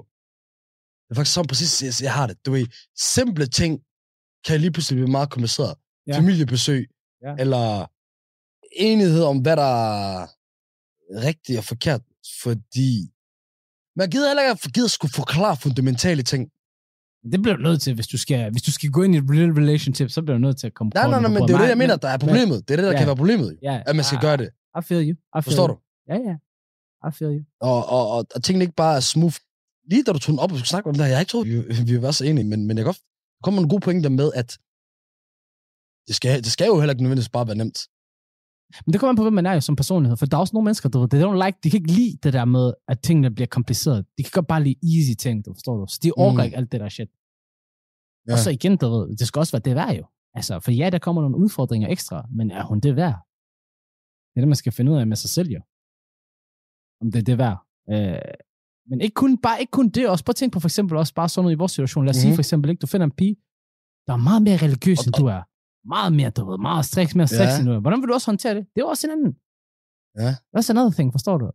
Det 1.05 1.11
er 1.13 1.15
faktisk 1.19 1.33
sådan 1.35 1.47
præcis, 1.47 1.71
jeg, 1.85 1.93
jeg 2.07 2.13
har 2.19 2.27
det. 2.27 2.45
Du 2.45 2.51
ved, 2.51 2.65
simple 3.15 3.45
ting 3.59 3.73
kan 4.47 4.59
lige 4.63 4.71
pludselig 4.75 4.95
blive 4.99 5.11
meget 5.17 5.29
kompliceret. 5.35 5.73
Ja. 6.07 6.17
Familiebesøg, 6.19 6.81
Ja. 7.23 7.35
eller 7.39 7.91
enighed 8.71 9.23
om, 9.23 9.37
hvad 9.39 9.55
der 9.57 9.71
er 9.97 10.27
rigtigt 11.27 11.57
og 11.57 11.63
forkert, 11.63 12.01
fordi 12.41 13.11
man 13.95 14.09
gider 14.09 14.27
heller 14.29 14.43
ikke 14.43 14.51
at 14.67 14.73
gider 14.73 14.87
skulle 14.87 15.13
forklare 15.13 15.55
fundamentale 15.57 16.23
ting. 16.23 16.49
Det 17.31 17.41
bliver 17.41 17.55
du 17.55 17.61
nødt 17.61 17.81
til, 17.81 17.93
hvis 17.95 18.07
du 18.07 18.17
skal, 18.17 18.51
hvis 18.51 18.61
du 18.61 18.71
skal 18.71 18.89
gå 18.91 19.03
ind 19.03 19.15
i 19.15 19.17
et 19.17 19.23
real 19.29 19.51
relationship, 19.51 20.09
så 20.09 20.21
bliver 20.21 20.37
du 20.37 20.41
nødt 20.41 20.59
til 20.59 20.67
at 20.67 20.73
komme 20.73 20.91
Nej, 20.95 21.07
nej, 21.09 21.19
nej, 21.21 21.29
men 21.29 21.41
det 21.47 21.53
er 21.53 21.57
det, 21.61 21.67
jeg 21.69 21.77
mener, 21.77 21.95
der 21.95 22.07
er 22.09 22.17
problemet. 22.17 22.67
Det 22.67 22.73
er 22.73 22.77
det, 22.77 22.83
der 22.85 22.91
Ja. 22.91 22.97
kan 22.97 23.07
være 23.07 23.15
problemet. 23.15 23.47
jo. 23.51 23.57
Ja, 23.63 23.81
At 23.85 23.95
man 23.95 24.05
skal 24.05 24.17
I- 24.17 24.21
gøre 24.21 24.37
det. 24.37 24.49
I 24.79 24.81
feel 24.87 25.01
you. 25.09 25.13
I 25.13 25.15
feel 25.33 25.43
Forstår 25.43 25.67
you. 25.67 25.73
du? 25.73 25.79
Ja, 26.09 26.17
ja. 26.29 26.35
I 27.07 27.11
feel 27.17 27.31
you. 27.37 27.43
Og, 27.61 27.85
og, 27.95 28.09
og, 28.11 28.25
og 28.35 28.43
tingene 28.43 28.63
ikke 28.63 28.75
bare 28.75 28.95
er 28.95 28.99
smooth. 28.99 29.35
Lige 29.91 30.03
da 30.03 30.11
du 30.11 30.19
tog 30.19 30.31
den 30.31 30.39
op 30.39 30.51
og 30.51 30.57
skulle 30.57 30.67
snakke 30.67 30.89
om 30.89 30.95
det 30.95 31.03
her, 31.05 31.11
jeg 31.11 31.19
ikke 31.21 31.29
troet, 31.31 31.47
vi, 31.47 31.93
vi 31.93 32.01
være 32.01 32.13
så 32.13 32.25
enige, 32.25 32.43
men, 32.51 32.65
men 32.67 32.77
jeg 32.77 32.85
godt, 32.85 32.97
der 33.37 33.41
kommer 33.43 33.59
nogle 33.61 33.69
gode 33.69 33.81
pointer 33.81 34.09
med, 34.09 34.31
at 34.35 34.57
det 36.09 36.15
skal, 36.19 36.31
det 36.45 36.51
skal 36.55 36.67
jo 36.71 36.75
heller 36.79 36.93
ikke 36.93 37.03
nødvendigvis 37.03 37.29
bare 37.37 37.47
være 37.49 37.59
nemt. 37.63 37.79
Men 38.85 38.89
det 38.93 38.99
kommer 38.99 39.11
an 39.13 39.19
på, 39.21 39.25
hvem 39.27 39.33
man 39.39 39.45
er 39.45 39.53
jo 39.53 39.61
som 39.69 39.75
personlighed. 39.83 40.17
For 40.17 40.25
der 40.25 40.37
er 40.37 40.41
også 40.45 40.53
nogle 40.55 40.65
mennesker, 40.67 40.89
du 40.89 40.97
ved, 41.01 41.09
they 41.13 41.21
don't 41.25 41.39
like, 41.45 41.57
de 41.63 41.67
kan 41.71 41.77
ikke 41.81 41.93
lide 41.99 42.17
det 42.23 42.31
der 42.37 42.45
med, 42.45 42.65
at 42.91 42.97
tingene 43.07 43.29
bliver 43.35 43.47
kompliceret. 43.57 43.99
De 44.17 44.21
kan 44.23 44.31
godt 44.33 44.47
bare 44.53 44.63
lide 44.67 44.77
easy 44.95 45.13
ting, 45.23 45.35
du 45.45 45.49
forstår 45.57 45.75
du. 45.79 45.85
Så 45.93 45.99
de 46.03 46.11
orker 46.25 46.41
Mm. 46.41 46.45
ikke 46.45 46.57
alt 46.57 46.71
det 46.71 46.79
der 46.83 46.89
shit. 46.97 47.09
Ja. 48.27 48.33
Og 48.33 48.39
så 48.45 48.49
igen, 48.57 48.73
du 48.81 48.87
ved, 48.93 49.03
det 49.19 49.27
skal 49.27 49.39
også 49.39 49.53
være 49.57 49.65
det 49.67 49.75
værd 49.75 49.95
jo. 50.01 50.05
Altså, 50.37 50.53
for 50.59 50.71
ja, 50.71 50.89
der 50.89 50.99
kommer 51.05 51.21
nogle 51.21 51.37
udfordringer 51.43 51.87
ekstra, 51.95 52.17
men 52.37 52.51
er 52.51 52.63
hun 52.69 52.79
det 52.85 52.95
værd? 52.95 53.17
Det 54.29 54.35
er 54.37 54.41
det, 54.41 54.47
man 54.53 54.55
skal 54.63 54.71
finde 54.77 54.91
ud 54.91 54.97
af 54.97 55.07
med 55.07 55.17
sig 55.23 55.29
selv 55.37 55.49
jo. 55.57 55.61
Om 57.01 57.07
det 57.11 57.19
er 57.19 57.27
det 57.29 57.37
værd. 57.43 57.57
Øh, 57.93 58.33
men 58.89 59.01
ikke 59.01 59.13
kun, 59.13 59.31
bare 59.45 59.59
ikke 59.61 59.71
kun 59.71 59.89
det, 59.89 60.09
også 60.09 60.25
bare 60.25 60.33
tænk 60.33 60.53
på 60.53 60.59
for 60.59 60.67
eksempel 60.67 60.97
også 60.97 61.13
bare 61.13 61.29
sådan 61.29 61.43
noget 61.43 61.55
i 61.55 61.61
vores 61.61 61.71
situation. 61.71 62.05
Lad 62.05 62.09
os 62.09 62.15
mm-hmm. 62.15 62.21
sige 62.21 62.29
Mhm. 62.31 62.35
for 62.35 62.41
eksempel, 62.41 62.69
ikke, 62.69 62.81
du 62.81 62.87
finder 62.87 63.05
en 63.11 63.15
pige, 63.21 63.35
der 64.07 64.13
er 64.13 64.21
meget 64.29 64.41
mere 64.47 64.57
religiøs, 64.65 64.99
Og- 64.99 65.05
end 65.05 65.13
du 65.21 65.25
er. 65.37 65.41
Meget 65.85 66.13
mere, 66.13 66.29
du 66.29 66.49
ved, 66.49 66.57
meget 66.57 66.85
striks, 66.85 67.15
mere 67.15 67.27
striks, 67.27 67.53
Ja. 67.65 67.71
er. 67.71 67.79
Hvordan 67.79 68.01
vil 68.01 68.07
du 68.09 68.13
også 68.13 68.31
håndtere 68.31 68.55
det? 68.55 68.65
Det 68.75 68.81
er 68.81 68.85
også 68.85 69.07
en 69.07 69.11
anden. 69.11 69.33
Ja. 70.19 70.31
That's 70.57 70.69
another 70.69 70.91
thing, 70.91 71.11
forstår 71.13 71.37
du? 71.37 71.51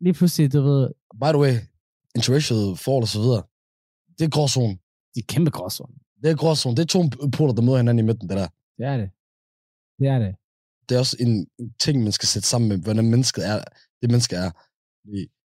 Lige 0.00 0.14
pludselig, 0.14 0.52
du 0.52 0.60
ved, 0.62 0.90
By 1.22 1.30
the 1.34 1.38
way, 1.38 1.54
interracial 2.14 2.76
forhold 2.76 3.02
og 3.02 3.08
så 3.08 3.20
videre, 3.20 3.42
det 4.18 4.24
er 4.24 4.28
gråzone. 4.28 4.74
de 5.14 5.20
er 5.20 5.24
kæmpe 5.28 5.50
gråzone. 5.50 5.94
Det 6.22 6.30
er 6.30 6.36
gråzone. 6.36 6.76
Det 6.76 6.82
er 6.82 6.86
to 6.86 7.28
poler, 7.36 7.52
der 7.54 7.62
møder 7.62 7.76
hinanden 7.76 8.04
i 8.04 8.06
midten, 8.10 8.28
det 8.28 8.36
der. 8.36 8.48
Det 8.78 8.86
er 8.86 8.96
det. 8.96 9.10
Det 9.98 10.06
er 10.08 10.18
det. 10.18 10.34
Det 10.88 10.94
er 10.94 10.98
også 10.98 11.16
en 11.20 11.46
ting, 11.78 12.02
man 12.02 12.12
skal 12.12 12.26
sætte 12.28 12.48
sammen 12.48 12.68
med, 12.68 12.78
hvordan 12.78 13.10
mennesket 13.10 13.46
er. 13.48 13.58
Det 14.02 14.10
menneske 14.10 14.36
er. 14.36 14.50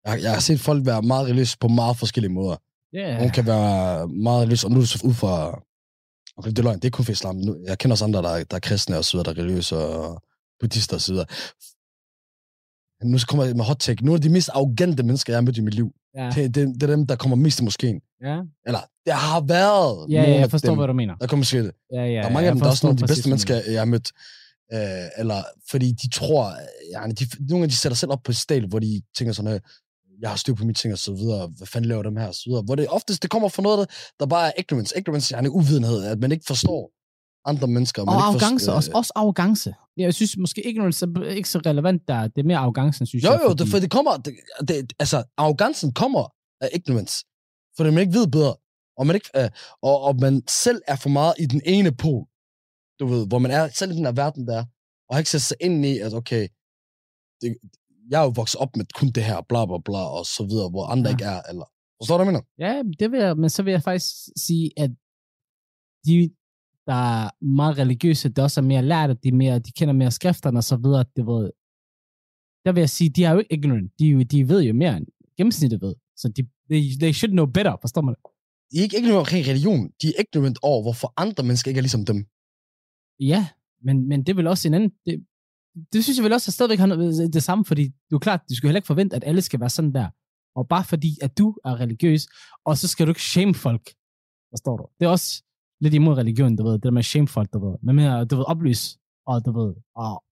Jeg, 0.05 0.23
jeg 0.23 0.33
har 0.33 0.41
set 0.41 0.61
folk 0.61 0.87
være 0.87 1.03
meget 1.03 1.25
religiøse 1.27 1.59
på 1.59 1.69
meget 1.69 1.97
forskellige 1.97 2.33
måder. 2.33 2.57
Yeah. 2.95 3.17
Nogle 3.17 3.31
kan 3.33 3.47
være 3.47 4.09
meget 4.09 4.41
religiøse, 4.43 4.67
og 4.67 4.71
nu 4.71 4.77
er 4.77 4.81
det 4.81 4.89
så 4.89 5.07
ud 5.07 5.15
fra... 5.15 5.63
Okay, 6.39 6.51
det 6.51 6.59
er 6.59 6.63
løgn, 6.63 6.79
det 6.79 6.85
er 6.85 6.91
kun 6.91 7.05
for 7.05 7.13
islam. 7.13 7.37
Nu, 7.37 7.57
jeg 7.67 7.79
kender 7.79 7.93
også 7.95 8.05
andre, 8.05 8.23
der, 8.23 8.29
er- 8.29 8.45
der 8.45 8.57
er 8.57 8.61
kristne 8.61 8.99
og 8.99 9.05
så 9.05 9.13
videre, 9.17 9.25
der 9.35 9.41
er 9.41 9.45
religiøse 9.45 9.77
og 9.77 10.23
buddhister 10.61 10.97
og 10.97 11.01
så 11.01 11.13
videre. 11.13 11.27
Nu 13.05 13.19
kommer 13.29 13.45
jeg 13.45 13.57
med 13.57 13.65
hot 13.65 13.77
take. 13.81 14.05
Nogle 14.05 14.17
af 14.19 14.23
de 14.23 14.29
mest 14.29 14.49
arrogante 14.55 15.03
mennesker, 15.03 15.33
jeg 15.33 15.37
har 15.37 15.43
mødt 15.43 15.57
i 15.57 15.61
mit 15.61 15.75
liv, 15.75 15.93
Ja. 16.17 16.31
det, 16.35 16.55
det, 16.55 16.69
det 16.75 16.83
er 16.83 16.87
dem, 16.97 17.07
der 17.07 17.17
kommer 17.17 17.37
mest 17.37 17.61
i 17.61 17.65
moskeen. 17.65 18.01
Ja. 18.23 18.41
Eller, 18.67 18.81
det 19.07 19.13
har 19.15 19.41
været 19.41 20.11
Ja, 20.11 20.17
nogle 20.17 20.29
ja, 20.29 20.35
jeg 20.35 20.43
af 20.43 20.51
forstår, 20.51 20.69
dem, 20.69 20.79
hvad 20.79 20.87
du 20.87 20.93
mener. 20.93 21.17
der 21.17 21.27
kommer 21.27 21.41
måske 21.41 21.57
Ja, 21.93 22.05
ja, 22.05 22.21
der 22.21 22.25
er 22.29 22.31
mange 22.33 22.49
af 22.49 22.55
dem, 22.55 22.61
der 22.61 22.67
er 22.67 22.71
også 22.71 22.87
nogle 22.87 22.95
af 22.95 22.99
de 22.99 23.13
bedste 23.13 23.29
mennesker, 23.29 23.55
jeg 23.71 23.81
har 23.81 23.85
mødt. 23.85 24.09
Øh, 24.73 24.79
eller 25.19 25.43
fordi 25.71 25.93
de 25.93 26.09
tror, 26.11 26.53
ja, 26.93 27.07
de, 27.19 27.27
nogle 27.51 27.63
af 27.63 27.69
de 27.69 27.77
sætter 27.77 27.97
selv 27.97 28.13
op 28.13 28.23
på 28.25 28.33
et 28.33 28.37
sted, 28.37 28.61
hvor 28.69 28.79
de 28.79 29.03
tænker 29.19 29.33
sådan, 29.33 29.53
øh, 29.55 29.61
jeg 30.21 30.31
har 30.31 30.37
styr 30.37 30.55
på 30.55 30.65
mine 30.65 30.75
ting 30.75 30.93
og 30.93 30.99
så 30.99 31.13
videre, 31.13 31.47
hvad 31.57 31.67
fanden 31.67 31.89
laver 31.89 32.03
dem 32.03 32.17
her 32.17 32.27
og 32.27 32.35
så 32.35 32.43
videre. 32.47 32.63
Hvor 32.63 32.75
det 32.75 32.89
oftest, 32.89 33.23
det 33.23 33.31
kommer 33.31 33.49
fra 33.49 33.63
noget, 33.63 33.79
der, 33.79 33.87
der 34.21 34.27
bare 34.27 34.47
er 34.49 34.53
ignorance. 34.59 34.99
Ignorance 34.99 35.35
er 35.35 35.39
en 35.39 35.49
uvidenhed, 35.49 36.05
at 36.05 36.19
man 36.19 36.33
ikke 36.33 36.45
forstår 36.47 36.93
andre 37.51 37.67
mennesker. 37.69 38.05
Man 38.05 38.15
Og 38.15 38.15
ikke 38.15 38.25
arrogance, 38.25 38.65
forstår, 38.65 38.73
også, 38.73 38.91
også 38.95 39.13
arrogance. 39.17 39.75
Jeg 39.97 40.15
synes 40.15 40.37
måske 40.37 40.67
ikke, 40.67 40.81
er 40.81 41.31
ikke 41.31 41.49
så 41.49 41.59
relevant 41.67 42.03
der. 42.09 42.29
Det 42.29 42.39
er 42.39 42.47
mere 42.47 42.59
arrogancen, 42.59 43.07
synes 43.07 43.25
Jo, 43.25 43.31
jeg. 43.31 43.41
jo, 43.45 43.55
det, 43.55 43.69
for 43.69 43.79
det 43.79 43.91
kommer, 43.91 44.17
det, 44.17 44.35
det, 44.69 44.93
altså, 44.99 45.25
arrogancen 45.37 45.93
kommer 45.93 46.33
af 46.61 46.69
ignorance. 46.75 47.25
Fordi 47.77 47.91
man 47.91 48.01
ikke 48.01 48.19
ved 48.19 48.27
bedre. 48.27 48.55
Og 48.99 49.07
man, 49.07 49.15
ikke, 49.17 49.31
øh, 49.37 49.51
og, 49.83 50.01
og 50.01 50.17
man 50.17 50.43
selv 50.49 50.81
er 50.87 50.97
for 50.97 51.09
meget 51.09 51.35
i 51.39 51.47
den 51.47 51.63
ene 51.65 51.93
pol. 51.93 52.27
Du 53.01 53.07
ved, 53.07 53.27
hvor 53.27 53.39
man 53.39 53.51
er 53.51 53.69
selv 53.69 53.93
i 53.93 53.95
den 53.95 54.05
her 54.05 54.13
verden 54.13 54.47
der. 54.47 54.65
Og 55.09 55.15
har 55.15 55.19
ikke 55.19 55.31
sat 55.31 55.43
sig 55.43 55.57
ind 55.61 55.87
i, 55.87 55.99
at 55.99 56.15
okay, 56.15 56.49
det, 57.41 57.57
jeg 58.11 58.21
er 58.21 58.25
jo 58.25 58.33
vokset 58.41 58.61
op 58.61 58.77
med 58.77 58.85
kun 58.99 59.09
det 59.09 59.25
her, 59.25 59.41
bla 59.49 59.67
bla 59.67 59.79
bla, 59.85 60.03
og 60.19 60.25
så 60.27 60.43
videre, 60.51 60.71
hvor 60.71 60.85
andre 60.87 61.09
Ja. 61.11 61.15
ikke 61.15 61.25
er. 61.25 61.41
Eller, 61.51 61.67
forstår 62.01 62.19
du, 62.19 62.25
hvad 62.25 62.35
jeg 62.35 62.43
mener? 62.59 62.75
Ja, 62.75 62.83
det 63.01 63.11
vil 63.13 63.21
jeg, 63.21 63.37
men 63.37 63.51
så 63.51 63.63
vil 63.63 63.71
jeg 63.71 63.83
faktisk 63.83 64.07
sige, 64.47 64.71
at 64.77 64.91
de, 66.07 66.31
der 66.87 67.01
er 67.25 67.45
meget 67.45 67.79
religiøse, 67.79 68.29
der 68.29 68.43
også 68.43 68.61
er 68.61 68.65
mere 68.65 68.83
lærte, 68.83 69.15
de, 69.15 69.29
er 69.29 69.33
mere, 69.33 69.59
de 69.59 69.73
kender 69.73 69.95
mere 69.95 70.11
skrifterne 70.11 70.59
og 70.59 70.65
så 70.65 70.77
videre, 70.77 71.05
det 71.17 71.27
ved, 71.27 71.51
der 72.65 72.73
vil 72.73 72.81
jeg 72.81 72.91
sige, 72.91 73.11
de 73.11 73.25
er 73.25 73.33
jo 73.33 73.39
ikke 73.39 73.55
ignorant. 73.55 73.93
De, 73.99 74.25
de 74.25 74.49
ved 74.49 74.63
jo 74.63 74.75
mere 74.75 74.97
end 74.97 75.07
gennemsnittet 75.37 75.81
ved. 75.81 75.95
Så 76.17 76.29
de, 76.29 76.43
they, 76.71 76.83
they 77.01 77.13
should 77.13 77.33
know 77.33 77.47
better, 77.47 77.77
forstår 77.81 78.03
man 78.03 78.15
det? 78.15 78.23
De 78.71 78.79
er 78.79 78.83
ikke 78.83 78.99
ignorant 78.99 79.19
omkring 79.19 79.47
religion. 79.47 79.91
De 80.03 80.07
er 80.09 80.13
ignorant 80.23 80.59
over, 80.63 80.83
hvorfor 80.83 81.13
andre 81.17 81.43
mennesker 81.45 81.69
ikke 81.71 81.79
er 81.79 81.83
ligesom 81.89 82.05
dem. 82.05 82.27
Ja, 83.21 83.49
men, 83.87 84.09
men 84.09 84.19
det 84.21 84.29
er 84.29 84.35
vel 84.37 84.47
også 84.47 84.69
en 84.69 84.75
anden... 84.75 84.91
Det, 85.07 85.27
det 85.93 86.05
synes 86.05 86.19
jeg 86.19 86.25
vel 86.25 86.33
også, 86.33 86.49
at 86.49 86.55
stadigvæk 86.55 86.79
har 86.79 86.87
noget, 86.87 87.33
det 87.33 87.43
samme, 87.43 87.65
fordi 87.65 87.91
du 88.11 88.17
er 88.17 88.21
klart, 88.21 88.41
du 88.51 88.55
skal 88.55 88.69
heller 88.69 88.79
ikke 88.79 88.87
forvente, 88.87 89.17
at 89.17 89.25
alle 89.25 89.43
skal 89.43 89.61
være 89.61 89.71
sådan 89.71 89.93
der. 89.93 90.09
Og 90.57 90.69
bare 90.69 90.85
fordi, 90.85 91.19
at 91.23 91.39
du 91.39 91.57
er 91.65 91.81
religiøs, 91.81 92.27
og 92.65 92.79
så 92.79 92.89
skal 92.89 93.07
du 93.07 93.11
ikke 93.11 93.23
shame 93.23 93.55
folk. 93.55 93.91
Forstår 94.53 94.77
du? 94.77 94.87
Det 95.01 95.07
er 95.07 95.11
også 95.11 95.43
lidt 95.81 95.95
imod 95.95 96.15
religion, 96.17 96.57
du 96.57 96.65
ved, 96.65 96.73
det 96.73 96.83
der 96.83 96.91
med 96.91 97.03
shame 97.03 97.29
folk, 97.29 97.53
du 97.53 97.71
ved. 97.71 97.77
Men 97.83 97.97
mere, 97.97 98.25
du 98.25 98.37
ved, 98.37 98.45
oplys, 98.49 98.99
og 99.27 99.45
du 99.45 99.61
ved, 99.61 99.75
og 99.97 100.25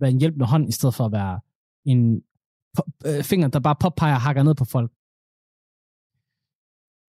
være 0.00 0.10
en 0.10 0.18
hjælpende 0.18 0.46
hånd, 0.46 0.68
i 0.68 0.72
stedet 0.72 0.94
for 0.94 1.04
at 1.04 1.12
være 1.12 1.40
en 1.84 2.22
øh, 3.06 3.24
finger, 3.24 3.48
der 3.48 3.60
bare 3.60 3.76
påpeger 3.80 4.14
og 4.14 4.20
hakker 4.20 4.42
ned 4.42 4.54
på 4.54 4.64
folk. 4.64 4.90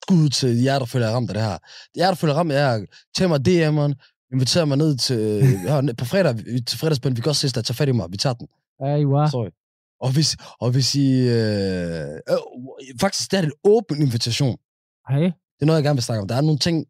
Skud 0.04 0.30
til 0.30 0.62
jer, 0.62 0.80
der 0.80 0.86
føler 0.86 1.10
ramt 1.10 1.30
af 1.30 1.34
det 1.34 1.44
her. 1.44 1.58
Jer, 1.98 2.08
der 2.08 2.16
føler 2.16 2.34
ramt 2.34 2.52
af 2.52 2.80
det 2.80 2.88
her, 2.90 2.96
tag 3.16 3.30
mig 3.30 3.40
DM'eren, 3.48 4.11
inviter 4.34 4.66
mig 4.66 4.78
ned 4.78 4.98
til, 4.98 5.44
her, 5.70 5.94
på 5.98 6.06
fredag, 6.06 6.36
til 6.68 6.80
fredagsbøn, 6.80 7.16
vi 7.16 7.22
kan 7.22 7.30
også 7.30 7.42
ses 7.42 7.54
der, 7.54 7.62
tag 7.62 7.76
fat 7.76 7.90
i 7.90 7.92
mig, 7.92 8.08
vi 8.12 8.18
tager 8.18 8.34
den. 8.34 8.48
Ja, 8.82 8.96
I 8.96 9.06
var. 9.06 9.30
Sorry. 9.30 9.50
Og 10.02 10.14
hvis, 10.14 10.38
og 10.60 10.72
hvis 10.72 10.96
I... 10.96 11.30
Øh, 11.30 12.06
øh, 12.30 12.38
faktisk, 13.00 13.32
det 13.32 13.40
er 13.40 13.44
en 13.44 13.52
åben 13.64 14.02
invitation. 14.02 14.58
Hej. 15.10 15.20
Det 15.20 15.62
er 15.62 15.66
noget, 15.66 15.78
jeg 15.78 15.84
gerne 15.84 15.96
vil 15.96 16.04
snakke 16.04 16.22
om. 16.22 16.28
Der 16.28 16.36
er 16.36 16.42
nogle 16.42 16.60
ting 16.60 16.86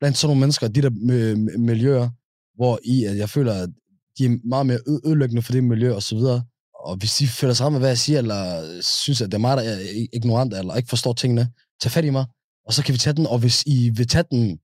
blandt 0.00 0.18
sådan 0.18 0.28
nogle 0.28 0.40
mennesker, 0.40 0.68
de 0.68 0.82
der 0.82 0.90
øh, 1.10 1.60
miljøer, 1.60 2.08
hvor 2.56 2.78
I, 2.84 3.04
at 3.04 3.16
jeg 3.16 3.28
føler, 3.30 3.52
at 3.52 3.70
de 4.18 4.24
er 4.24 4.48
meget 4.48 4.66
mere 4.66 4.78
ødelæggende 4.86 5.42
for 5.42 5.52
det 5.52 5.64
miljø 5.64 5.94
og 5.94 6.02
så 6.02 6.14
videre. 6.16 6.42
Og 6.74 6.96
hvis 6.96 7.20
I 7.20 7.26
føler 7.26 7.54
sig 7.54 7.66
af, 7.66 7.78
hvad 7.78 7.88
jeg 7.88 7.98
siger, 7.98 8.18
eller 8.18 8.62
synes, 8.82 9.20
at 9.20 9.26
det 9.26 9.34
er 9.34 9.38
mig, 9.38 9.56
der 9.56 9.62
er 9.62 10.06
ignorant, 10.12 10.54
eller 10.54 10.74
ikke 10.74 10.88
forstår 10.88 11.12
tingene, 11.12 11.48
tag 11.80 11.92
fat 11.92 12.04
i 12.04 12.10
mig, 12.10 12.24
og 12.66 12.72
så 12.72 12.84
kan 12.84 12.92
vi 12.92 12.98
tage 12.98 13.14
den. 13.14 13.26
Og 13.26 13.38
hvis 13.38 13.62
I 13.66 13.90
vil 13.90 14.08
tage 14.08 14.24
den 14.30 14.58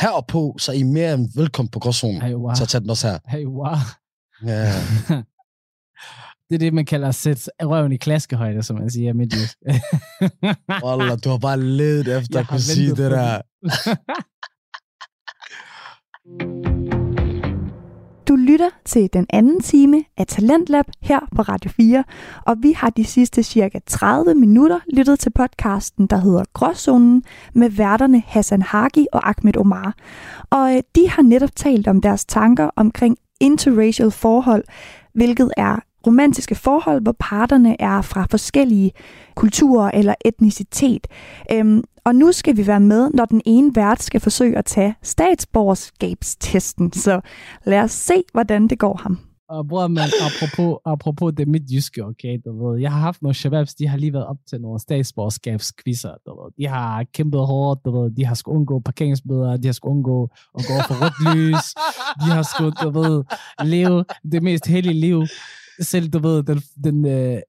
heroppe, 0.00 0.60
så 0.62 0.72
er 0.72 0.76
I 0.76 0.82
mere 0.82 1.14
end 1.14 1.28
velkommen 1.36 1.70
på 1.70 1.78
gråzonen. 1.78 2.22
Hej, 2.22 2.34
wow. 2.34 2.54
Så 2.54 2.66
tag 2.66 2.80
den 2.80 2.90
også 2.90 3.08
her. 3.08 3.18
Hej, 3.28 3.44
wow. 3.44 3.76
Ja. 4.46 4.72
Det 6.48 6.54
er 6.54 6.58
det, 6.58 6.74
man 6.74 6.84
kalder 6.84 7.08
at 7.08 7.14
sætte 7.14 7.42
røven 7.62 7.92
i 7.92 7.96
klaskehøjde, 7.96 8.62
som 8.62 8.78
man 8.78 8.90
siger 8.90 9.12
midtjysk. 9.12 9.58
Wallah, 10.84 11.18
du 11.24 11.28
har 11.28 11.38
bare 11.38 11.60
ledet 11.60 12.08
efter 12.18 12.38
Jeg 12.38 12.40
at 12.40 12.48
kunne 12.48 12.60
sige 12.60 12.90
det 12.90 13.10
der. 13.10 13.40
Du 18.28 18.36
lytter 18.36 18.70
til 18.84 19.08
den 19.12 19.26
anden 19.30 19.60
time 19.60 20.04
af 20.16 20.26
Talentlab 20.26 20.84
her 21.00 21.20
på 21.36 21.42
Radio 21.42 21.70
4, 21.70 22.04
og 22.46 22.56
vi 22.58 22.72
har 22.72 22.90
de 22.90 23.04
sidste 23.04 23.42
cirka 23.42 23.78
30 23.86 24.34
minutter 24.34 24.80
lyttet 24.92 25.18
til 25.18 25.30
podcasten, 25.30 26.06
der 26.06 26.16
hedder 26.16 26.44
Gråzonen, 26.52 27.22
med 27.54 27.70
værterne 27.70 28.22
Hassan 28.26 28.62
Hagi 28.62 29.06
og 29.12 29.28
Ahmed 29.28 29.56
Omar. 29.56 29.94
Og 30.50 30.76
øh, 30.76 30.82
de 30.94 31.08
har 31.08 31.22
netop 31.22 31.56
talt 31.56 31.88
om 31.88 32.00
deres 32.00 32.24
tanker 32.24 32.70
omkring 32.76 33.16
interracial 33.40 34.10
forhold, 34.10 34.64
hvilket 35.14 35.50
er 35.56 35.76
romantiske 36.06 36.54
forhold, 36.54 37.02
hvor 37.02 37.16
parterne 37.18 37.80
er 37.80 38.02
fra 38.02 38.26
forskellige 38.30 38.92
kulturer 39.34 39.90
eller 39.94 40.14
etnicitet. 40.24 41.06
Øhm, 41.52 41.82
og 42.04 42.14
nu 42.14 42.32
skal 42.32 42.56
vi 42.56 42.66
være 42.66 42.80
med, 42.80 43.10
når 43.14 43.24
den 43.24 43.42
ene 43.46 43.72
vært 43.74 44.02
skal 44.02 44.20
forsøge 44.20 44.58
at 44.58 44.64
tage 44.64 44.94
statsborgerskabstesten. 45.02 46.92
Så 46.92 47.20
lad 47.64 47.80
os 47.80 47.90
se, 47.90 48.22
hvordan 48.32 48.68
det 48.68 48.78
går 48.78 49.00
ham. 49.02 49.18
Og 49.48 49.68
bror, 49.68 49.88
man, 49.88 50.08
apropos, 50.26 50.78
apropos 50.84 51.32
det 51.36 51.48
midtjyske, 51.48 52.04
okay, 52.04 52.38
du 52.44 52.68
ved, 52.68 52.80
jeg 52.80 52.92
har 52.92 53.00
haft 53.00 53.22
nogle 53.22 53.34
shababs, 53.34 53.74
de 53.74 53.88
har 53.88 53.98
lige 53.98 54.12
været 54.12 54.26
op 54.26 54.36
til 54.48 54.60
nogle 54.60 54.80
statsborgerskabskvisser, 54.80 56.14
du 56.26 56.30
ved. 56.30 56.52
De 56.58 56.66
har 56.66 57.04
kæmpet 57.14 57.40
hårdt, 57.40 57.80
du 57.84 58.02
ved, 58.02 58.10
de 58.10 58.24
har 58.24 58.34
skulle 58.34 58.56
undgå 58.58 58.78
parkeringsbøder, 58.80 59.56
de 59.56 59.68
har 59.68 59.72
skulle 59.72 59.96
undgå 59.96 60.30
at 60.58 60.64
gå 60.68 60.74
for 60.88 60.94
rødt 61.02 61.36
lys, 61.36 61.64
de 62.24 62.30
har 62.36 62.42
skulle, 62.42 62.72
du 62.82 62.90
ved, 63.00 63.24
leve 63.64 64.04
det 64.32 64.42
mest 64.42 64.66
hellige 64.66 65.00
liv. 65.00 65.22
Selv, 65.80 66.08
du 66.08 66.18
ved, 66.18 66.42
den, 66.42 66.62
den, 66.84 67.06
øh, 67.06 67.40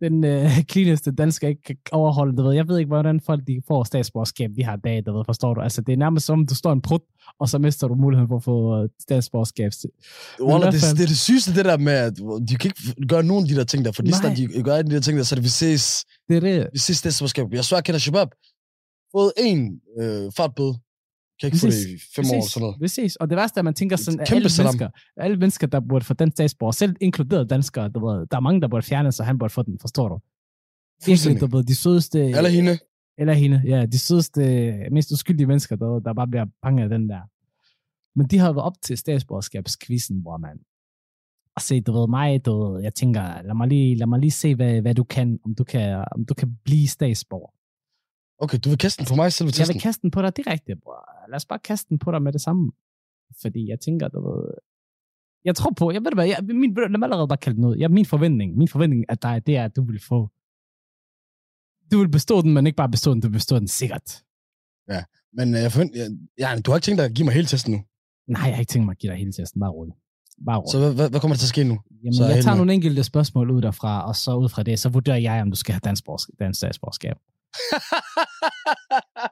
den 0.00 0.24
øh, 0.24 0.50
cleaneste 0.72 1.10
dansker 1.12 1.48
ikke 1.48 1.62
kan 1.62 1.76
overholde, 1.92 2.36
du 2.36 2.42
ved. 2.42 2.52
Jeg 2.54 2.68
ved 2.68 2.78
ikke, 2.78 2.88
hvordan 2.88 3.20
folk 3.20 3.46
de 3.46 3.62
får 3.68 3.84
statsborgerskab, 3.84 4.50
vi 4.56 4.62
har 4.62 4.76
i 4.76 4.80
dag, 4.84 5.02
du 5.06 5.16
ved, 5.16 5.24
forstår 5.26 5.54
du? 5.54 5.60
Altså, 5.60 5.80
det 5.82 5.92
er 5.92 5.96
nærmest 5.96 6.26
som, 6.26 6.46
du 6.46 6.54
står 6.54 6.72
en 6.72 6.80
prut, 6.82 7.02
og 7.40 7.48
så 7.48 7.58
mister 7.58 7.88
du 7.88 7.94
muligheden 7.94 8.28
for 8.28 8.36
at 8.36 8.42
få 8.44 8.82
øh, 8.82 8.88
statsborgerskab. 9.00 9.72
Det, 10.72 10.80
fald- 10.80 10.96
det, 10.96 11.02
er 11.02 11.06
det 11.06 11.18
sygeste, 11.18 11.54
det 11.54 11.64
der 11.64 11.78
med, 11.78 11.92
at 11.92 12.16
de 12.48 12.56
kan 12.56 12.70
ikke 12.70 13.06
gøre 13.08 13.22
nogen 13.22 13.44
af 13.44 13.48
de 13.48 13.54
der 13.56 13.64
ting 13.64 13.84
der, 13.84 13.92
for 13.92 14.02
lige 14.02 14.14
de 14.36 14.62
gør 14.62 14.82
de 14.82 14.90
der 14.90 15.00
ting 15.00 15.18
der, 15.18 15.24
så 15.24 15.34
det, 15.34 15.44
vi 15.44 15.48
ses, 15.48 16.04
Det 16.28 16.36
er 16.36 16.40
det. 16.40 16.68
vi 16.72 16.78
ses 16.78 16.96
statsborgerskab. 16.96 17.46
Jeg 17.52 17.64
svær, 17.64 17.80
kender 17.80 17.98
Shabab. 17.98 18.28
Fået 19.12 19.32
en 19.38 19.80
øh, 20.00 20.32
fartbøde. 20.36 20.74
Kan 21.40 21.46
ikke 21.46 21.58
få 21.58 21.66
det 21.66 21.86
i 21.86 21.98
fem 22.16 22.24
år 22.24 22.32
eller 22.32 22.48
sådan 22.48 22.60
noget. 22.62 22.76
Præcis. 22.80 23.16
Og 23.16 23.30
det 23.30 23.36
værste 23.36 23.58
er, 23.58 23.60
at 23.60 23.64
man 23.64 23.74
tænker 23.74 23.96
sådan, 23.96 24.20
at 24.20 24.32
alle 24.32 24.48
salam. 24.50 24.66
mennesker, 24.66 24.88
alle 25.16 25.36
mennesker, 25.36 25.66
der 25.66 25.80
burde 25.80 26.04
få 26.04 26.14
den 26.14 26.30
statsborger, 26.30 26.72
selv 26.72 26.96
inkluderet 27.00 27.50
danskere, 27.50 27.88
du 27.88 28.06
ved, 28.06 28.26
der 28.26 28.36
er 28.36 28.40
mange, 28.40 28.60
der 28.60 28.68
burde 28.68 28.86
fjerne, 28.86 29.12
så 29.12 29.22
han 29.22 29.38
burde 29.38 29.52
få 29.52 29.62
den, 29.62 29.78
forstår 29.80 30.08
du? 30.08 30.18
Virkelig, 31.06 31.40
du 31.40 31.46
ved, 31.56 31.64
de 31.64 31.74
sødeste... 31.74 32.20
Eller 32.20 32.48
hende. 32.50 32.78
Eller 33.18 33.32
hende, 33.32 33.62
ja. 33.66 33.86
De 33.86 33.98
sødeste, 33.98 34.40
mest 34.92 35.12
uskyldige 35.12 35.46
mennesker, 35.46 35.76
der, 35.76 36.00
der 36.00 36.14
bare 36.14 36.26
bliver 36.28 36.46
bange 36.62 36.82
af 36.82 36.88
den 36.88 37.08
der. 37.08 37.20
Men 38.18 38.26
de 38.26 38.38
har 38.38 38.52
været 38.52 38.64
op 38.64 38.72
til 38.82 38.98
statsborgerskabskvisten, 38.98 40.20
hvor 40.20 40.36
man 40.36 40.58
og 41.56 41.62
se, 41.62 41.80
du 41.80 41.92
ved 41.92 42.08
mig, 42.08 42.44
du 42.46 42.72
ved, 42.72 42.82
jeg 42.82 42.94
tænker, 42.94 43.42
lad 43.42 43.54
mig 43.54 43.68
lige, 43.68 43.94
lad 43.94 44.06
mig 44.06 44.20
lige 44.20 44.30
se, 44.30 44.54
hvad, 44.54 44.80
hvad 44.80 44.94
du 44.94 45.04
kan, 45.04 45.38
om 45.44 45.54
du 45.54 45.64
kan, 45.64 46.04
om 46.12 46.24
du 46.24 46.34
kan 46.34 46.58
blive 46.64 46.88
statsborger. 46.88 47.52
Okay, 48.38 48.58
du 48.64 48.68
vil 48.68 48.78
kaste 48.78 48.98
den 48.98 49.06
for 49.06 49.16
mig 49.16 49.32
selv 49.32 49.46
ved 49.46 49.50
Jeg 49.50 49.54
testen. 49.54 49.74
vil 49.74 49.82
kaste 49.82 50.02
den 50.02 50.10
på 50.10 50.22
dig 50.22 50.36
direkte, 50.36 50.76
bror. 50.76 51.17
Lad 51.28 51.36
os 51.36 51.46
bare 51.46 51.58
kaste 51.58 51.88
den 51.88 51.98
på 51.98 52.12
dig 52.12 52.22
med 52.22 52.32
det 52.32 52.40
samme. 52.40 52.72
Fordi 53.42 53.68
jeg 53.68 53.80
tænker, 53.80 54.08
du 54.08 54.20
ved... 54.28 54.50
Jeg 55.44 55.56
tror 55.56 55.70
på, 55.70 55.90
jeg 55.90 56.00
ved 56.00 56.10
det 56.10 56.16
hvad, 56.16 56.26
jeg, 56.26 56.38
min, 56.44 56.74
lad 56.74 56.98
mig 56.98 57.06
allerede 57.06 57.28
bare 57.28 57.38
kalde 57.38 57.56
den 57.56 57.64
ud. 57.64 57.76
Jeg, 57.78 57.90
min 57.90 58.06
forventning, 58.06 58.56
min 58.56 58.68
forventning 58.68 59.04
af 59.08 59.18
dig, 59.18 59.46
det 59.46 59.56
er, 59.56 59.64
at 59.64 59.76
du 59.76 59.82
vil 59.82 60.00
få... 60.08 60.28
Du 61.92 61.98
vil 61.98 62.08
bestå 62.08 62.42
den, 62.42 62.54
men 62.54 62.66
ikke 62.66 62.76
bare 62.76 62.88
bestå 62.88 63.14
den, 63.14 63.20
du 63.20 63.28
vil 63.28 63.32
bestå 63.32 63.58
den 63.58 63.68
sikkert. 63.68 64.22
Men 65.32 65.54
øh, 65.54 65.60
jeg 65.60 65.72
forventer, 65.72 65.96
jeg, 66.00 66.10
ja, 66.38 66.60
du 66.60 66.70
har 66.70 66.76
ikke 66.76 66.84
tænkt 66.84 66.98
dig 66.98 67.06
at 67.06 67.14
give 67.14 67.24
mig 67.24 67.34
hele 67.34 67.46
testen 67.46 67.72
nu. 67.72 67.78
Nej, 68.26 68.42
jeg 68.42 68.54
har 68.54 68.60
ikke 68.60 68.70
tænkt 68.70 68.86
mig 68.86 68.92
at 68.92 68.98
give 68.98 69.10
dig 69.12 69.18
hele 69.18 69.32
testen. 69.32 69.60
Bare 69.60 69.70
rolig. 69.70 69.94
Bare 70.46 70.58
rolig. 70.58 70.72
Så 70.72 70.78
hvad, 70.78 70.94
hvad, 70.94 71.10
hvad 71.10 71.20
kommer 71.20 71.34
der 71.34 71.38
til 71.38 71.44
at 71.44 71.54
ske 71.56 71.64
nu? 71.64 71.78
Jamen, 72.02 72.14
så 72.14 72.24
jeg 72.24 72.42
tager 72.44 72.54
med. 72.54 72.56
nogle 72.56 72.74
enkelte 72.74 73.04
spørgsmål 73.04 73.50
ud 73.50 73.62
derfra, 73.62 74.08
og 74.08 74.16
så 74.16 74.34
ud 74.34 74.48
fra 74.48 74.62
det, 74.62 74.78
så 74.78 74.88
vurderer 74.88 75.16
jeg, 75.16 75.42
om 75.42 75.50
du 75.50 75.56
skal 75.56 75.72
have 75.72 75.80
dansk, 75.84 76.04
dansk 76.40 76.58
statsborgerskab. 76.58 77.16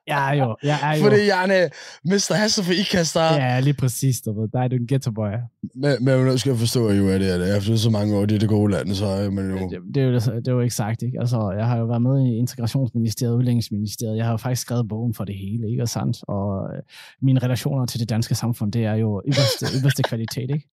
Er 0.07 0.33
jo, 0.33 0.57
er 0.63 0.97
jo. 0.97 1.03
Fordi 1.03 1.27
jeg 1.27 1.45
er 1.49 1.69
Mr. 2.05 2.35
Hasse 2.35 2.63
for 2.63 2.73
IKAST, 2.73 3.15
der... 3.15 3.35
Ja, 3.35 3.61
lige 3.61 3.75
præcis, 3.75 4.21
du 4.21 4.41
ved. 4.41 4.49
Der 4.49 4.61
er 4.61 4.69
du 4.69 4.77
en 4.77 4.87
ghetto 4.87 5.11
boy. 5.11 5.33
Men, 5.75 6.05
men 6.05 6.25
nu 6.25 6.39
skal 6.39 6.51
jeg 6.51 6.59
forstå, 6.59 6.91
jo, 6.91 7.09
at 7.09 7.21
det 7.21 7.35
er 7.35 7.39
det. 7.39 7.57
Efter 7.57 7.77
så 7.77 7.91
mange 7.91 8.17
år, 8.17 8.27
det 8.27 8.35
er 8.35 8.39
det 8.39 8.49
gode 8.49 8.73
land, 8.73 8.95
så 8.95 9.07
er 9.07 9.31
man 9.31 9.51
jo... 9.51 9.57
Det, 9.71 9.79
det, 9.95 10.03
er 10.03 10.07
jo, 10.07 10.15
det 10.15 10.49
er 10.49 10.53
jo 10.53 10.61
ikke 10.61 10.75
sagt, 10.75 11.03
ikke? 11.03 11.21
Altså, 11.21 11.51
jeg 11.59 11.67
har 11.67 11.77
jo 11.79 11.85
været 11.85 12.03
med 12.03 12.27
i 12.27 12.37
Integrationsministeriet, 12.37 13.35
Udlændingsministeriet. 13.35 14.17
Jeg 14.17 14.25
har 14.25 14.33
jo 14.33 14.37
faktisk 14.37 14.63
skrevet 14.63 14.89
bogen 14.89 15.15
for 15.15 15.25
det 15.25 15.35
hele, 15.35 15.71
ikke? 15.71 15.83
Og 15.83 15.89
sandt. 15.89 16.19
Og 16.29 16.75
øh, 16.75 16.83
mine 17.23 17.41
relationer 17.41 17.87
til 17.87 18.01
det 18.01 18.09
danske 18.09 18.35
samfund, 18.35 18.73
det 18.73 18.85
er 18.85 18.95
jo 18.95 19.23
ypperste, 19.27 19.67
ypperste 19.79 20.03
kvalitet, 20.03 20.51
ikke? 20.51 20.69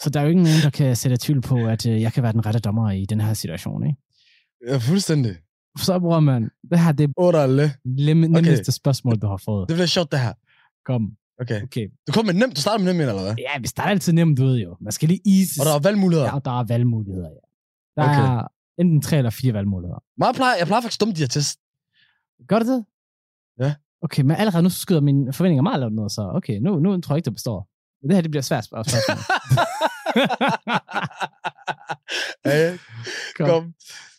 Så 0.00 0.10
der 0.10 0.20
er 0.20 0.24
jo 0.24 0.28
ikke 0.28 0.42
nogen, 0.42 0.62
der 0.62 0.70
kan 0.70 0.96
sætte 0.96 1.16
tvivl 1.20 1.40
på, 1.40 1.56
at 1.56 1.86
øh, 1.86 2.02
jeg 2.02 2.12
kan 2.12 2.22
være 2.22 2.32
den 2.32 2.46
rette 2.46 2.60
dommer 2.60 2.90
i 2.90 3.04
den 3.04 3.20
her 3.20 3.34
situation, 3.34 3.86
ikke? 3.86 3.98
Ja, 4.68 4.76
fuldstændig. 4.76 5.36
Så 5.78 5.98
bruger 5.98 6.20
man, 6.20 6.50
det 6.70 6.78
her 6.80 6.92
det 6.92 7.04
er 7.04 7.46
lem- 7.84 8.16
nemmeste 8.30 8.72
spørgsmål, 8.72 9.18
du 9.18 9.26
har 9.26 9.36
fået. 9.36 9.68
Det 9.68 9.74
bliver 9.76 9.86
sjovt, 9.86 10.12
det 10.12 10.20
her. 10.20 10.32
Kom, 10.84 11.12
Okay. 11.40 11.62
okay. 11.62 11.88
Du 12.06 12.12
kommer 12.12 12.32
med 12.32 12.40
nemt. 12.40 12.56
Du 12.56 12.60
starter 12.60 12.84
med 12.84 12.92
nemt, 12.94 13.00
eller 13.08 13.22
hvad? 13.22 13.34
Ja, 13.38 13.58
vi 13.60 13.66
starter 13.66 13.90
altid 13.90 14.12
nemt 14.12 14.38
ud, 14.38 14.58
jo. 14.58 14.76
Man 14.80 14.92
skal 14.92 15.08
lige 15.08 15.20
ease. 15.40 15.60
Og 15.60 15.66
der 15.66 15.74
er 15.74 15.78
valgmuligheder. 15.78 16.26
Ja, 16.28 16.34
og 16.34 16.44
der 16.44 16.60
er 16.60 16.64
valgmuligheder, 16.64 17.28
ja. 17.28 17.42
Der 18.02 18.08
Okay. 18.08 18.22
er 18.42 18.46
enten 18.78 19.00
tre 19.02 19.16
eller 19.16 19.30
fire 19.30 19.52
valgmuligheder. 19.54 20.02
Meget 20.18 20.36
plejer, 20.36 20.56
jeg 20.58 20.66
plejer 20.66 20.80
faktisk 20.82 21.00
dumme 21.00 21.14
de 21.14 21.20
her 21.20 21.26
test. 21.26 21.58
Gør 22.48 22.58
det 22.58 22.68
det? 22.68 22.84
Ja. 23.60 23.74
Okay, 24.02 24.22
men 24.22 24.36
allerede 24.36 24.62
nu 24.62 24.68
skyder 24.68 25.00
mine 25.00 25.32
forventninger 25.32 25.62
meget 25.62 25.80
lavt 25.80 25.94
ned, 25.94 26.08
så 26.10 26.30
okay, 26.34 26.58
nu, 26.58 26.78
nu 26.78 27.00
tror 27.00 27.14
jeg 27.14 27.18
ikke, 27.18 27.24
det 27.24 27.32
består. 27.34 27.68
Det 28.02 28.14
her, 28.14 28.20
det 28.20 28.30
bliver 28.30 28.42
svært 28.42 28.64
spørg- 28.64 28.84
spørgsmål. 28.90 29.18
Kom. 33.36 33.46
kom. 33.48 33.74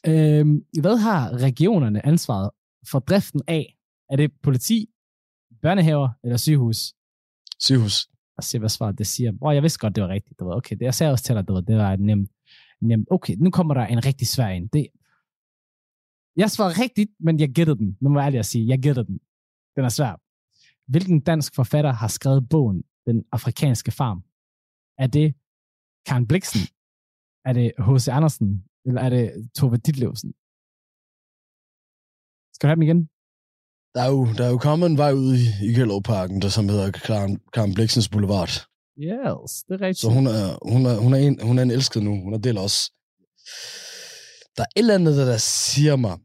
Øhm, 0.08 0.66
hvad 0.82 0.98
har 0.98 1.38
regionerne 1.38 2.06
ansvaret 2.06 2.50
for 2.92 3.00
driften 3.00 3.42
af? 3.48 3.78
Er 4.10 4.16
det 4.16 4.32
politi, 4.44 4.90
børnehaver 5.62 6.10
eller 6.24 6.38
sygehus? 6.38 6.78
Sygehus. 7.60 8.08
Og 8.38 8.44
se, 8.44 8.60
hvad 8.60 8.70
svaret 8.70 8.98
det 8.98 9.08
siger. 9.08 9.32
Bror, 9.40 9.52
jeg 9.52 9.62
vidste 9.64 9.80
godt, 9.80 9.96
det 9.96 10.04
var 10.04 10.10
rigtigt. 10.10 10.40
Det 10.40 10.48
var 10.48 10.56
okay. 10.56 10.76
Det, 10.76 10.86
jeg 10.86 10.94
sagde 10.94 11.12
også 11.12 11.24
til 11.24 11.36
dig, 11.36 11.48
det 11.48 11.54
var, 11.54 11.62
det 11.62 11.78
var 11.78 11.96
nemt, 11.96 12.32
nemt. 12.82 13.08
Okay, 13.12 13.36
nu 13.40 13.52
kommer 13.52 13.74
der 13.74 13.86
en 13.86 14.06
rigtig 14.06 14.28
svær 14.28 14.48
en. 14.48 14.68
Det, 14.68 14.88
jeg 16.38 16.52
svarede 16.52 16.82
rigtigt, 16.84 17.12
men 17.20 17.40
jeg 17.40 17.50
gættede 17.50 17.78
den. 17.78 17.98
Nu 18.02 18.10
må 18.10 18.20
jeg 18.20 18.26
ærlig 18.26 18.40
at 18.40 18.46
sige, 18.46 18.68
jeg 18.68 18.80
gættede 18.80 19.08
den. 19.08 19.20
Den 19.76 19.86
er 19.86 19.90
svær. 19.90 20.20
Hvilken 20.92 21.22
dansk 21.22 21.56
forfatter 21.56 21.92
har 21.94 22.08
skrevet 22.08 22.50
bogen 22.50 22.84
Den 23.08 23.26
afrikanske 23.32 23.92
farm? 23.92 24.20
Er 25.04 25.08
det 25.08 25.28
Karen 26.08 26.28
Bliksen? 26.28 26.64
Er 27.48 27.54
det 27.60 27.68
H.C. 27.86 28.08
Andersen? 28.18 28.48
Eller 28.86 29.02
er 29.02 29.10
det 29.16 29.26
Tove 29.58 29.78
Ditlevsen? 29.78 30.30
Skal 32.54 32.64
du 32.66 32.70
have 32.70 32.80
dem 32.80 32.88
igen? 32.88 33.02
Der 33.96 34.02
er 34.08 34.12
jo, 34.16 34.22
der 34.38 34.44
er 34.46 34.52
jo 34.56 34.58
kommet 34.58 34.86
en 34.90 34.98
vej 34.98 35.14
ud 35.14 35.32
i, 35.44 35.46
i 35.68 35.70
Gellerparken, 35.78 36.42
der 36.42 36.50
som 36.50 36.70
hedder 36.70 36.92
Karen, 36.92 37.40
Karen 37.54 37.74
Bliksens 37.74 38.10
Boulevard. 38.10 38.54
Yes, 38.98 39.52
det 39.66 39.74
er 39.78 39.82
rigtigt. 39.82 39.98
Så 39.98 40.10
hun 40.18 40.26
er, 40.28 40.46
hun 40.72 40.86
er, 40.86 40.96
hun 41.04 41.14
er, 41.14 41.18
en, 41.18 41.36
hun 41.48 41.58
er 41.58 41.64
en 41.64 41.72
elsket 41.72 42.04
nu. 42.04 42.12
Hun 42.26 42.34
er 42.34 42.38
del 42.38 42.58
også. 42.58 42.82
Der 44.56 44.64
er 44.64 44.72
et 44.76 44.80
eller 44.84 44.96
andet, 44.96 45.18
der, 45.18 45.26
der 45.26 45.38
siger 45.38 45.96
mig, 45.96 46.16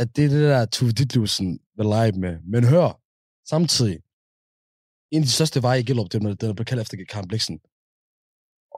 at 0.00 0.16
det 0.16 0.24
er 0.24 0.28
det 0.28 0.42
der 0.52 0.66
Tove 0.66 0.92
Ditlevsen 0.92 1.60
vil 1.76 1.86
lege 1.86 2.12
med. 2.12 2.34
Men 2.52 2.64
hør, 2.64 3.00
samtidig, 3.48 3.98
en 5.10 5.22
af 5.22 5.26
de 5.26 5.32
største 5.32 5.62
veje 5.62 5.80
i 5.80 5.84
Gellerup, 5.84 6.12
det 6.12 6.24
er, 6.24 6.34
den 6.34 6.54
bliver 6.54 6.64
kaldt 6.64 6.82
efter 6.82 6.96
Karen 7.08 7.28
Bliksen. 7.28 7.58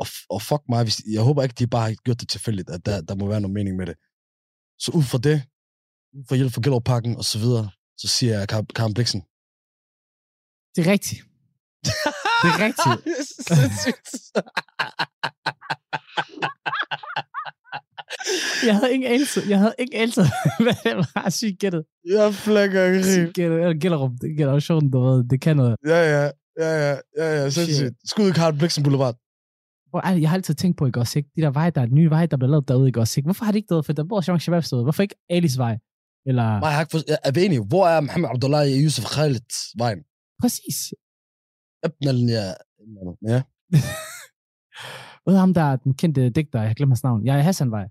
Og, 0.01 0.07
og 0.35 0.43
fuck 0.43 0.63
mig, 0.69 0.83
hvis, 0.83 0.99
jeg 1.17 1.23
håber 1.23 1.43
ikke, 1.43 1.59
de 1.59 1.67
bare 1.67 1.89
har 1.89 1.95
gjort 2.05 2.21
det 2.21 2.29
tilfældigt, 2.29 2.71
at 2.71 2.87
der, 2.87 3.01
der 3.01 3.15
må 3.15 3.29
være 3.29 3.41
noget 3.41 3.55
mening 3.55 3.77
med 3.77 3.87
det. 3.87 3.97
Så 4.79 4.93
ud 4.99 5.03
fra 5.03 5.19
det, 5.19 5.39
ud 6.17 6.25
fra 6.29 6.37
hjælp 6.37 6.53
for 6.53 6.61
Gellerup-pakken 6.61 7.17
og 7.17 7.25
så 7.25 7.39
videre, 7.39 7.71
så 7.97 8.09
siger 8.09 8.39
jeg 8.39 8.49
Karen, 8.49 8.67
Karen 8.67 8.95
Bliksen. 8.95 9.21
Det 10.75 10.87
er 10.87 10.91
rigtigt. 10.95 11.21
Det 12.43 12.49
er 12.55 12.59
rigtigt. 12.67 12.99
Jeg 18.67 18.75
havde 18.77 18.93
ikke 18.93 19.09
anelse. 19.09 19.41
Jeg 19.49 19.59
havde 19.59 19.75
ikke 19.79 19.97
anelse, 19.97 20.23
hvad 20.65 20.75
det 20.85 20.97
var. 20.97 21.31
Sygt 21.31 21.59
gættet. 21.59 21.85
jeg 22.05 22.35
flækker 22.35 22.85
ikke 22.85 23.05
Sygt 23.05 23.35
gættet. 23.35 23.61
Eller 23.61 23.81
Gellerup. 23.81 24.13
Det 24.21 24.37
generationen, 24.37 24.91
du 24.91 25.01
ved. 25.01 25.25
Det 25.29 25.41
kan 25.41 25.57
noget. 25.57 25.77
Ja, 25.87 26.01
ja, 26.15 26.31
ja, 26.61 26.91
ja, 26.91 26.99
ja, 27.19 27.43
ja, 27.43 27.51
sindssygt. 27.51 27.95
Skud 28.05 28.29
i 28.31 28.33
Karl 28.33 28.59
Bliksen 28.59 28.83
Boulevard. 28.83 29.17
Hvor 29.91 30.01
det? 30.01 30.21
Jeg 30.21 30.29
har 30.29 30.37
altid 30.37 30.55
tænkt 30.55 30.79
på, 30.79 30.87
ikke 30.87 31.01
også, 31.01 31.19
ikke? 31.19 31.31
De 31.37 31.41
der 31.41 31.51
veje, 31.51 31.71
der 31.71 31.81
er 31.81 31.87
nye 31.87 32.11
veje, 32.11 32.27
der 32.27 32.37
bliver 32.37 32.51
lavet 32.51 32.69
derude, 32.69 32.87
ikke 32.89 33.01
også, 33.01 33.21
ikke? 33.21 33.27
Hvorfor 33.27 33.45
har 33.45 33.53
de 33.53 33.59
ikke 33.59 33.75
det? 33.75 33.87
For 33.87 33.93
der 33.93 34.05
bor 34.05 34.25
Jean 34.29 34.41
Shabab 34.41 34.65
stået. 34.65 34.85
Hvorfor 34.85 35.03
ikke 35.03 35.15
Alis 35.31 35.59
vej? 35.59 35.79
Eller... 36.27 36.43
Nej, 36.43 36.69
jeg 36.69 36.77
har 36.77 36.83
ikke. 36.83 37.17
Er 37.25 37.31
vi 37.31 37.45
enige? 37.45 37.61
Hvor 37.61 37.87
er 37.87 38.01
Mohammed 38.01 38.29
Abdullah 38.35 38.67
i 38.69 38.85
Yusuf 38.85 39.05
Khalid 39.05 39.51
vejen? 39.79 39.99
Præcis. 40.41 40.95
Abnalen, 41.83 42.29
ja. 42.29 42.47
Ja. 43.33 43.43
Hvad 45.25 45.35
er 45.35 45.39
ham, 45.39 45.55
der 45.55 45.63
er 45.63 45.77
den 45.77 45.95
kendte 45.95 46.31
digter? 46.31 46.63
Jeg 46.63 46.75
glemmer 46.77 46.95
hans 46.95 47.03
navn. 47.03 47.27
Jeg 47.27 47.39
er 47.39 47.43
Hassan 47.43 47.71
vej. 47.71 47.89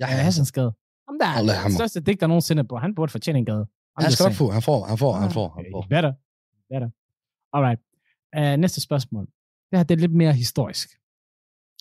Er 0.00 0.06
Hassans 0.06 0.52
gade. 0.52 0.72
Ham 1.08 1.18
der 1.20 1.26
er 1.26 1.34
Allah 1.40 1.54
den 1.54 1.62
hammer. 1.62 1.78
største 1.78 2.00
digter 2.00 2.26
nogensinde, 2.26 2.64
bro. 2.64 2.76
Han 2.76 2.94
burde 2.94 3.12
fortjene 3.12 3.38
en 3.38 3.44
gade. 3.44 3.66
I'm 3.98 4.02
Han 4.02 4.12
skal 4.12 4.24
nok 4.24 4.32
få. 4.32 4.50
Han 4.50 4.62
får, 4.62 4.84
han 4.84 4.98
får, 4.98 5.12
han 5.12 5.30
får, 5.30 5.48
han 5.48 5.66
får. 5.72 5.82
Better. 5.94 6.12
Better. 6.70 6.90
Alright. 7.56 7.80
Uh, 8.38 8.60
næste 8.60 8.80
spørgsmål. 8.80 9.26
Det 9.70 9.78
her 9.78 9.82
det 9.82 9.94
er 9.94 9.98
lidt 9.98 10.12
mere 10.22 10.32
historisk. 10.32 10.88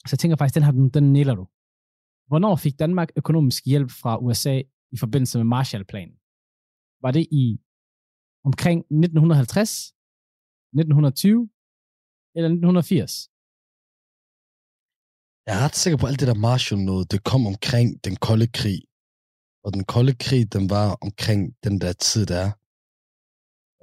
Så 0.08 0.10
jeg 0.12 0.20
tænker 0.20 0.38
faktisk, 0.38 0.56
den 0.56 0.64
her, 0.64 0.72
den, 0.72 0.90
den 0.90 1.14
nailer 1.14 1.36
du. 1.36 1.48
Hvornår 2.28 2.56
fik 2.56 2.80
Danmark 2.80 3.10
økonomisk 3.16 3.66
hjælp 3.66 3.92
fra 3.92 4.18
USA 4.18 4.62
i 4.92 4.98
forbindelse 4.98 5.38
med 5.38 5.46
Marshallplanen? 5.46 6.16
Var 7.02 7.12
det 7.12 7.28
i 7.32 7.60
omkring 8.44 8.80
1950, 8.80 9.94
1920 10.74 11.50
eller 12.36 12.50
1980? 12.50 13.30
Jeg 15.48 15.60
er 15.60 15.66
ret 15.66 15.76
sikker 15.76 15.98
på, 15.98 16.06
at 16.06 16.10
alt 16.12 16.20
det 16.20 16.28
der 16.28 16.34
Marshall 16.34 16.82
noget, 16.82 17.12
det 17.12 17.24
kom 17.24 17.48
omkring 17.48 18.04
den 18.06 18.16
kolde 18.16 18.48
krig. 18.48 18.82
Og 19.64 19.74
den 19.74 19.84
kolde 19.84 20.14
krig, 20.14 20.54
den 20.54 20.70
var 20.70 20.98
omkring 21.02 21.54
den 21.64 21.82
der 21.82 21.94
tid, 21.94 22.26
der 22.26 22.38
er. 22.38 22.52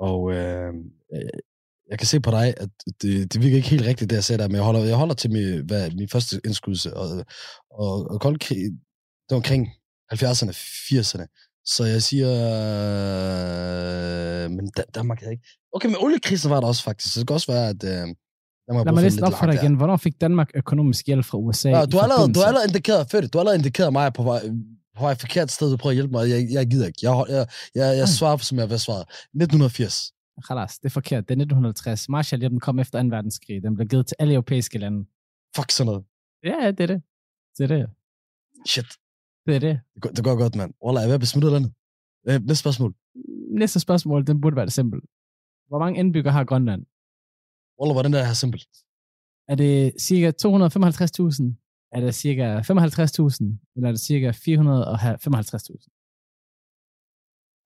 Og 0.09 0.33
øh, 0.33 0.75
jeg 1.91 1.99
kan 1.99 2.07
se 2.07 2.21
på 2.21 2.31
dig, 2.31 2.55
at 2.57 2.71
det, 3.03 3.33
det 3.33 3.43
virker 3.43 3.57
ikke 3.57 3.69
helt 3.69 3.87
rigtigt, 3.87 4.11
det 4.11 4.17
jeg 4.17 4.25
sagde 4.25 4.43
der, 4.43 4.49
men 4.49 4.57
jeg 4.57 4.65
holder, 4.65 4.81
jeg 4.85 4.97
holder 4.97 5.15
til 5.15 5.31
min, 5.31 5.67
hvad, 5.67 5.91
min 5.91 6.09
første 6.09 6.41
indskudelse. 6.45 6.97
Og, 6.97 7.25
og, 7.71 8.11
og 8.11 8.21
kold 8.21 8.39
krig, 8.39 8.59
det 8.59 9.31
var 9.31 9.37
omkring 9.37 9.69
70'erne, 10.13 10.53
80'erne. 10.89 11.27
Så 11.65 11.85
jeg 11.85 12.03
siger, 12.03 12.31
øh, 14.45 14.51
men 14.51 14.71
da, 14.77 14.83
Danmark 14.95 15.23
er 15.23 15.31
ikke... 15.31 15.47
Okay, 15.73 15.89
men 15.89 15.97
oliekrisen 16.01 16.51
var 16.51 16.61
der 16.61 16.67
også 16.67 16.83
faktisk, 16.83 17.15
så 17.15 17.21
det 17.21 17.27
kan 17.27 17.35
også 17.35 17.53
være, 17.53 17.69
at... 17.69 17.85
Øh, 17.85 18.15
op 18.69 19.33
for 19.39 19.47
dig 19.47 19.55
igen. 19.55 19.75
Hvornår 19.75 19.97
fik 19.97 20.21
Danmark 20.21 20.51
økonomisk 20.55 21.07
hjælp 21.07 21.25
fra 21.25 21.39
USA? 21.39 21.69
Ja, 21.71 21.85
du, 21.85 21.97
har 21.97 22.05
allerede, 22.05 22.33
du 22.33 22.41
har 22.41 22.47
allerede 22.47 22.69
indikeret, 22.69 23.11
fedt, 23.11 23.33
du 23.33 23.39
har 23.39 23.41
allerede 23.41 23.59
indikeret 23.59 23.93
mig 23.93 24.13
på 24.13 24.23
vej, 24.23 24.41
på 24.97 25.03
vej 25.05 25.15
forkert 25.15 25.51
sted, 25.51 25.71
du 25.71 25.77
prøver 25.77 25.91
at 25.91 25.95
hjælpe 25.95 26.13
mig. 26.13 26.29
Jeg, 26.31 26.49
jeg 26.51 26.67
gider 26.67 26.87
ikke. 26.87 26.99
Jeg, 27.03 27.25
jeg, 27.29 27.47
jeg, 27.75 27.99
jeg 27.99 28.09
svarer, 28.09 28.37
som 28.37 28.59
jeg 28.59 28.71
vil 28.71 28.79
svare. 28.79 29.01
1980. 29.01 30.13
Khalas, 30.47 30.79
det 30.79 30.87
er 30.87 30.91
forkert. 30.91 31.23
Det 31.29 31.31
er 31.31 31.43
1950. 31.43 32.09
Marshallhjælpen 32.09 32.61
kom 32.61 32.79
efter 32.79 33.03
2. 33.03 33.09
verdenskrig. 33.09 33.63
Den 33.63 33.75
blev 33.75 33.89
givet 33.89 34.07
til 34.07 34.17
alle 34.19 34.35
europæiske 34.35 34.79
lande. 34.79 35.07
Fuck 35.57 35.71
sådan 35.71 35.87
noget. 35.87 36.05
Ja, 36.45 36.71
det 36.71 36.81
er 36.81 36.87
det. 36.87 37.03
Det 37.59 37.65
er 37.65 37.77
det. 37.77 37.87
Shit. 38.67 38.87
Det 39.47 39.55
er 39.57 39.61
det. 39.61 39.81
Det 39.95 40.03
går, 40.03 40.11
det 40.11 40.25
går 40.25 40.37
godt, 40.37 40.55
mand. 40.57 40.73
Wallah, 40.85 41.03
jeg 41.03 41.11
er 41.11 41.15
at 41.15 41.21
besmutte 41.21 41.51
landet. 41.51 41.73
Øh, 42.29 42.41
næste 42.41 42.57
spørgsmål. 42.57 42.95
Næste 43.59 43.81
spørgsmål, 43.81 44.27
den 44.27 44.41
burde 44.41 44.57
være 44.57 44.65
det 44.67 44.73
simpelt. 44.73 45.05
Hvor 45.69 45.79
mange 45.79 45.99
indbyggere 45.99 46.33
har 46.33 46.45
Grønland? 46.45 46.87
Er 47.81 48.03
det 48.03 48.27
her 48.27 48.35
simpelt? 48.35 48.65
Er 49.49 49.57
det 49.63 49.95
cirka 50.01 50.29
255.000? 50.45 51.45
Er 51.95 52.01
det 52.05 52.15
cirka 52.15 52.47
55.000? 52.61 53.45
Eller 53.75 53.89
er 53.89 53.95
det 53.97 54.01
cirka 54.01 54.31
455.000? 54.31 55.89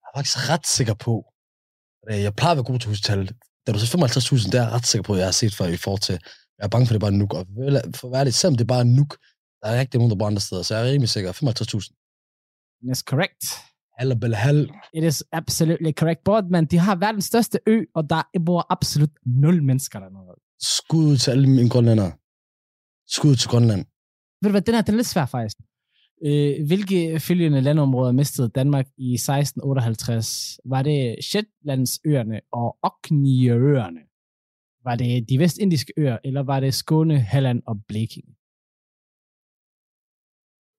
Jeg 0.01 0.07
er 0.09 0.13
faktisk 0.17 0.37
ret 0.51 0.67
sikker 0.77 0.93
på, 0.93 1.13
at 2.07 2.21
jeg 2.25 2.33
plejer 2.35 2.51
at 2.51 2.57
være 2.57 2.69
god 2.69 2.79
til 2.79 2.87
at 2.87 2.93
huske 2.93 3.07
tal. 3.09 3.21
Da 3.63 3.71
du 3.71 3.79
så 3.79 3.87
55.000, 3.97 4.51
det 4.51 4.57
er 4.59 4.63
jeg 4.63 4.71
ret 4.75 4.87
sikker 4.87 5.03
på, 5.07 5.13
at 5.13 5.19
jeg 5.19 5.27
har 5.31 5.37
set 5.41 5.55
før 5.59 5.65
i 5.65 5.83
forhold 5.85 6.03
til, 6.09 6.17
jeg 6.57 6.65
er 6.65 6.73
bange 6.73 6.85
for, 6.85 6.91
at 6.91 6.95
det 6.95 7.03
er 7.03 7.07
bare 7.07 7.19
nuk. 7.21 7.31
Og 7.33 7.43
for 7.97 8.07
at 8.07 8.13
være 8.15 8.25
lidt, 8.25 8.35
selvom 8.35 8.55
det 8.57 8.63
er 8.63 8.73
bare 8.75 8.85
nuk, 8.99 9.11
der 9.61 9.67
er 9.69 9.79
rigtig 9.79 9.97
nogen, 9.97 10.11
der 10.11 10.19
bor 10.19 10.27
andre 10.27 10.45
steder, 10.47 10.63
så 10.63 10.75
jeg 10.75 10.81
er 10.83 10.91
rimelig 10.91 11.09
sikker. 11.15 11.29
55.000. 11.31 11.91
That's 12.87 13.03
correct. 13.11 13.43
Hal 13.97 14.19
bel 14.19 14.35
hal. 14.35 14.69
It 14.93 15.03
is 15.03 15.23
absolutely 15.31 15.91
correct. 15.99 16.23
Boardman, 16.23 16.65
de 16.65 16.77
har 16.77 16.95
verdens 16.95 17.25
største 17.25 17.59
ø, 17.67 17.83
og 17.95 18.09
der 18.09 18.21
bor 18.45 18.65
absolut 18.69 19.09
nul 19.25 19.63
mennesker 19.63 19.99
dernede. 19.99 20.35
Skud 20.59 21.17
til 21.17 21.31
alle 21.31 21.49
mine 21.49 21.69
grønlandere. 21.69 22.11
Skud 23.07 23.35
til 23.35 23.49
Grønland. 23.49 23.85
Ved 24.41 24.49
du 24.49 24.53
hvad, 24.53 24.61
den 24.61 24.75
her 24.75 24.81
den 24.81 24.93
er 24.93 24.97
lidt 24.97 25.07
svær 25.07 25.25
faktisk. 25.25 25.57
Øh, 26.25 26.67
hvilke 26.67 27.19
følgende 27.19 27.61
landområder 27.61 28.11
mistede 28.11 28.49
Danmark 28.49 28.87
i 28.97 29.13
1658? 29.13 30.59
Var 30.65 30.81
det 30.83 31.15
Shetlandsøerne 31.23 32.41
og 32.51 32.77
Orkneyøerne? 32.83 33.99
Var 34.83 34.95
det 34.95 35.29
de 35.29 35.39
vestindiske 35.39 35.93
øer, 35.97 36.17
eller 36.23 36.43
var 36.43 36.59
det 36.59 36.73
Skåne, 36.73 37.19
Halland 37.19 37.61
og 37.67 37.75
Blekinge? 37.87 38.33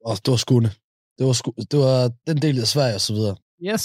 Og 0.04 0.16
det 0.24 0.30
var 0.30 0.36
Skåne. 0.36 0.70
Det 1.18 1.26
var, 1.26 1.32
sku, 1.32 1.50
det 1.70 1.78
var 1.78 2.10
den 2.26 2.36
del 2.36 2.60
af 2.60 2.66
Sverige 2.66 2.94
og 2.94 3.00
så 3.00 3.12
videre. 3.14 3.36
Yes, 3.68 3.84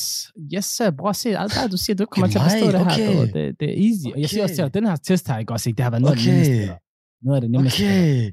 yes, 0.53 0.81
bror, 0.97 1.11
se, 1.11 1.29
det, 1.31 1.71
du 1.71 1.77
siger, 1.77 1.95
du 1.95 2.05
kommer 2.05 2.27
Okay, 2.27 2.31
til 2.34 2.39
at 2.39 2.43
forstå 2.51 2.67
det 2.77 2.79
her. 2.86 2.93
okay. 2.93 3.29
Okay. 3.29 3.45
Det, 3.47 3.59
det 3.59 3.67
er 3.69 3.77
easy. 3.89 4.07
Og 4.15 4.21
jeg 4.21 4.29
siger 4.29 4.43
også 4.43 4.55
til 4.55 4.63
Okay. 4.63 4.73
dig, 4.73 4.81
den 4.81 4.86
her 4.89 4.95
test 4.95 5.27
her, 5.27 5.38
ikke 5.38 5.53
også, 5.53 5.69
ikke? 5.69 5.77
Det 5.77 5.84
har 5.84 5.91
været 5.91 6.01
noget 6.01 6.15
af 6.17 6.21
det 6.23 6.27
Okay. 6.27 6.34
nemmeste. 6.34 6.77
Noget 7.25 7.36
af 7.38 7.41
det 7.41 7.51
nemmeste. 7.51 7.84
Okay. 7.84 8.31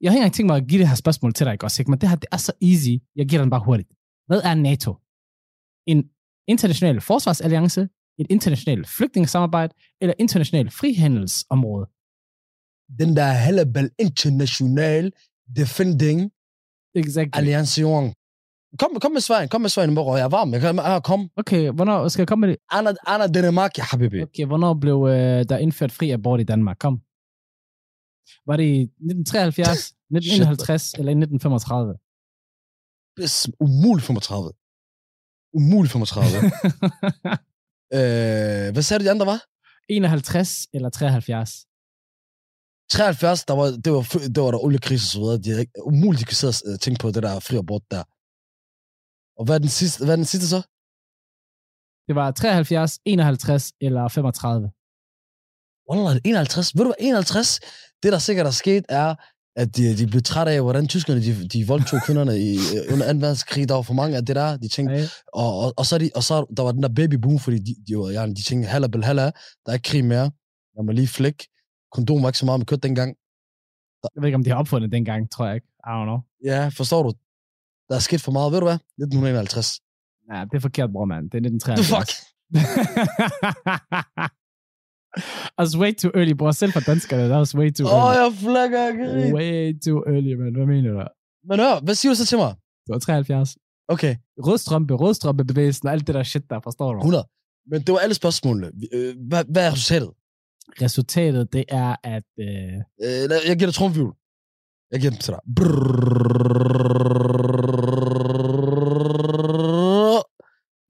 Jeg 0.00 0.10
har 0.10 0.14
ikke 0.14 0.20
engang 0.22 0.34
tænkt 0.34 0.46
mig 0.50 0.56
at 0.56 0.66
give 0.68 0.80
det 0.80 0.88
her 0.88 0.94
spørgsmål 0.94 1.32
til 1.34 1.46
dig, 1.46 1.52
ikke 1.52 1.64
også, 1.66 1.82
ikke? 1.82 1.90
Men 1.90 2.00
det 2.00 2.08
her, 2.08 2.16
det 2.16 2.28
er 2.32 2.36
så 2.36 2.52
easy. 2.62 2.94
Jeg 3.16 3.26
giver 3.28 3.42
den 3.42 3.50
bare 3.50 3.64
hurtigt. 3.68 3.88
Hvad 4.26 4.40
er 4.44 4.54
NATO? 4.54 4.90
En 5.86 6.00
international 6.48 7.00
forsvarsalliance, 7.00 7.80
et 8.18 8.26
internationalt 8.30 8.88
flygtningesamarbejde 8.88 9.74
eller 10.00 10.14
international 10.18 10.70
frihandelsområde? 10.70 11.86
Den 12.98 13.16
der 13.16 13.32
Hellebel 13.32 13.90
International 13.98 15.12
Defending 15.56 16.30
Exactly. 16.94 17.38
Alliance. 17.38 17.82
Kom, 18.78 18.90
kom 19.00 19.12
med 19.12 19.20
Sverige, 19.20 19.48
kom 19.48 19.60
med 19.60 19.70
Sverige, 19.70 19.94
bror. 19.94 20.16
Jeg 20.16 20.24
er 20.24 20.28
varm. 20.28 20.52
Jeg 20.52 20.60
kan, 20.60 20.78
ah, 20.78 21.02
kom. 21.02 21.30
Okay, 21.36 21.70
hvornår 21.70 22.08
skal 22.08 22.22
jeg 22.22 22.28
komme 22.28 22.46
med 22.46 22.48
det? 22.48 22.58
Anna, 22.70 22.90
Anna 23.06 23.26
Danmark, 23.26 23.78
ja, 23.78 23.82
habibi. 23.82 24.22
Okay, 24.22 24.46
hvornår 24.46 24.74
blev 24.74 25.06
øh, 25.10 25.44
der 25.48 25.58
indført 25.58 25.92
fri 25.92 26.10
abort 26.10 26.40
i 26.40 26.44
Danmark? 26.44 26.78
Kom. 26.78 26.94
Var 28.46 28.56
det 28.56 28.64
i 28.64 28.80
1973, 28.82 29.94
1951 30.10 30.94
eller 30.98 31.10
i 31.10 31.18
1935? 31.18 31.94
Yes, 33.22 33.48
umuligt 33.60 34.06
35. 34.06 34.52
Umuligt 35.58 35.92
35. 35.92 36.26
øh, 37.96 38.72
hvad 38.72 38.82
sagde 38.82 38.98
du, 38.98 39.04
de 39.04 39.10
andre 39.10 39.26
var? 39.26 39.40
51 39.88 40.66
eller 40.74 40.90
73? 40.90 41.66
73, 42.90 43.44
der 43.44 43.54
var, 43.54 43.66
det, 43.84 43.92
var, 43.92 44.02
det 44.34 44.42
var 44.42 44.50
der 44.50 44.64
oliekrise 44.64 45.04
og 45.04 45.10
så 45.12 45.18
videre. 45.20 45.38
De 45.38 45.50
er 45.50 45.58
ikke, 45.58 45.72
umuligt, 45.86 46.20
de 46.20 46.24
kan 46.24 46.36
sidde 46.36 46.54
og 46.64 46.72
øh, 46.72 46.78
tænke 46.78 46.98
på 47.00 47.10
det 47.10 47.22
der 47.22 47.40
fri 47.40 47.56
abort 47.56 47.82
der. 47.90 48.02
Og 49.38 49.44
hvad 49.44 49.54
er 49.54 49.58
den 49.58 49.68
sidste, 49.68 50.04
hvad 50.04 50.14
er 50.14 50.20
den 50.22 50.30
sidste 50.32 50.48
så? 50.48 50.60
Det 52.08 52.14
var 52.14 52.30
73, 52.30 52.98
51 53.04 53.72
eller 53.80 54.08
35. 54.08 54.70
Wallah, 55.90 56.20
51. 56.24 56.74
Ved 56.76 56.84
du 56.84 56.88
hvad, 56.88 56.94
51? 57.00 57.60
Det, 58.02 58.12
der 58.12 58.18
sikkert 58.18 58.46
er 58.46 58.50
sket, 58.50 58.84
er, 58.88 59.14
at 59.56 59.76
de, 59.76 59.98
de 59.98 60.06
blev 60.06 60.22
trætte 60.22 60.52
af, 60.52 60.60
hvordan 60.62 60.88
tyskerne 60.88 61.20
de, 61.22 61.48
de 61.48 61.66
voldtog 61.66 62.00
kvinderne 62.06 62.38
i, 62.38 62.50
øh, 62.76 62.92
under 62.92 63.12
2. 63.12 63.18
verdenskrig. 63.18 63.68
Der 63.68 63.74
var 63.74 63.82
for 63.82 63.94
mange 63.94 64.16
af 64.16 64.26
det 64.26 64.36
der. 64.36 64.56
De 64.56 64.68
tænkte, 64.68 64.94
Okay. 64.94 65.06
og, 65.32 65.58
og, 65.58 65.74
og, 65.76 65.86
så, 65.86 65.98
de, 65.98 66.10
og 66.14 66.22
så 66.22 66.46
der 66.56 66.62
var 66.62 66.72
den 66.72 66.82
der 66.82 66.88
baby 66.88 67.14
boom, 67.14 67.38
fordi 67.38 67.58
de, 67.58 67.74
de, 67.86 68.12
ja, 68.12 68.26
de 68.26 68.42
tænkte, 68.42 68.68
halla 68.68 68.86
bel 68.86 69.04
halla, 69.04 69.22
der 69.22 69.68
er 69.68 69.72
ikke 69.72 69.88
krig 69.90 70.04
mere. 70.04 70.30
Jeg 70.76 70.84
må 70.84 70.92
lige 70.92 71.08
flække. 71.08 71.48
Kondom 71.94 72.22
var 72.22 72.28
ikke 72.28 72.38
så 72.38 72.46
meget 72.46 72.60
med 72.60 72.66
kødt 72.66 72.82
dengang. 72.82 73.10
Jeg 74.14 74.20
ved 74.22 74.28
ikke, 74.28 74.36
om 74.40 74.44
de 74.44 74.50
har 74.50 74.56
opfundet 74.56 74.86
det 74.90 74.96
dengang, 74.96 75.30
tror 75.30 75.46
jeg 75.46 75.54
ikke. 75.54 75.66
I 75.88 75.90
don't 75.96 76.04
know. 76.10 76.18
Ja, 76.44 76.68
forstår 76.68 77.02
du? 77.02 77.10
Der 77.88 77.94
er 77.94 77.98
sket 78.08 78.20
for 78.20 78.32
meget. 78.32 78.52
Ved 78.52 78.60
du 78.60 78.66
hvad? 78.66 78.74
1951. 78.74 79.80
Nej, 80.28 80.44
det 80.44 80.54
er 80.54 80.60
forkert, 80.60 80.90
bror, 80.92 81.04
mand. 81.04 81.24
Det 81.30 81.36
er 81.38 81.44
1973. 81.48 81.84
The 81.84 81.90
fuck? 81.96 82.10
altså, 85.58 85.74
way 85.82 85.92
too 86.00 86.10
early, 86.18 86.32
bror. 86.40 86.50
Selv 86.52 86.72
for 86.72 86.80
danskerne, 86.80 87.22
that 87.32 87.38
was 87.44 87.54
way 87.60 87.70
too 87.72 87.86
Åh, 87.86 87.94
oh, 87.94 88.00
early. 88.00 88.18
jeg 88.20 88.28
flækker 88.44 88.80
ikke. 88.90 89.34
Way 89.36 89.54
too 89.84 89.98
early, 90.12 90.32
man. 90.40 90.54
Hvad 90.56 90.66
mener 90.66 90.90
du? 90.92 91.02
Men 91.48 91.58
hør, 91.64 91.80
hvad 91.84 91.94
siger 91.94 92.12
du 92.12 92.16
så 92.16 92.26
til 92.26 92.38
mig? 92.38 92.52
Det 92.86 92.92
var 92.92 92.98
73. 92.98 93.56
Okay, 93.88 94.16
Rødstrømpe, 94.38 94.94
rødstrømpebevægelsen 94.94 95.86
og 95.88 95.92
alt 95.92 96.06
det 96.06 96.14
der 96.14 96.22
shit 96.22 96.50
der, 96.50 96.60
forstår 96.60 96.92
du? 96.92 96.98
100. 96.98 97.24
Men 97.70 97.82
det 97.82 97.92
var 97.92 97.98
alle 97.98 98.14
spørgsmålene. 98.14 98.66
Øh, 98.92 99.14
Hvad, 99.28 99.44
hvad 99.52 99.66
er 99.66 99.72
resultatet? 99.72 100.10
Resultatet, 100.82 101.52
det 101.52 101.64
er, 101.68 101.96
at... 102.02 102.24
Øh, 102.38 102.46
Øh, 103.02 103.48
jeg 103.48 103.56
giver 103.58 103.66
dig 103.70 103.74
trumfjul. 103.74 104.12
Jeg 104.92 105.00
giver 105.00 105.10
dem 105.10 105.20
til 105.20 105.32
dig. 105.34 105.40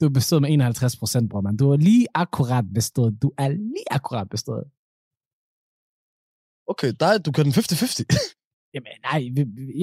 Du 0.00 0.08
bestod 0.08 0.40
med 0.40 0.50
51 0.50 0.96
procent, 0.96 1.30
bror, 1.30 1.40
man. 1.40 1.56
Du 1.56 1.70
er 1.72 1.76
lige 1.76 2.06
akkurat 2.14 2.64
bestået. 2.74 3.22
Du 3.22 3.32
er 3.38 3.48
lige 3.48 3.84
akkurat 3.90 4.28
bestået. 4.30 4.64
Okay, 6.72 6.92
dig, 7.00 7.26
du 7.26 7.32
kan 7.32 7.44
den 7.44 7.52
50-50. 7.52 8.04
Jamen, 8.74 8.92
nej, 9.02 9.20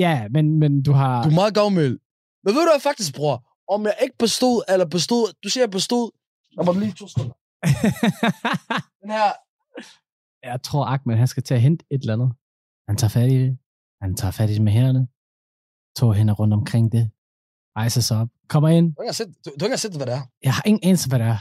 ja, 0.03 0.27
men, 0.35 0.59
men 0.59 0.83
du 0.83 0.91
har... 0.91 1.23
Du 1.23 1.29
er 1.29 1.33
meget 1.33 1.53
gavmild. 1.53 1.99
Men 2.43 2.49
ved 2.55 2.61
du 2.65 2.69
hvad 2.71 2.81
faktisk, 2.81 3.15
bror? 3.15 3.37
Om 3.73 3.85
jeg 3.85 3.95
ikke 4.03 4.17
bestod, 4.17 4.63
eller 4.69 4.85
bestod... 4.85 5.33
Du 5.43 5.49
siger, 5.49 5.61
jeg 5.61 5.71
bestod. 5.71 6.11
Der 6.55 6.63
var 6.65 6.73
lige 6.73 6.93
to 6.93 7.07
sekunder. 7.07 7.35
Den 9.01 9.09
her 9.17 9.29
jeg 10.43 10.63
tror, 10.63 10.85
Ahmed, 10.85 11.15
han 11.17 11.27
skal 11.27 11.43
til 11.43 11.53
at 11.53 11.61
hente 11.61 11.85
et 11.91 12.01
eller 12.01 12.13
andet. 12.13 12.31
Han 12.89 12.97
tager 12.97 13.09
fat 13.09 13.31
i 13.31 13.37
det. 13.43 13.57
Han 14.01 14.15
tager 14.15 14.31
fat 14.31 14.49
i 14.49 14.53
det 14.53 14.61
med 14.61 14.71
hænderne. 14.71 15.07
To 15.99 16.11
hænder 16.11 16.33
rundt 16.33 16.53
omkring 16.53 16.91
det. 16.91 17.11
Rejser 17.77 18.01
sig 18.01 18.17
op. 18.17 18.29
Kommer 18.49 18.69
ind. 18.69 18.87
Du 18.95 19.03
har 19.05 19.11
set, 19.11 19.27
du, 19.45 19.49
du 19.59 19.69
har 19.69 19.75
set, 19.75 19.95
hvad 19.95 20.05
det 20.05 20.15
er. 20.19 20.21
Jeg 20.43 20.53
har 20.53 20.63
ingen 20.65 20.83
anelse, 20.83 21.09
hvad 21.09 21.19
det 21.19 21.27
er. 21.27 21.39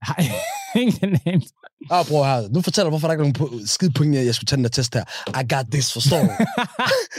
Jeg 0.00 0.06
har 0.10 0.16
ingen 0.82 1.20
anelse. 1.26 1.54
Ah, 1.90 2.04
bror 2.08 2.24
her. 2.24 2.48
Nu 2.54 2.60
fortæller 2.60 2.90
hvorfor 2.90 3.06
der 3.08 3.14
ikke 3.14 3.24
er 3.28 3.32
nogen 3.38 3.66
skide 3.66 3.92
point, 3.92 4.14
jeg 4.14 4.34
skulle 4.34 4.48
tage 4.48 4.56
den 4.56 4.64
der 4.64 4.70
test 4.70 4.94
her. 4.94 5.04
I 5.40 5.42
got 5.54 5.66
this, 5.74 5.92
forstår 5.92 6.20
du? 6.20 6.32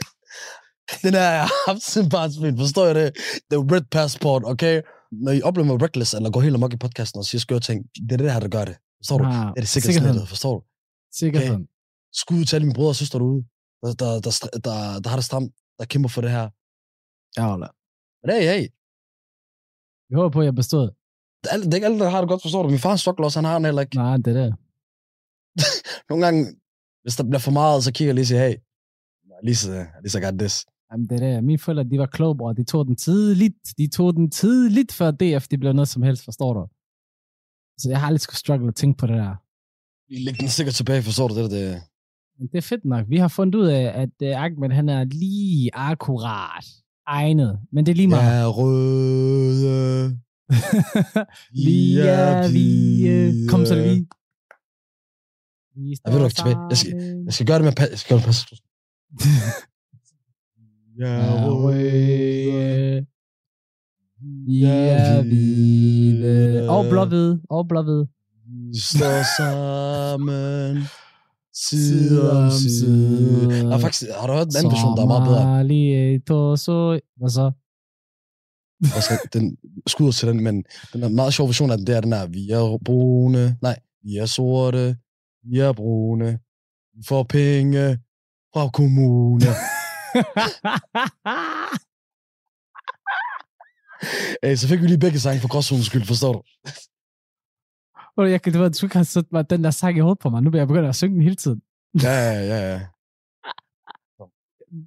den 1.03 1.13
her, 1.13 1.29
jeg 1.39 1.45
har 1.47 1.71
haft 1.71 2.11
barnsben, 2.11 2.57
forstår 2.57 2.85
jeg 2.85 2.95
det? 2.95 3.09
The 3.51 3.59
red 3.73 3.85
passport, 3.91 4.41
okay? 4.45 4.81
Når 5.11 5.31
I 5.31 5.41
oplever 5.41 5.83
reckless, 5.83 6.13
eller 6.13 6.31
går 6.31 6.41
helt 6.41 6.55
amok 6.55 6.73
i 6.73 6.77
podcasten 6.77 7.19
og 7.19 7.25
siger 7.25 7.39
skøre 7.39 7.59
ting, 7.59 7.85
det 8.09 8.11
er 8.11 8.17
det 8.17 8.33
her, 8.33 8.39
der 8.39 8.47
gør 8.47 8.65
det. 8.65 8.77
Forstår 9.03 9.17
du? 9.17 9.25
Ah, 9.25 9.31
Det 9.33 9.57
er 9.59 9.63
det 9.65 9.67
sikkerhedsnettet, 9.75 10.27
forstår 10.33 10.53
du? 10.59 10.61
Sikkerheden. 11.21 11.67
skud 12.21 12.45
til 12.45 12.55
alle 12.55 12.65
mine 12.67 12.75
brødre 12.75 12.89
og 12.95 12.95
søstre 13.01 13.19
derude, 13.19 13.43
der, 13.81 13.93
der, 14.01 14.11
der, 14.25 14.31
der, 14.53 14.59
der, 14.67 14.99
der 15.03 15.09
har 15.09 15.17
det 15.17 15.25
stramt, 15.25 15.51
der 15.79 15.85
kæmper 15.85 16.09
for 16.15 16.21
det 16.25 16.31
her. 16.37 16.45
Ja, 17.37 17.43
Ola. 17.53 17.67
Men 18.21 18.27
hey, 18.35 18.43
hey, 18.51 18.63
Jeg 20.09 20.15
håber 20.19 20.29
på, 20.35 20.39
at 20.39 20.45
jeg 20.45 20.55
bestod. 20.55 20.87
det 21.43 21.47
er, 21.53 21.57
det 21.57 21.71
er 21.73 21.75
ikke 21.79 21.85
alle, 21.89 21.99
der 21.99 22.09
har 22.09 22.21
det 22.21 22.29
godt, 22.29 22.41
forstår 22.41 22.63
du? 22.63 22.69
Min 22.69 22.79
far 22.87 22.95
struggler 22.95 23.25
også, 23.25 23.39
han 23.39 23.45
har 23.49 23.55
den 23.59 23.65
heller 23.65 23.81
ikke. 23.81 23.95
Nej, 23.95 24.17
det 24.17 24.27
er 24.37 24.39
det. 24.43 24.51
Nogle 26.09 26.25
gange, 26.25 26.41
hvis 27.03 27.15
der 27.15 27.23
bliver 27.23 27.39
for 27.47 27.51
meget, 27.51 27.83
så 27.83 27.91
kigger 27.93 28.09
jeg 28.09 28.15
lige 28.15 28.23
og 28.23 28.27
siger, 28.27 28.47
hey, 28.47 28.55
Lisa, 29.47 29.85
Lisa 30.03 30.19
got 30.25 30.39
this. 30.39 30.65
Jamen, 30.91 31.07
det 31.09 31.15
er 31.21 31.25
det. 31.27 31.43
Mine 31.43 31.59
forældre, 31.59 31.83
de 31.83 31.99
var 31.99 32.05
kloge, 32.05 32.37
bror. 32.37 32.53
De 32.53 32.63
tog 32.63 32.85
den 32.85 32.95
tidligt. 32.95 33.63
De 33.77 33.87
tog 33.87 34.13
den 34.15 34.31
tidligt, 34.31 34.91
før 34.93 35.11
DF, 35.11 35.47
de 35.47 35.57
blev 35.57 35.73
noget 35.73 35.87
som 35.87 36.01
helst, 36.03 36.23
forstår 36.23 36.53
du? 36.53 36.67
Så 37.77 37.89
jeg 37.89 37.99
har 38.01 38.17
skulle 38.17 38.37
struggle 38.37 38.67
at 38.67 38.75
tænke 38.75 38.97
på 38.97 39.07
det 39.07 39.15
der. 39.15 39.35
Vi 40.09 40.15
lægger 40.17 40.39
den 40.39 40.49
sikkert 40.49 40.75
tilbage, 40.75 41.03
forstår 41.03 41.27
du 41.27 41.35
det? 41.35 41.51
der, 41.51 41.57
det 41.57 41.81
Men 42.39 42.47
det 42.47 42.57
er 42.57 42.61
fedt 42.61 42.85
nok. 42.85 43.05
Vi 43.09 43.17
har 43.17 43.27
fundet 43.27 43.55
ud 43.55 43.65
af, 43.67 43.83
at 44.01 44.09
uh, 44.21 44.43
Ahmed, 44.43 44.69
han 44.69 44.89
er 44.89 45.03
lige 45.03 45.69
akkurat 45.73 46.65
egnet. 47.07 47.59
Men 47.71 47.85
det 47.85 47.91
er 47.91 47.95
lige 47.95 48.07
meget. 48.07 48.41
Ja, 48.41 48.47
røde. 48.47 50.19
vi 51.53 51.97
er 51.99 52.47
vi. 52.57 53.07
øh, 53.07 53.49
Kom 53.49 53.65
så 53.65 53.75
det 53.75 53.83
vi. 53.83 54.05
Vi 55.75 55.97
Jeg 56.05 56.13
ved 56.13 56.19
du 56.19 56.25
ikke 56.25 56.35
tilbage. 56.35 56.57
Jeg 56.69 56.77
skal, 56.77 56.93
jeg 57.25 57.33
skal 57.33 57.47
gøre 57.47 57.57
det 57.57 57.65
med 57.65 57.73
pas. 57.73 57.89
Jeg 57.89 57.99
skal 57.99 58.09
gøre 58.09 58.19
det 58.19 58.27
med 58.27 58.33
pas. 58.33 58.45
Ja, 60.99 61.45
røde. 61.45 63.05
Er 64.63 65.21
hvide. 65.21 66.69
Og 66.69 66.85
blåhvide. 66.89 67.41
Og 67.49 67.67
blåhvide. 67.67 68.07
Vi 68.71 68.79
står 68.79 69.37
sammen. 69.37 70.83
Side 71.53 72.31
om 72.31 72.51
side. 72.51 73.71
Har, 73.71 73.77
faktisk, 73.77 74.11
har 74.19 74.27
du 74.27 74.33
hørt 74.33 74.47
den 74.47 74.55
anden 74.57 74.71
version, 74.71 74.97
der 74.97 75.03
er 75.03 75.07
meget 75.07 75.23
bedre? 75.23 76.19
Torso. 76.27 76.99
Hvad 77.17 77.29
så? 77.29 77.51
Også, 78.95 79.29
den 79.33 79.57
skud 79.87 80.11
til 80.11 80.27
den, 80.27 80.43
men 80.43 80.63
den 80.93 81.03
er 81.03 81.09
meget 81.09 81.33
sjov 81.33 81.47
version 81.47 81.71
af 81.71 81.77
den, 81.77 81.87
det 81.87 81.95
er 81.95 82.01
den 82.01 82.13
her, 82.13 82.27
vi 82.27 82.49
er 82.49 82.77
brune, 82.85 83.57
nej, 83.61 83.79
vi 84.03 84.17
er 84.17 84.25
sorte, 84.25 84.97
vi 85.43 85.59
er 85.59 85.73
brune, 85.73 86.39
vi 86.95 87.03
får 87.07 87.23
penge 87.23 87.97
fra 88.53 88.69
kommune. 88.69 89.45
Ey, 94.43 94.55
så 94.61 94.67
fik 94.67 94.81
vi 94.81 94.87
lige 94.87 94.99
begge 94.99 95.19
sange 95.19 95.39
for 95.41 95.47
gråzonens 95.47 95.85
skyld, 95.85 96.05
forstår 96.05 96.33
du? 96.33 96.41
Hvor 98.15 98.25
jeg 98.25 98.41
kan, 98.41 98.53
du 98.53 98.59
ved, 98.59 98.71
du 98.71 98.87
kan 98.87 98.99
have 98.99 99.05
sat 99.05 99.31
mig 99.31 99.49
den 99.49 99.63
der 99.63 99.71
sang 99.71 99.97
i 99.97 99.99
hovedet 99.99 100.19
på 100.19 100.29
mig. 100.29 100.41
Nu 100.43 100.49
bliver 100.49 100.61
jeg 100.61 100.67
begyndt 100.67 100.89
at 100.89 100.95
synge 100.95 101.15
den 101.15 101.23
hele 101.23 101.35
tiden. 101.35 101.61
Ja, 102.03 102.13
ja, 102.31 102.41
ja, 102.51 102.71
ja. 102.73 102.79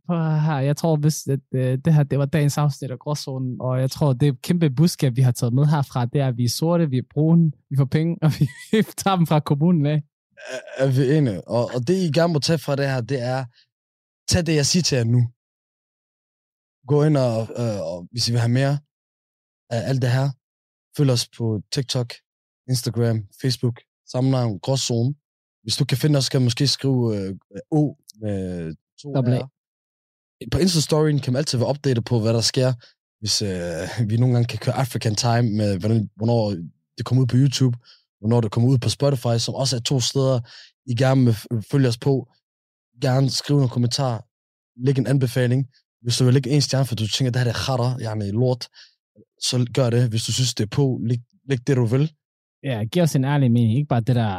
Her, 0.46 0.58
jeg 0.58 0.76
tror, 0.76 0.96
hvis 0.96 1.26
at, 1.26 1.40
øh, 1.54 1.78
det 1.84 1.94
her 1.94 2.02
det 2.02 2.18
var 2.18 2.26
dagens 2.26 2.58
afsnit 2.58 2.90
af 2.90 2.98
Gråzonen, 2.98 3.60
og 3.60 3.80
jeg 3.80 3.90
tror, 3.90 4.12
det 4.12 4.42
kæmpe 4.42 4.70
budskab, 4.70 5.16
vi 5.16 5.22
har 5.22 5.32
taget 5.32 5.52
med 5.54 5.66
herfra, 5.66 6.06
det 6.06 6.20
er, 6.20 6.28
at 6.28 6.36
vi 6.36 6.44
er 6.44 6.48
sorte, 6.48 6.90
vi 6.90 6.98
er 6.98 7.02
brune, 7.10 7.52
vi 7.70 7.76
får 7.76 7.84
penge, 7.84 8.16
og 8.22 8.30
vi 8.38 8.46
tager 8.96 9.16
dem 9.16 9.26
fra 9.26 9.40
kommunen 9.40 9.86
af. 9.86 10.02
Er- 10.78 10.84
Er 10.84 10.86
vi 10.90 11.16
enige? 11.16 11.48
Og, 11.48 11.70
og 11.74 11.88
det, 11.88 11.94
I 11.94 12.12
gerne 12.12 12.32
må 12.32 12.38
tage 12.38 12.58
fra 12.58 12.76
det 12.76 12.90
her, 12.90 13.00
det 13.00 13.22
er, 13.22 13.44
tag 14.28 14.46
det, 14.46 14.54
jeg 14.54 14.66
siger 14.66 14.82
til 14.82 14.96
jer 14.96 15.04
nu. 15.04 15.22
Gå 16.86 17.04
ind 17.04 17.16
og, 17.16 17.40
øh, 17.62 17.80
og 17.92 18.08
hvis 18.10 18.28
I 18.28 18.30
vil 18.32 18.40
have 18.40 18.52
mere 18.60 18.78
af 19.70 19.88
alt 19.88 20.02
det 20.02 20.10
her, 20.10 20.30
følg 20.96 21.10
os 21.10 21.28
på 21.28 21.62
TikTok, 21.72 22.14
Instagram, 22.68 23.28
Facebook, 23.42 23.80
samme 24.12 24.30
navn, 24.30 24.58
Gråzone. 24.58 25.14
Hvis 25.62 25.76
du 25.76 25.84
kan 25.84 25.98
finde 25.98 26.16
os, 26.16 26.28
kan 26.28 26.40
du 26.40 26.44
måske 26.44 26.66
skrive 26.66 27.16
øh, 27.16 27.34
O 27.70 27.94
med 28.20 28.74
to 29.02 29.14
Dobbelt 29.14 29.36
A. 29.36 29.46
På 30.52 30.58
Insta-storyen 30.58 31.20
kan 31.20 31.32
man 31.32 31.38
altid 31.38 31.58
være 31.58 31.68
opdateret 31.68 32.04
på, 32.04 32.20
hvad 32.20 32.34
der 32.34 32.40
sker, 32.40 32.72
hvis 33.20 33.42
øh, 33.42 34.08
vi 34.10 34.16
nogle 34.16 34.34
gange 34.34 34.46
kan 34.46 34.58
køre 34.58 34.74
African 34.74 35.14
Time 35.14 35.42
med, 35.42 35.78
hvordan, 35.78 36.10
hvornår 36.16 36.50
det 36.98 37.04
kommer 37.04 37.22
ud 37.22 37.26
på 37.26 37.36
YouTube, 37.36 37.78
hvornår 38.20 38.40
det 38.40 38.50
kommer 38.50 38.68
ud 38.68 38.78
på 38.78 38.88
Spotify, 38.88 39.38
som 39.38 39.54
også 39.54 39.76
er 39.76 39.80
to 39.80 40.00
steder, 40.00 40.40
I 40.86 40.94
gerne 40.94 41.24
vil 41.24 41.62
følge 41.70 41.88
os 41.88 41.98
på. 41.98 42.28
Gerne 43.00 43.30
skrive 43.30 43.58
nogle 43.58 43.70
kommentarer, 43.70 44.20
læg 44.84 44.98
en 44.98 45.06
anbefaling. 45.06 45.68
Hvis 46.02 46.16
du 46.16 46.24
vil 46.24 46.34
lægge 46.34 46.50
en 46.50 46.62
stjerne, 46.62 46.86
for 46.86 46.94
du 46.94 47.08
tænker, 47.08 47.30
det 47.32 47.42
her 47.42 47.48
er 47.48 47.54
khatter, 47.64 47.98
jeg 47.98 48.12
er 48.12 48.32
lort, 48.32 48.68
så 49.40 49.66
gør 49.74 49.90
det. 49.90 50.08
Hvis 50.08 50.22
du 50.24 50.32
synes, 50.32 50.54
det 50.54 50.64
er 50.64 50.68
på, 50.68 51.00
læg, 51.06 51.18
læg 51.48 51.66
det, 51.66 51.76
du 51.76 51.84
vil. 51.84 52.12
Ja, 52.62 52.84
giv 52.84 53.02
os 53.02 53.16
en 53.16 53.24
ærlig 53.24 53.52
mening, 53.52 53.76
ikke 53.76 53.88
bare 53.88 54.00
det 54.00 54.16
der, 54.16 54.32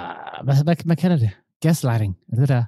hvad, 0.43 0.63
hvad, 0.63 0.75
hvad 0.85 0.95
kalder 0.95 1.17
det? 1.17 1.29
Gaslighting, 1.61 2.15
er 2.33 2.35
det 2.39 2.49
der? 2.49 2.63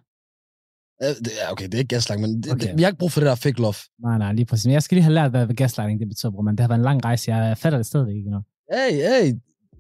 Er, 1.01 1.13
okay, 1.51 1.65
det 1.65 1.73
er 1.73 1.77
ikke 1.77 1.95
gaslighting, 1.95 2.27
men 2.27 2.43
det, 2.43 2.51
Okay. 2.51 2.67
det, 2.67 2.77
vi 2.77 2.83
har 2.83 2.89
ikke 2.89 2.99
brug 2.99 3.11
for 3.11 3.19
det 3.19 3.27
der 3.27 3.35
fake 3.35 3.61
love. 3.61 3.73
Nej, 4.03 4.17
nej, 4.17 4.33
lige 4.33 4.45
præcis. 4.45 4.65
Men 4.65 4.73
jeg 4.73 4.83
skal 4.83 4.95
lige 4.95 5.03
have 5.03 5.13
lært, 5.13 5.31
hvad, 5.31 5.47
gaslighting 5.47 5.99
det 5.99 6.07
betyder, 6.07 6.31
bror, 6.31 6.41
men 6.41 6.51
det 6.55 6.59
har 6.59 6.67
været 6.67 6.79
en 6.79 6.83
lang 6.85 7.05
rejse. 7.05 7.31
Jeg 7.31 7.57
fatter 7.57 7.79
det 7.79 7.85
stadigvæk 7.85 8.15
ikke 8.15 8.27
endnu. 8.27 8.41
Hey, 8.73 8.91
hey, 8.91 9.33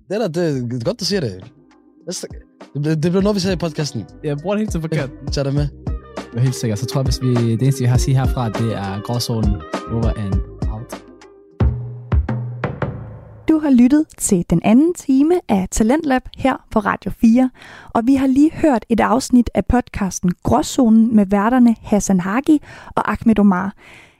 det, 0.09 0.19
der, 0.19 0.27
det, 0.27 0.71
det 0.71 0.81
er 0.81 0.85
godt, 0.85 0.99
du 0.99 1.05
siger 1.05 1.19
det. 1.19 1.51
Det, 2.73 3.03
det, 3.03 3.11
bliver 3.11 3.21
noget, 3.21 3.35
vi 3.35 3.39
siger 3.39 3.53
i 3.53 3.55
podcasten. 3.55 4.05
Jeg 4.23 4.37
bruger 4.37 4.55
det 4.55 4.61
helt 4.61 4.71
til 4.71 4.81
forkert. 4.81 5.09
Tag 5.33 5.45
det 5.45 5.53
med. 5.53 5.67
Jeg 6.33 6.39
er 6.39 6.39
helt 6.39 6.55
sikker. 6.55 6.75
Så 6.75 6.85
tror 6.85 7.01
jeg, 7.01 7.05
hvis 7.05 7.21
vi, 7.21 7.51
det 7.51 7.61
eneste, 7.61 7.81
vi 7.81 7.87
har 7.87 7.95
at 7.95 8.01
sige 8.01 8.17
herfra, 8.17 8.49
det 8.49 8.73
er 8.75 9.01
gråzonen 9.01 9.53
over 9.91 10.13
and 10.17 10.58
du 13.59 13.63
har 13.63 13.71
lyttet 13.71 14.05
til 14.17 14.45
den 14.49 14.61
anden 14.63 14.93
time 14.93 15.39
af 15.49 15.67
Talentlab 15.71 16.21
her 16.37 16.55
på 16.71 16.79
Radio 16.79 17.11
4, 17.11 17.49
og 17.89 18.07
vi 18.07 18.15
har 18.15 18.27
lige 18.27 18.51
hørt 18.53 18.85
et 18.89 18.99
afsnit 18.99 19.49
af 19.53 19.65
podcasten 19.65 20.31
Gråzonen 20.43 21.15
med 21.15 21.25
værterne 21.25 21.75
Hassan 21.81 22.19
Hagi 22.19 22.61
og 22.95 23.11
Ahmed 23.11 23.39
Omar. 23.39 23.73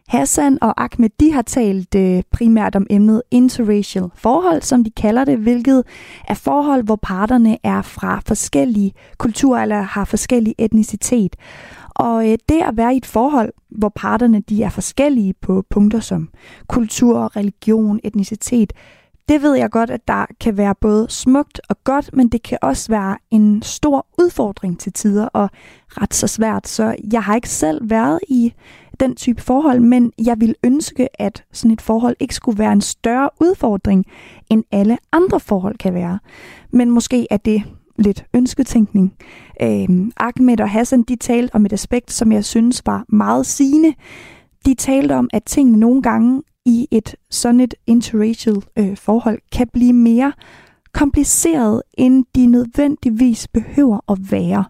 Hassan 0.08 0.58
og 0.62 0.84
Ahmed 0.84 1.10
de 1.20 1.34
har 1.34 1.42
talt 1.42 1.96
øh, 1.96 2.24
primært 2.32 2.76
om 2.76 2.88
emnet 2.90 3.22
interracial 3.32 4.10
forhold, 4.16 4.62
som 4.62 4.84
de 4.84 4.90
kalder 4.92 5.26
det, 5.26 5.38
hvilket 5.38 5.84
er 6.28 6.34
forhold, 6.34 6.84
hvor 6.84 7.00
parterne 7.02 7.58
er 7.64 7.82
fra 7.82 8.22
forskellige 8.26 8.94
kulturer 9.18 9.62
eller 9.62 9.82
har 9.82 10.06
forskellig 10.06 10.56
etnicitet. 10.58 11.36
Og 11.90 12.32
øh, 12.32 12.38
det 12.50 12.62
at 12.62 12.78
være 12.78 12.94
i 12.94 12.98
et 12.98 13.06
forhold, 13.06 13.54
hvor 13.70 13.92
parterne 13.96 14.40
de 14.40 14.64
er 14.64 14.70
forskellige 14.70 15.34
på 15.42 15.64
punkter 15.70 16.00
som 16.00 16.30
kultur, 16.68 17.36
religion, 17.36 18.00
etnicitet, 18.04 18.74
det 19.30 19.42
ved 19.42 19.56
jeg 19.56 19.72
godt, 19.72 19.90
at 19.90 20.08
der 20.08 20.26
kan 20.40 20.58
være 20.58 20.76
både 20.82 21.06
smukt 21.10 21.62
og 21.70 21.84
godt, 21.84 22.10
men 22.14 22.30
det 22.30 22.44
kan 22.44 22.58
også 22.62 22.92
være 22.92 23.18
en 23.32 23.62
stor 23.62 24.08
udfordring 24.22 24.80
til 24.80 24.94
tider 24.94 25.26
og 25.26 25.50
ret 25.88 26.14
så 26.14 26.28
svært. 26.28 26.68
Så 26.68 26.96
jeg 27.12 27.24
har 27.24 27.36
ikke 27.36 27.50
selv 27.50 27.90
været 27.90 28.20
i 28.28 28.54
den 29.00 29.16
type 29.16 29.42
forhold, 29.42 29.80
men 29.80 30.12
jeg 30.26 30.36
vil 30.40 30.56
ønske, 30.64 31.22
at 31.22 31.44
sådan 31.54 31.72
et 31.72 31.82
forhold 31.82 32.16
ikke 32.20 32.36
skulle 32.36 32.60
være 32.60 32.72
en 32.72 32.82
større 32.82 33.30
udfordring, 33.42 34.06
end 34.50 34.64
alle 34.72 34.98
andre 35.12 35.40
forhold 35.40 35.78
kan 35.78 35.94
være. 35.94 36.20
Men 36.72 36.92
måske 36.92 37.28
er 37.30 37.38
det 37.38 37.64
lidt 37.98 38.26
ønsketænkning. 38.34 39.14
Øhm, 39.62 40.12
Ahmed 40.18 40.62
og 40.62 40.70
Hassan, 40.70 41.04
de 41.04 41.16
talte 41.16 41.56
om 41.56 41.66
et 41.66 41.74
aspekt, 41.74 42.12
som 42.12 42.32
jeg 42.32 42.46
synes 42.46 42.82
var 42.86 43.06
meget 43.10 43.46
sigende. 43.46 43.94
De 44.66 44.74
talte 44.74 45.16
om, 45.16 45.30
at 45.34 45.44
tingene 45.44 45.80
nogle 45.80 46.02
gange 46.02 46.42
i 46.70 46.88
et 46.92 47.16
sådan 47.30 47.60
et 47.60 47.74
interracial 47.88 48.56
øh, 48.78 48.98
forhold 48.98 49.40
kan 49.52 49.68
blive 49.74 49.94
mere 49.94 50.34
kompliceret, 50.94 51.82
end 51.94 52.26
de 52.36 52.46
nødvendigvis 52.46 53.48
behøver 53.48 54.12
at 54.12 54.32
være. 54.32 54.66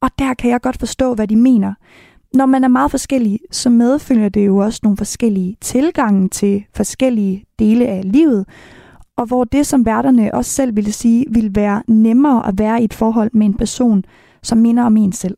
Og 0.00 0.10
der 0.18 0.34
kan 0.34 0.50
jeg 0.50 0.60
godt 0.60 0.78
forstå, 0.78 1.14
hvad 1.14 1.28
de 1.28 1.36
mener. 1.36 1.74
Når 2.34 2.46
man 2.46 2.64
er 2.64 2.68
meget 2.68 2.90
forskellig, 2.90 3.40
så 3.50 3.70
medfølger 3.70 4.28
det 4.28 4.46
jo 4.46 4.56
også 4.56 4.80
nogle 4.82 4.96
forskellige 4.96 5.56
tilgange 5.60 6.28
til 6.28 6.64
forskellige 6.76 7.44
dele 7.58 7.86
af 7.86 8.12
livet, 8.12 8.46
og 9.16 9.26
hvor 9.26 9.44
det, 9.44 9.66
som 9.66 9.86
værterne 9.86 10.34
også 10.34 10.50
selv 10.50 10.76
ville 10.76 10.92
sige, 10.92 11.26
ville 11.30 11.50
være 11.54 11.82
nemmere 11.86 12.48
at 12.48 12.58
være 12.58 12.80
i 12.80 12.84
et 12.84 12.94
forhold 12.94 13.30
med 13.32 13.46
en 13.46 13.54
person, 13.54 14.04
som 14.42 14.58
minder 14.58 14.82
om 14.82 14.96
en 14.96 15.12
selv. 15.12 15.36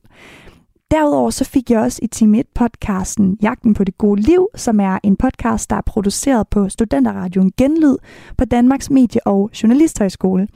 Derudover 0.90 1.30
så 1.30 1.44
fik 1.44 1.70
jeg 1.70 1.80
også 1.80 2.00
i 2.02 2.06
Team 2.06 2.34
1-podcasten 2.34 3.36
Jagten 3.42 3.74
på 3.74 3.84
det 3.84 3.98
gode 3.98 4.20
liv, 4.20 4.48
som 4.54 4.80
er 4.80 4.98
en 5.02 5.16
podcast, 5.16 5.70
der 5.70 5.76
er 5.76 5.80
produceret 5.80 6.48
på 6.48 6.68
Studenterradioen 6.68 7.52
Genlyd 7.56 7.96
på 8.38 8.44
Danmarks 8.44 8.90
Medie- 8.90 9.26
og 9.26 9.50
Journalisthøjskole. 9.62 10.48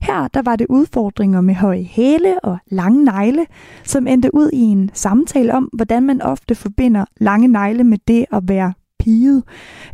Her 0.00 0.28
der 0.28 0.42
var 0.42 0.56
det 0.56 0.66
udfordringer 0.70 1.40
med 1.40 1.54
høje 1.54 1.82
hæle 1.82 2.40
og 2.44 2.58
lange 2.66 3.04
negle, 3.04 3.46
som 3.84 4.06
endte 4.06 4.34
ud 4.34 4.50
i 4.52 4.60
en 4.60 4.90
samtale 4.94 5.54
om, 5.54 5.70
hvordan 5.72 6.02
man 6.02 6.22
ofte 6.22 6.54
forbinder 6.54 7.04
lange 7.16 7.48
negle 7.48 7.84
med 7.84 7.98
det 8.08 8.26
at 8.32 8.42
være 8.48 8.72
piget. 8.98 9.42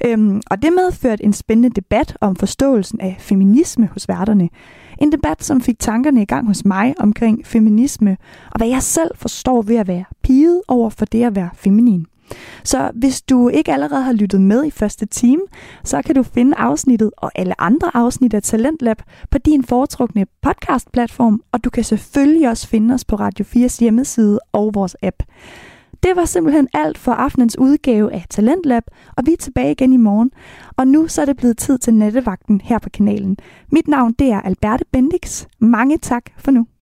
Øhm, 0.05 0.41
og 0.51 0.63
det 0.63 0.73
medførte 0.73 1.25
en 1.25 1.33
spændende 1.33 1.71
debat 1.71 2.17
om 2.21 2.37
forståelsen 2.37 3.01
af 3.01 3.17
feminisme 3.19 3.87
hos 3.87 4.09
værterne. 4.09 4.49
En 4.99 5.13
debat, 5.13 5.45
som 5.45 5.61
fik 5.61 5.79
tankerne 5.79 6.23
i 6.23 6.25
gang 6.25 6.47
hos 6.47 6.65
mig 6.65 6.95
omkring 6.99 7.47
feminisme, 7.47 8.17
og 8.51 8.59
hvad 8.59 8.69
jeg 8.69 8.83
selv 8.83 9.11
forstår 9.15 9.63
ved 9.63 9.77
at 9.77 9.89
være 9.89 10.05
piget 10.23 10.63
over 10.69 10.91
for 10.91 11.05
det 11.05 11.25
at 11.25 11.35
være 11.37 11.51
feminin. 11.55 12.07
Så 12.65 12.91
hvis 12.95 13.23
du 13.23 13.49
ikke 13.49 13.73
allerede 13.73 14.03
har 14.03 14.13
lyttet 14.13 14.41
med 14.41 14.65
i 14.65 14.71
første 14.71 15.07
time, 15.07 15.43
så 15.85 16.03
kan 16.03 16.15
du 16.15 16.23
finde 16.23 16.57
afsnittet 16.57 17.11
og 17.17 17.31
alle 17.35 17.61
andre 17.61 17.91
afsnit 17.95 18.35
af 18.35 18.43
Talentlab 18.43 19.03
på 19.31 19.39
din 19.39 19.65
foretrukne 19.65 20.27
podcastplatform, 20.43 21.43
og 21.53 21.65
du 21.65 21.71
kan 21.71 21.85
selvfølgelig 21.85 22.49
også 22.49 22.69
finde 22.69 22.95
os 22.95 23.05
på 23.05 23.17
Radio 23.17 23.45
4's 23.45 23.81
hjemmeside 23.81 24.41
og 24.53 24.71
vores 24.75 24.97
app. 25.03 25.23
Det 26.03 26.17
var 26.17 26.25
simpelthen 26.25 26.69
alt 26.75 26.99
for 26.99 27.13
aftenens 27.13 27.59
udgave 27.59 28.13
af 28.13 28.25
Talentlab, 28.31 28.83
og 29.17 29.23
vi 29.27 29.33
er 29.33 29.37
tilbage 29.37 29.73
igen 29.73 29.93
i 29.93 29.97
morgen. 29.97 30.31
Og 30.77 30.89
nu 30.89 31.09
så 31.09 31.21
er 31.21 31.27
det 31.27 31.37
blevet 31.37 31.59
tid 31.59 31.79
til 31.79 31.95
nattevagten 31.95 32.61
her 32.61 32.79
på 32.79 32.91
kanalen. 32.91 33.37
Mit 33.73 33.89
navn 33.89 34.13
det 34.13 34.31
er 34.31 34.41
Alberte 34.41 34.85
Bendix. 34.93 35.47
Mange 35.59 35.99
tak 35.99 36.25
for 36.39 36.51
nu. 36.51 36.67